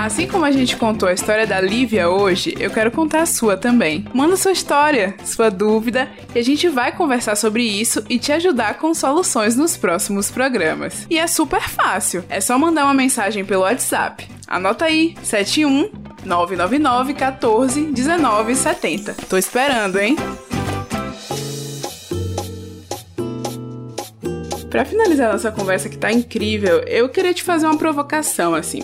Assim 0.03 0.27
como 0.27 0.45
a 0.45 0.51
gente 0.51 0.77
contou 0.77 1.09
a 1.09 1.13
história 1.13 1.47
da 1.47 1.61
Lívia 1.61 2.09
hoje, 2.09 2.57
eu 2.59 2.73
quero 2.73 2.91
contar 2.91 3.23
a 3.23 3.27
sua 3.27 3.57
também. 3.57 4.05
Manda 4.13 4.37
sua 4.37 4.51
história, 4.51 5.15
sua 5.25 5.49
dúvida, 5.49 6.09
e 6.35 6.41
a 6.41 6.43
gente 6.43 6.69
vai 6.69 6.91
conversar 6.91 7.37
sobre 7.37 7.63
isso 7.63 8.05
e 8.11 8.19
te 8.19 8.33
ajudar 8.33 8.79
com 8.79 8.93
soluções 8.95 9.55
nos 9.55 9.77
próximos 9.77 10.29
programas. 10.29 11.07
E 11.09 11.17
é 11.17 11.29
super 11.29 11.63
fácil, 11.63 12.25
é 12.29 12.41
só 12.41 12.59
mandar 12.59 12.83
uma 12.83 12.95
mensagem 12.95 13.45
pelo 13.45 13.63
WhatsApp. 13.63 14.29
Anota 14.49 14.87
aí, 14.87 15.15
71 15.23 15.89
999 16.25 17.15
14 17.15 17.83
19 17.93 18.57
70. 18.57 19.15
Tô 19.29 19.39
esperando, 19.39 20.01
hein? 20.01 20.17
Para 24.73 24.87
finalizar 24.87 25.31
nossa 25.31 25.53
conversa 25.53 25.91
que 25.91 25.99
tá 25.99 26.11
incrível, 26.11 26.79
eu 26.87 27.07
queria 27.11 27.35
te 27.35 27.43
fazer 27.43 27.67
uma 27.67 27.77
provocação 27.77 28.55
assim. 28.55 28.81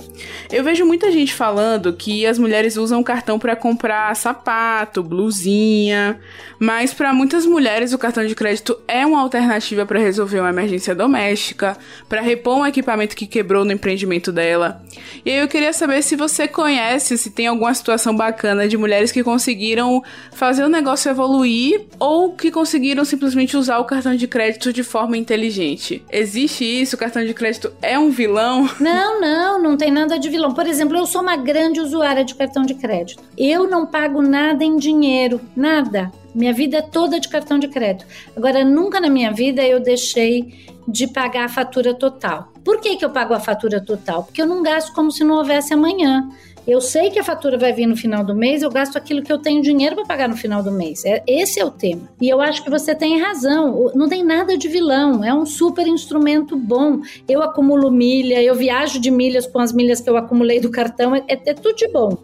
Eu 0.52 0.62
vejo 0.62 0.84
muita 0.84 1.10
gente 1.10 1.32
falando 1.32 1.94
que 1.94 2.26
as 2.26 2.38
mulheres 2.38 2.76
usam 2.76 3.02
cartão 3.02 3.38
para 3.38 3.56
comprar 3.56 4.14
sapato, 4.14 5.02
blusinha, 5.02 6.20
mas 6.58 6.92
para 6.92 7.14
muitas 7.14 7.46
mulheres 7.46 7.94
o 7.94 7.98
cartão 7.98 8.26
de 8.26 8.34
crédito 8.34 8.78
é 8.86 9.06
uma 9.06 9.22
alternativa 9.22 9.86
para 9.86 9.98
resolver 9.98 10.40
uma 10.40 10.50
emergência 10.50 10.94
doméstica, 10.94 11.74
para 12.06 12.20
repor 12.20 12.58
um 12.58 12.66
equipamento 12.66 13.16
que 13.16 13.26
quebrou 13.26 13.64
no 13.64 13.72
empreendimento 13.72 14.30
dela. 14.30 14.82
E 15.24 15.30
aí 15.30 15.38
eu 15.38 15.48
queria 15.48 15.72
saber 15.72 16.02
se 16.02 16.16
você 16.16 16.46
conhece, 16.46 17.16
se 17.16 17.30
tem 17.30 17.46
alguma 17.46 17.72
situação 17.72 18.14
bacana 18.14 18.68
de 18.68 18.76
mulheres 18.76 19.10
que 19.10 19.24
conseguiram 19.24 20.04
fazer 20.32 20.64
o 20.64 20.68
negócio 20.68 21.10
evoluir 21.10 21.86
ou 21.98 22.34
que 22.34 22.50
conseguiram 22.50 23.06
simplesmente 23.06 23.56
usar 23.56 23.78
o 23.78 23.86
cartão 23.86 24.14
de 24.14 24.28
crédito 24.28 24.70
de 24.70 24.82
forma 24.82 25.16
inteligente 25.16 25.77
gente, 25.78 26.04
existe 26.10 26.64
isso? 26.64 26.96
O 26.96 26.98
cartão 26.98 27.24
de 27.24 27.32
crédito 27.32 27.72
é 27.80 27.96
um 27.98 28.10
vilão? 28.10 28.68
Não, 28.80 29.20
não, 29.20 29.62
não 29.62 29.76
tem 29.76 29.90
nada 29.90 30.18
de 30.18 30.28
vilão. 30.28 30.52
Por 30.52 30.66
exemplo, 30.66 30.96
eu 30.96 31.06
sou 31.06 31.22
uma 31.22 31.36
grande 31.36 31.80
usuária 31.80 32.24
de 32.24 32.34
cartão 32.34 32.62
de 32.62 32.74
crédito. 32.74 33.22
Eu 33.36 33.68
não 33.68 33.86
pago 33.86 34.22
nada 34.22 34.64
em 34.64 34.76
dinheiro, 34.76 35.40
nada. 35.54 36.10
Minha 36.34 36.52
vida 36.52 36.78
é 36.78 36.82
toda 36.82 37.20
de 37.20 37.28
cartão 37.28 37.58
de 37.58 37.68
crédito. 37.68 38.06
Agora, 38.36 38.64
nunca 38.64 39.00
na 39.00 39.08
minha 39.08 39.32
vida 39.32 39.62
eu 39.62 39.80
deixei 39.80 40.66
de 40.86 41.06
pagar 41.06 41.44
a 41.44 41.48
fatura 41.48 41.94
total. 41.94 42.52
Por 42.64 42.80
que, 42.80 42.96
que 42.96 43.04
eu 43.04 43.10
pago 43.10 43.34
a 43.34 43.40
fatura 43.40 43.80
total? 43.80 44.24
Porque 44.24 44.40
eu 44.40 44.46
não 44.46 44.62
gasto 44.62 44.92
como 44.94 45.12
se 45.12 45.22
não 45.22 45.36
houvesse 45.36 45.74
amanhã. 45.74 46.28
Eu 46.68 46.82
sei 46.82 47.08
que 47.08 47.18
a 47.18 47.24
fatura 47.24 47.56
vai 47.56 47.72
vir 47.72 47.86
no 47.86 47.96
final 47.96 48.22
do 48.22 48.34
mês, 48.34 48.60
eu 48.60 48.68
gasto 48.68 48.98
aquilo 48.98 49.22
que 49.22 49.32
eu 49.32 49.38
tenho 49.38 49.62
dinheiro 49.62 49.96
para 49.96 50.04
pagar 50.04 50.28
no 50.28 50.36
final 50.36 50.62
do 50.62 50.70
mês. 50.70 51.02
É, 51.02 51.22
esse 51.26 51.58
é 51.58 51.64
o 51.64 51.70
tema. 51.70 52.10
E 52.20 52.28
eu 52.28 52.42
acho 52.42 52.62
que 52.62 52.68
você 52.68 52.94
tem 52.94 53.18
razão. 53.18 53.90
Não 53.94 54.06
tem 54.06 54.22
nada 54.22 54.54
de 54.54 54.68
vilão. 54.68 55.24
É 55.24 55.32
um 55.32 55.46
super 55.46 55.86
instrumento 55.86 56.54
bom. 56.58 57.00
Eu 57.26 57.42
acumulo 57.42 57.90
milha, 57.90 58.42
eu 58.42 58.54
viajo 58.54 59.00
de 59.00 59.10
milhas 59.10 59.46
com 59.46 59.58
as 59.58 59.72
milhas 59.72 60.02
que 60.02 60.10
eu 60.10 60.18
acumulei 60.18 60.60
do 60.60 60.70
cartão. 60.70 61.16
É, 61.16 61.22
é, 61.26 61.54
tudo 61.54 61.74
de 61.74 61.88
bom. 61.88 62.18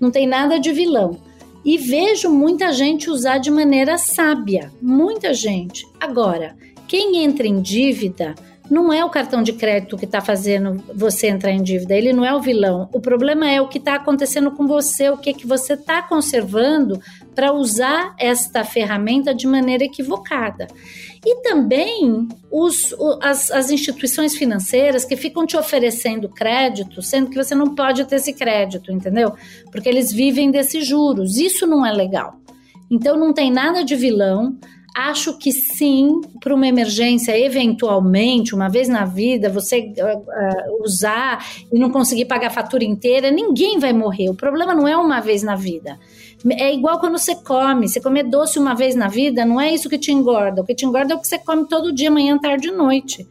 Não 0.00 0.10
tem 0.10 0.26
nada 0.26 0.58
de 0.58 0.72
vilão. 0.72 1.18
E 1.62 1.76
vejo 1.76 2.30
muita 2.30 2.72
gente 2.72 3.10
usar 3.10 3.36
de 3.36 3.50
maneira 3.50 3.98
sábia. 3.98 4.72
Muita 4.80 5.34
gente. 5.34 5.86
Agora, 6.00 6.56
quem 6.88 7.22
entra 7.22 7.46
em 7.46 7.60
dívida 7.60 8.34
não 8.70 8.92
é 8.92 9.04
o 9.04 9.10
cartão 9.10 9.42
de 9.42 9.52
crédito 9.52 9.96
que 9.96 10.06
está 10.06 10.20
fazendo 10.20 10.82
você 10.94 11.26
entrar 11.28 11.50
em 11.50 11.62
dívida, 11.62 11.94
ele 11.94 12.12
não 12.12 12.24
é 12.24 12.34
o 12.34 12.40
vilão. 12.40 12.88
O 12.92 13.00
problema 13.00 13.50
é 13.50 13.60
o 13.60 13.68
que 13.68 13.78
está 13.78 13.94
acontecendo 13.94 14.50
com 14.50 14.66
você, 14.66 15.10
o 15.10 15.18
que, 15.18 15.34
que 15.34 15.46
você 15.46 15.74
está 15.74 16.00
conservando 16.02 17.00
para 17.34 17.52
usar 17.52 18.14
esta 18.18 18.64
ferramenta 18.64 19.34
de 19.34 19.46
maneira 19.46 19.84
equivocada. 19.84 20.66
E 21.26 21.42
também 21.42 22.28
os, 22.50 22.94
as, 23.22 23.50
as 23.50 23.70
instituições 23.70 24.36
financeiras 24.36 25.04
que 25.04 25.16
ficam 25.16 25.46
te 25.46 25.56
oferecendo 25.56 26.28
crédito, 26.28 27.02
sendo 27.02 27.30
que 27.30 27.36
você 27.36 27.54
não 27.54 27.74
pode 27.74 28.04
ter 28.04 28.16
esse 28.16 28.32
crédito, 28.32 28.92
entendeu? 28.92 29.32
Porque 29.70 29.88
eles 29.88 30.12
vivem 30.12 30.50
desses 30.50 30.86
juros. 30.86 31.36
Isso 31.38 31.66
não 31.66 31.84
é 31.84 31.92
legal. 31.92 32.38
Então 32.90 33.18
não 33.18 33.32
tem 33.32 33.50
nada 33.50 33.82
de 33.82 33.96
vilão. 33.96 34.56
Acho 34.94 35.36
que 35.36 35.50
sim, 35.50 36.20
para 36.40 36.54
uma 36.54 36.68
emergência, 36.68 37.36
eventualmente, 37.36 38.54
uma 38.54 38.68
vez 38.68 38.88
na 38.88 39.04
vida, 39.04 39.50
você 39.50 39.80
uh, 39.80 40.84
usar 40.84 41.44
e 41.72 41.76
não 41.76 41.90
conseguir 41.90 42.26
pagar 42.26 42.46
a 42.46 42.50
fatura 42.50 42.84
inteira, 42.84 43.28
ninguém 43.28 43.80
vai 43.80 43.92
morrer. 43.92 44.28
O 44.28 44.36
problema 44.36 44.72
não 44.72 44.86
é 44.86 44.96
uma 44.96 45.18
vez 45.18 45.42
na 45.42 45.56
vida. 45.56 45.98
É 46.48 46.72
igual 46.72 47.00
quando 47.00 47.18
você 47.18 47.34
come. 47.34 47.88
Você 47.88 48.00
comer 48.00 48.22
doce 48.22 48.56
uma 48.56 48.74
vez 48.74 48.94
na 48.94 49.08
vida, 49.08 49.44
não 49.44 49.60
é 49.60 49.74
isso 49.74 49.90
que 49.90 49.98
te 49.98 50.12
engorda. 50.12 50.62
O 50.62 50.64
que 50.64 50.76
te 50.76 50.86
engorda 50.86 51.14
é 51.14 51.16
o 51.16 51.20
que 51.20 51.26
você 51.26 51.38
come 51.40 51.66
todo 51.66 51.92
dia, 51.92 52.08
manhã, 52.08 52.38
tarde 52.38 52.68
e 52.68 52.70
noite. 52.70 53.26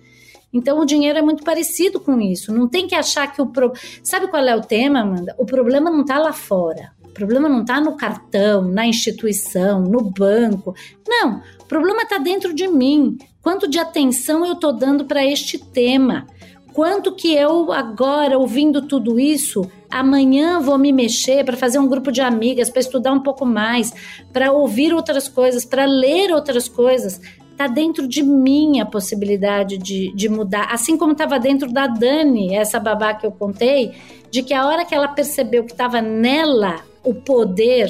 Então 0.53 0.79
o 0.79 0.85
dinheiro 0.85 1.17
é 1.17 1.21
muito 1.21 1.43
parecido 1.43 1.97
com 1.97 2.19
isso. 2.19 2.53
Não 2.53 2.67
tem 2.67 2.87
que 2.87 2.93
achar 2.93 3.31
que 3.31 3.41
o 3.41 3.47
pro... 3.47 3.71
sabe 4.03 4.27
qual 4.27 4.43
é 4.43 4.55
o 4.55 4.61
tema, 4.61 4.99
Amanda? 4.99 5.33
O 5.37 5.45
problema 5.45 5.89
não 5.89 6.01
está 6.01 6.19
lá 6.19 6.33
fora. 6.33 6.91
O 7.13 7.21
problema 7.23 7.47
não 7.47 7.61
está 7.61 7.79
no 7.79 7.95
cartão, 7.95 8.63
na 8.63 8.87
instituição, 8.87 9.81
no 9.83 10.01
banco. 10.01 10.73
Não, 11.07 11.43
o 11.61 11.65
problema 11.65 12.01
está 12.01 12.17
dentro 12.17 12.55
de 12.55 12.67
mim. 12.67 13.19
Quanto 13.39 13.69
de 13.69 13.77
atenção 13.77 14.43
eu 14.43 14.53
estou 14.53 14.73
dando 14.73 15.05
para 15.05 15.23
este 15.23 15.59
tema? 15.59 16.25
Quanto 16.73 17.15
que 17.15 17.31
eu 17.31 17.71
agora 17.71 18.35
ouvindo 18.35 18.87
tudo 18.87 19.19
isso, 19.19 19.61
amanhã 19.91 20.59
vou 20.59 20.75
me 20.75 20.91
mexer 20.91 21.45
para 21.45 21.55
fazer 21.55 21.77
um 21.77 21.87
grupo 21.87 22.11
de 22.11 22.19
amigas, 22.19 22.71
para 22.71 22.79
estudar 22.79 23.13
um 23.13 23.21
pouco 23.21 23.45
mais, 23.45 23.93
para 24.33 24.51
ouvir 24.51 24.91
outras 24.91 25.27
coisas, 25.27 25.63
para 25.63 25.85
ler 25.85 26.31
outras 26.31 26.67
coisas. 26.67 27.21
Está 27.51 27.67
dentro 27.67 28.07
de 28.07 28.23
mim 28.23 28.79
a 28.79 28.87
possibilidade 28.87 29.77
de, 29.77 30.11
de 30.15 30.27
mudar. 30.27 30.67
Assim 30.71 30.97
como 30.97 31.11
estava 31.11 31.37
dentro 31.39 31.71
da 31.71 31.85
Dani, 31.85 32.55
essa 32.55 32.79
babá 32.79 33.13
que 33.13 33.27
eu 33.27 33.31
contei, 33.31 33.91
de 34.31 34.41
que 34.41 34.51
a 34.51 34.65
hora 34.65 34.83
que 34.83 34.95
ela 34.95 35.09
percebeu 35.09 35.63
que 35.63 35.73
estava 35.73 36.01
nela 36.01 36.91
o 37.03 37.13
poder 37.13 37.89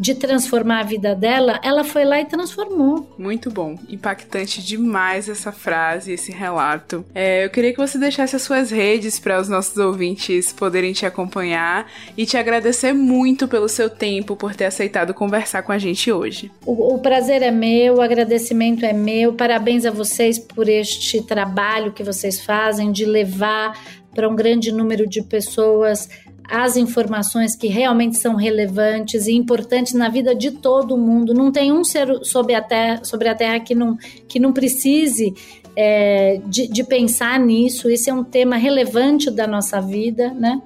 de 0.00 0.14
transformar 0.14 0.80
a 0.80 0.82
vida 0.82 1.14
dela, 1.14 1.60
ela 1.62 1.84
foi 1.84 2.06
lá 2.06 2.18
e 2.18 2.24
transformou. 2.24 3.06
Muito 3.18 3.50
bom. 3.50 3.76
Impactante 3.86 4.62
demais 4.64 5.28
essa 5.28 5.52
frase, 5.52 6.12
esse 6.12 6.32
relato. 6.32 7.04
É, 7.14 7.44
eu 7.44 7.50
queria 7.50 7.70
que 7.70 7.78
você 7.78 7.98
deixasse 7.98 8.34
as 8.34 8.40
suas 8.40 8.70
redes 8.70 9.20
para 9.20 9.38
os 9.38 9.46
nossos 9.46 9.76
ouvintes 9.76 10.54
poderem 10.54 10.94
te 10.94 11.04
acompanhar 11.04 11.86
e 12.16 12.24
te 12.24 12.38
agradecer 12.38 12.94
muito 12.94 13.46
pelo 13.46 13.68
seu 13.68 13.90
tempo, 13.90 14.34
por 14.34 14.54
ter 14.54 14.64
aceitado 14.64 15.12
conversar 15.12 15.62
com 15.62 15.72
a 15.72 15.78
gente 15.78 16.10
hoje. 16.10 16.50
O, 16.64 16.94
o 16.94 16.98
prazer 17.00 17.42
é 17.42 17.50
meu, 17.50 17.96
o 17.96 18.00
agradecimento 18.00 18.86
é 18.86 18.94
meu. 18.94 19.34
Parabéns 19.34 19.84
a 19.84 19.90
vocês 19.90 20.38
por 20.38 20.66
este 20.66 21.20
trabalho 21.22 21.92
que 21.92 22.02
vocês 22.02 22.40
fazem 22.40 22.90
de 22.90 23.04
levar 23.04 23.78
para 24.14 24.28
um 24.28 24.34
grande 24.34 24.72
número 24.72 25.06
de 25.06 25.22
pessoas 25.22 26.08
as 26.50 26.76
informações 26.76 27.54
que 27.54 27.68
realmente 27.68 28.18
são 28.18 28.34
relevantes 28.34 29.28
e 29.28 29.32
importantes 29.32 29.94
na 29.94 30.08
vida 30.08 30.34
de 30.34 30.50
todo 30.50 30.98
mundo. 30.98 31.32
Não 31.32 31.52
tem 31.52 31.72
um 31.72 31.84
ser 31.84 32.24
sobre 32.24 32.54
a 32.54 32.60
Terra, 32.60 33.04
sobre 33.04 33.28
a 33.28 33.34
terra 33.34 33.60
que, 33.60 33.74
não, 33.74 33.96
que 34.26 34.40
não 34.40 34.52
precise 34.52 35.32
é, 35.76 36.40
de, 36.46 36.66
de, 36.66 36.82
pensar 36.82 37.38
nisso. 37.38 37.88
Esse 37.88 38.10
é 38.10 38.14
um 38.14 38.24
tema 38.24 38.56
relevante 38.56 39.30
da 39.30 39.46
nossa 39.46 39.80
vida, 39.80 40.34
né? 40.34 40.60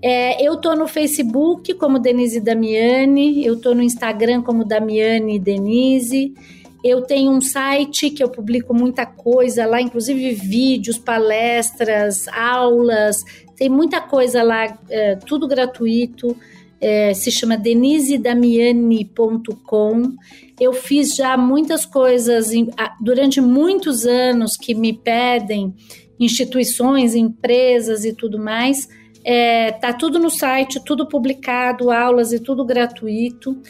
É, 0.00 0.40
eu 0.46 0.56
tô 0.56 0.76
no 0.76 0.86
Facebook 0.86 1.74
como 1.74 1.98
Denise 1.98 2.38
Damiani, 2.38 3.44
eu 3.44 3.60
tô 3.60 3.74
no 3.74 3.82
Instagram 3.82 4.42
como 4.42 4.64
Damiani 4.64 5.40
Denise. 5.40 6.32
Eu 6.84 7.02
tenho 7.02 7.32
um 7.32 7.40
site 7.40 8.10
que 8.10 8.22
eu 8.22 8.28
publico 8.28 8.72
muita 8.72 9.04
coisa 9.04 9.66
lá, 9.66 9.80
inclusive 9.80 10.30
vídeos, 10.32 10.98
palestras, 10.98 12.28
aulas, 12.28 13.24
tem 13.56 13.68
muita 13.68 14.00
coisa 14.00 14.40
lá, 14.42 14.78
é, 14.88 15.16
tudo 15.16 15.48
gratuito. 15.48 16.36
É, 16.80 17.12
se 17.12 17.32
chama 17.32 17.56
denisedamiani.com. 17.56 20.14
Eu 20.60 20.72
fiz 20.72 21.16
já 21.16 21.36
muitas 21.36 21.84
coisas 21.84 22.52
em, 22.52 22.68
durante 23.00 23.40
muitos 23.40 24.06
anos 24.06 24.56
que 24.56 24.76
me 24.76 24.92
pedem 24.92 25.74
instituições, 26.20 27.16
empresas 27.16 28.04
e 28.04 28.12
tudo 28.12 28.38
mais. 28.38 28.88
É, 29.24 29.72
tá 29.72 29.92
tudo 29.92 30.20
no 30.20 30.30
site, 30.30 30.78
tudo 30.84 31.08
publicado, 31.08 31.90
aulas 31.90 32.32
e 32.32 32.38
tudo 32.38 32.64
gratuito. 32.64 33.60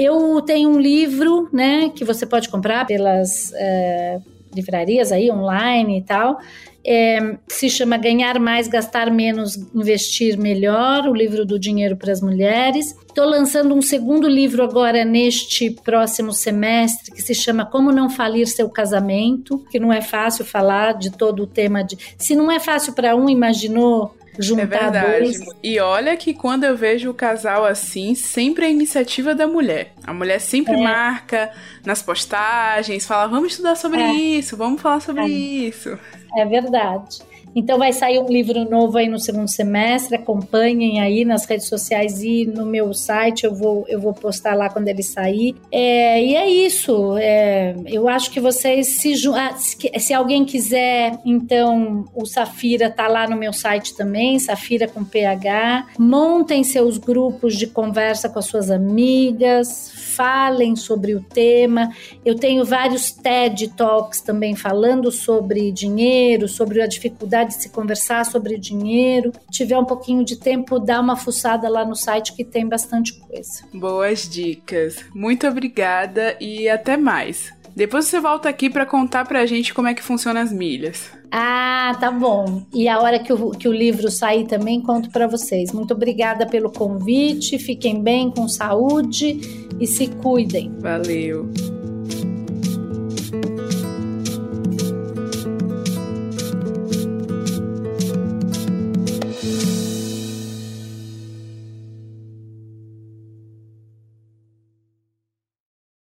Eu 0.00 0.40
tenho 0.42 0.70
um 0.70 0.78
livro, 0.78 1.48
né, 1.52 1.90
que 1.92 2.04
você 2.04 2.24
pode 2.24 2.48
comprar 2.48 2.86
pelas 2.86 3.52
é, 3.52 4.20
livrarias 4.54 5.10
aí 5.10 5.28
online 5.28 5.98
e 5.98 6.02
tal, 6.02 6.38
é, 6.86 7.36
se 7.48 7.68
chama 7.68 7.96
Ganhar 7.96 8.38
Mais, 8.38 8.68
Gastar 8.68 9.10
Menos, 9.10 9.56
Investir 9.74 10.38
Melhor, 10.38 11.08
o 11.08 11.12
livro 11.12 11.44
do 11.44 11.58
dinheiro 11.58 11.96
para 11.96 12.12
as 12.12 12.20
mulheres. 12.20 12.96
Estou 13.08 13.26
lançando 13.26 13.74
um 13.74 13.82
segundo 13.82 14.28
livro 14.28 14.62
agora 14.62 15.04
neste 15.04 15.68
próximo 15.70 16.32
semestre, 16.32 17.12
que 17.12 17.20
se 17.20 17.34
chama 17.34 17.66
Como 17.66 17.90
Não 17.90 18.08
Falir 18.08 18.46
Seu 18.46 18.70
Casamento, 18.70 19.58
que 19.70 19.80
não 19.80 19.92
é 19.92 20.00
fácil 20.00 20.44
falar 20.44 20.92
de 20.94 21.10
todo 21.10 21.42
o 21.42 21.46
tema 21.46 21.82
de. 21.82 21.98
Se 22.16 22.36
não 22.36 22.50
é 22.52 22.60
fácil 22.60 22.92
para 22.92 23.16
um, 23.16 23.28
imaginou 23.28 24.14
juntar 24.38 24.62
é 24.62 24.66
verdade. 24.66 25.20
dois. 25.20 25.40
E 25.62 25.78
olha 25.80 26.16
que 26.16 26.32
quando 26.32 26.64
eu 26.64 26.76
vejo 26.76 27.10
o 27.10 27.14
casal 27.14 27.64
assim, 27.64 28.14
sempre 28.14 28.66
é 28.66 28.70
iniciativa 28.70 29.34
da 29.34 29.46
mulher. 29.46 29.92
A 30.04 30.12
mulher 30.14 30.40
sempre 30.40 30.74
é. 30.74 30.82
marca 30.82 31.50
nas 31.84 32.02
postagens, 32.02 33.06
fala: 33.06 33.26
vamos 33.26 33.52
estudar 33.52 33.76
sobre 33.76 34.00
é. 34.00 34.12
isso, 34.12 34.56
vamos 34.56 34.80
falar 34.80 35.00
sobre 35.00 35.22
é. 35.22 35.28
isso. 35.28 35.98
É 36.36 36.44
verdade. 36.44 37.18
Então 37.58 37.76
vai 37.76 37.92
sair 37.92 38.20
um 38.20 38.28
livro 38.28 38.64
novo 38.70 38.96
aí 38.96 39.08
no 39.08 39.18
segundo 39.18 39.48
semestre, 39.48 40.14
acompanhem 40.14 41.00
aí 41.00 41.24
nas 41.24 41.44
redes 41.44 41.66
sociais 41.66 42.22
e 42.22 42.46
no 42.46 42.64
meu 42.64 42.94
site, 42.94 43.44
eu 43.44 43.52
vou, 43.52 43.84
eu 43.88 44.00
vou 44.00 44.14
postar 44.14 44.54
lá 44.54 44.70
quando 44.70 44.86
ele 44.86 45.02
sair. 45.02 45.56
É, 45.72 46.22
e 46.22 46.36
é 46.36 46.48
isso, 46.48 47.16
é, 47.18 47.74
eu 47.86 48.08
acho 48.08 48.30
que 48.30 48.38
vocês 48.38 48.86
se, 48.86 49.12
ah, 49.34 49.56
se 49.56 50.14
alguém 50.14 50.44
quiser, 50.44 51.18
então 51.24 52.04
o 52.14 52.24
Safira 52.24 52.88
tá 52.88 53.08
lá 53.08 53.26
no 53.28 53.36
meu 53.36 53.52
site 53.52 53.96
também, 53.96 54.38
Safira 54.38 54.86
com 54.86 55.04
PH, 55.04 55.88
montem 55.98 56.62
seus 56.62 56.96
grupos 56.96 57.56
de 57.56 57.66
conversa 57.66 58.28
com 58.28 58.38
as 58.38 58.44
suas 58.44 58.70
amigas, 58.70 59.90
falem 60.18 60.74
sobre 60.74 61.14
o 61.14 61.20
tema. 61.20 61.90
Eu 62.24 62.34
tenho 62.34 62.64
vários 62.64 63.12
TED 63.12 63.68
Talks 63.76 64.20
também 64.20 64.56
falando 64.56 65.12
sobre 65.12 65.70
dinheiro, 65.70 66.48
sobre 66.48 66.82
a 66.82 66.86
dificuldade 66.86 67.47
de 67.48 67.54
se 67.54 67.70
conversar 67.70 68.24
sobre 68.24 68.58
dinheiro. 68.58 69.32
Tiver 69.50 69.78
um 69.78 69.84
pouquinho 69.84 70.24
de 70.24 70.36
tempo, 70.36 70.78
dá 70.78 71.00
uma 71.00 71.16
fuçada 71.16 71.68
lá 71.68 71.84
no 71.84 71.96
site 71.96 72.34
que 72.34 72.44
tem 72.44 72.68
bastante 72.68 73.18
coisa. 73.18 73.64
Boas 73.74 74.28
dicas. 74.28 75.04
Muito 75.14 75.46
obrigada 75.46 76.36
e 76.40 76.68
até 76.68 76.96
mais. 76.96 77.52
Depois 77.74 78.06
você 78.06 78.18
volta 78.18 78.48
aqui 78.48 78.68
para 78.68 78.84
contar 78.84 79.24
pra 79.24 79.46
gente 79.46 79.72
como 79.72 79.86
é 79.86 79.94
que 79.94 80.02
funcionam 80.02 80.40
as 80.40 80.52
milhas. 80.52 81.10
Ah, 81.30 81.96
tá 82.00 82.10
bom. 82.10 82.66
E 82.74 82.88
a 82.88 83.00
hora 83.00 83.20
que 83.20 83.32
o, 83.32 83.50
que 83.50 83.68
o 83.68 83.72
livro 83.72 84.10
sair 84.10 84.46
também 84.46 84.82
conto 84.82 85.10
para 85.10 85.28
vocês. 85.28 85.72
Muito 85.72 85.94
obrigada 85.94 86.44
pelo 86.44 86.72
convite. 86.72 87.58
Fiquem 87.58 88.02
bem, 88.02 88.30
com 88.30 88.48
saúde 88.48 89.38
e 89.78 89.86
se 89.86 90.08
cuidem. 90.08 90.74
Valeu. 90.80 91.48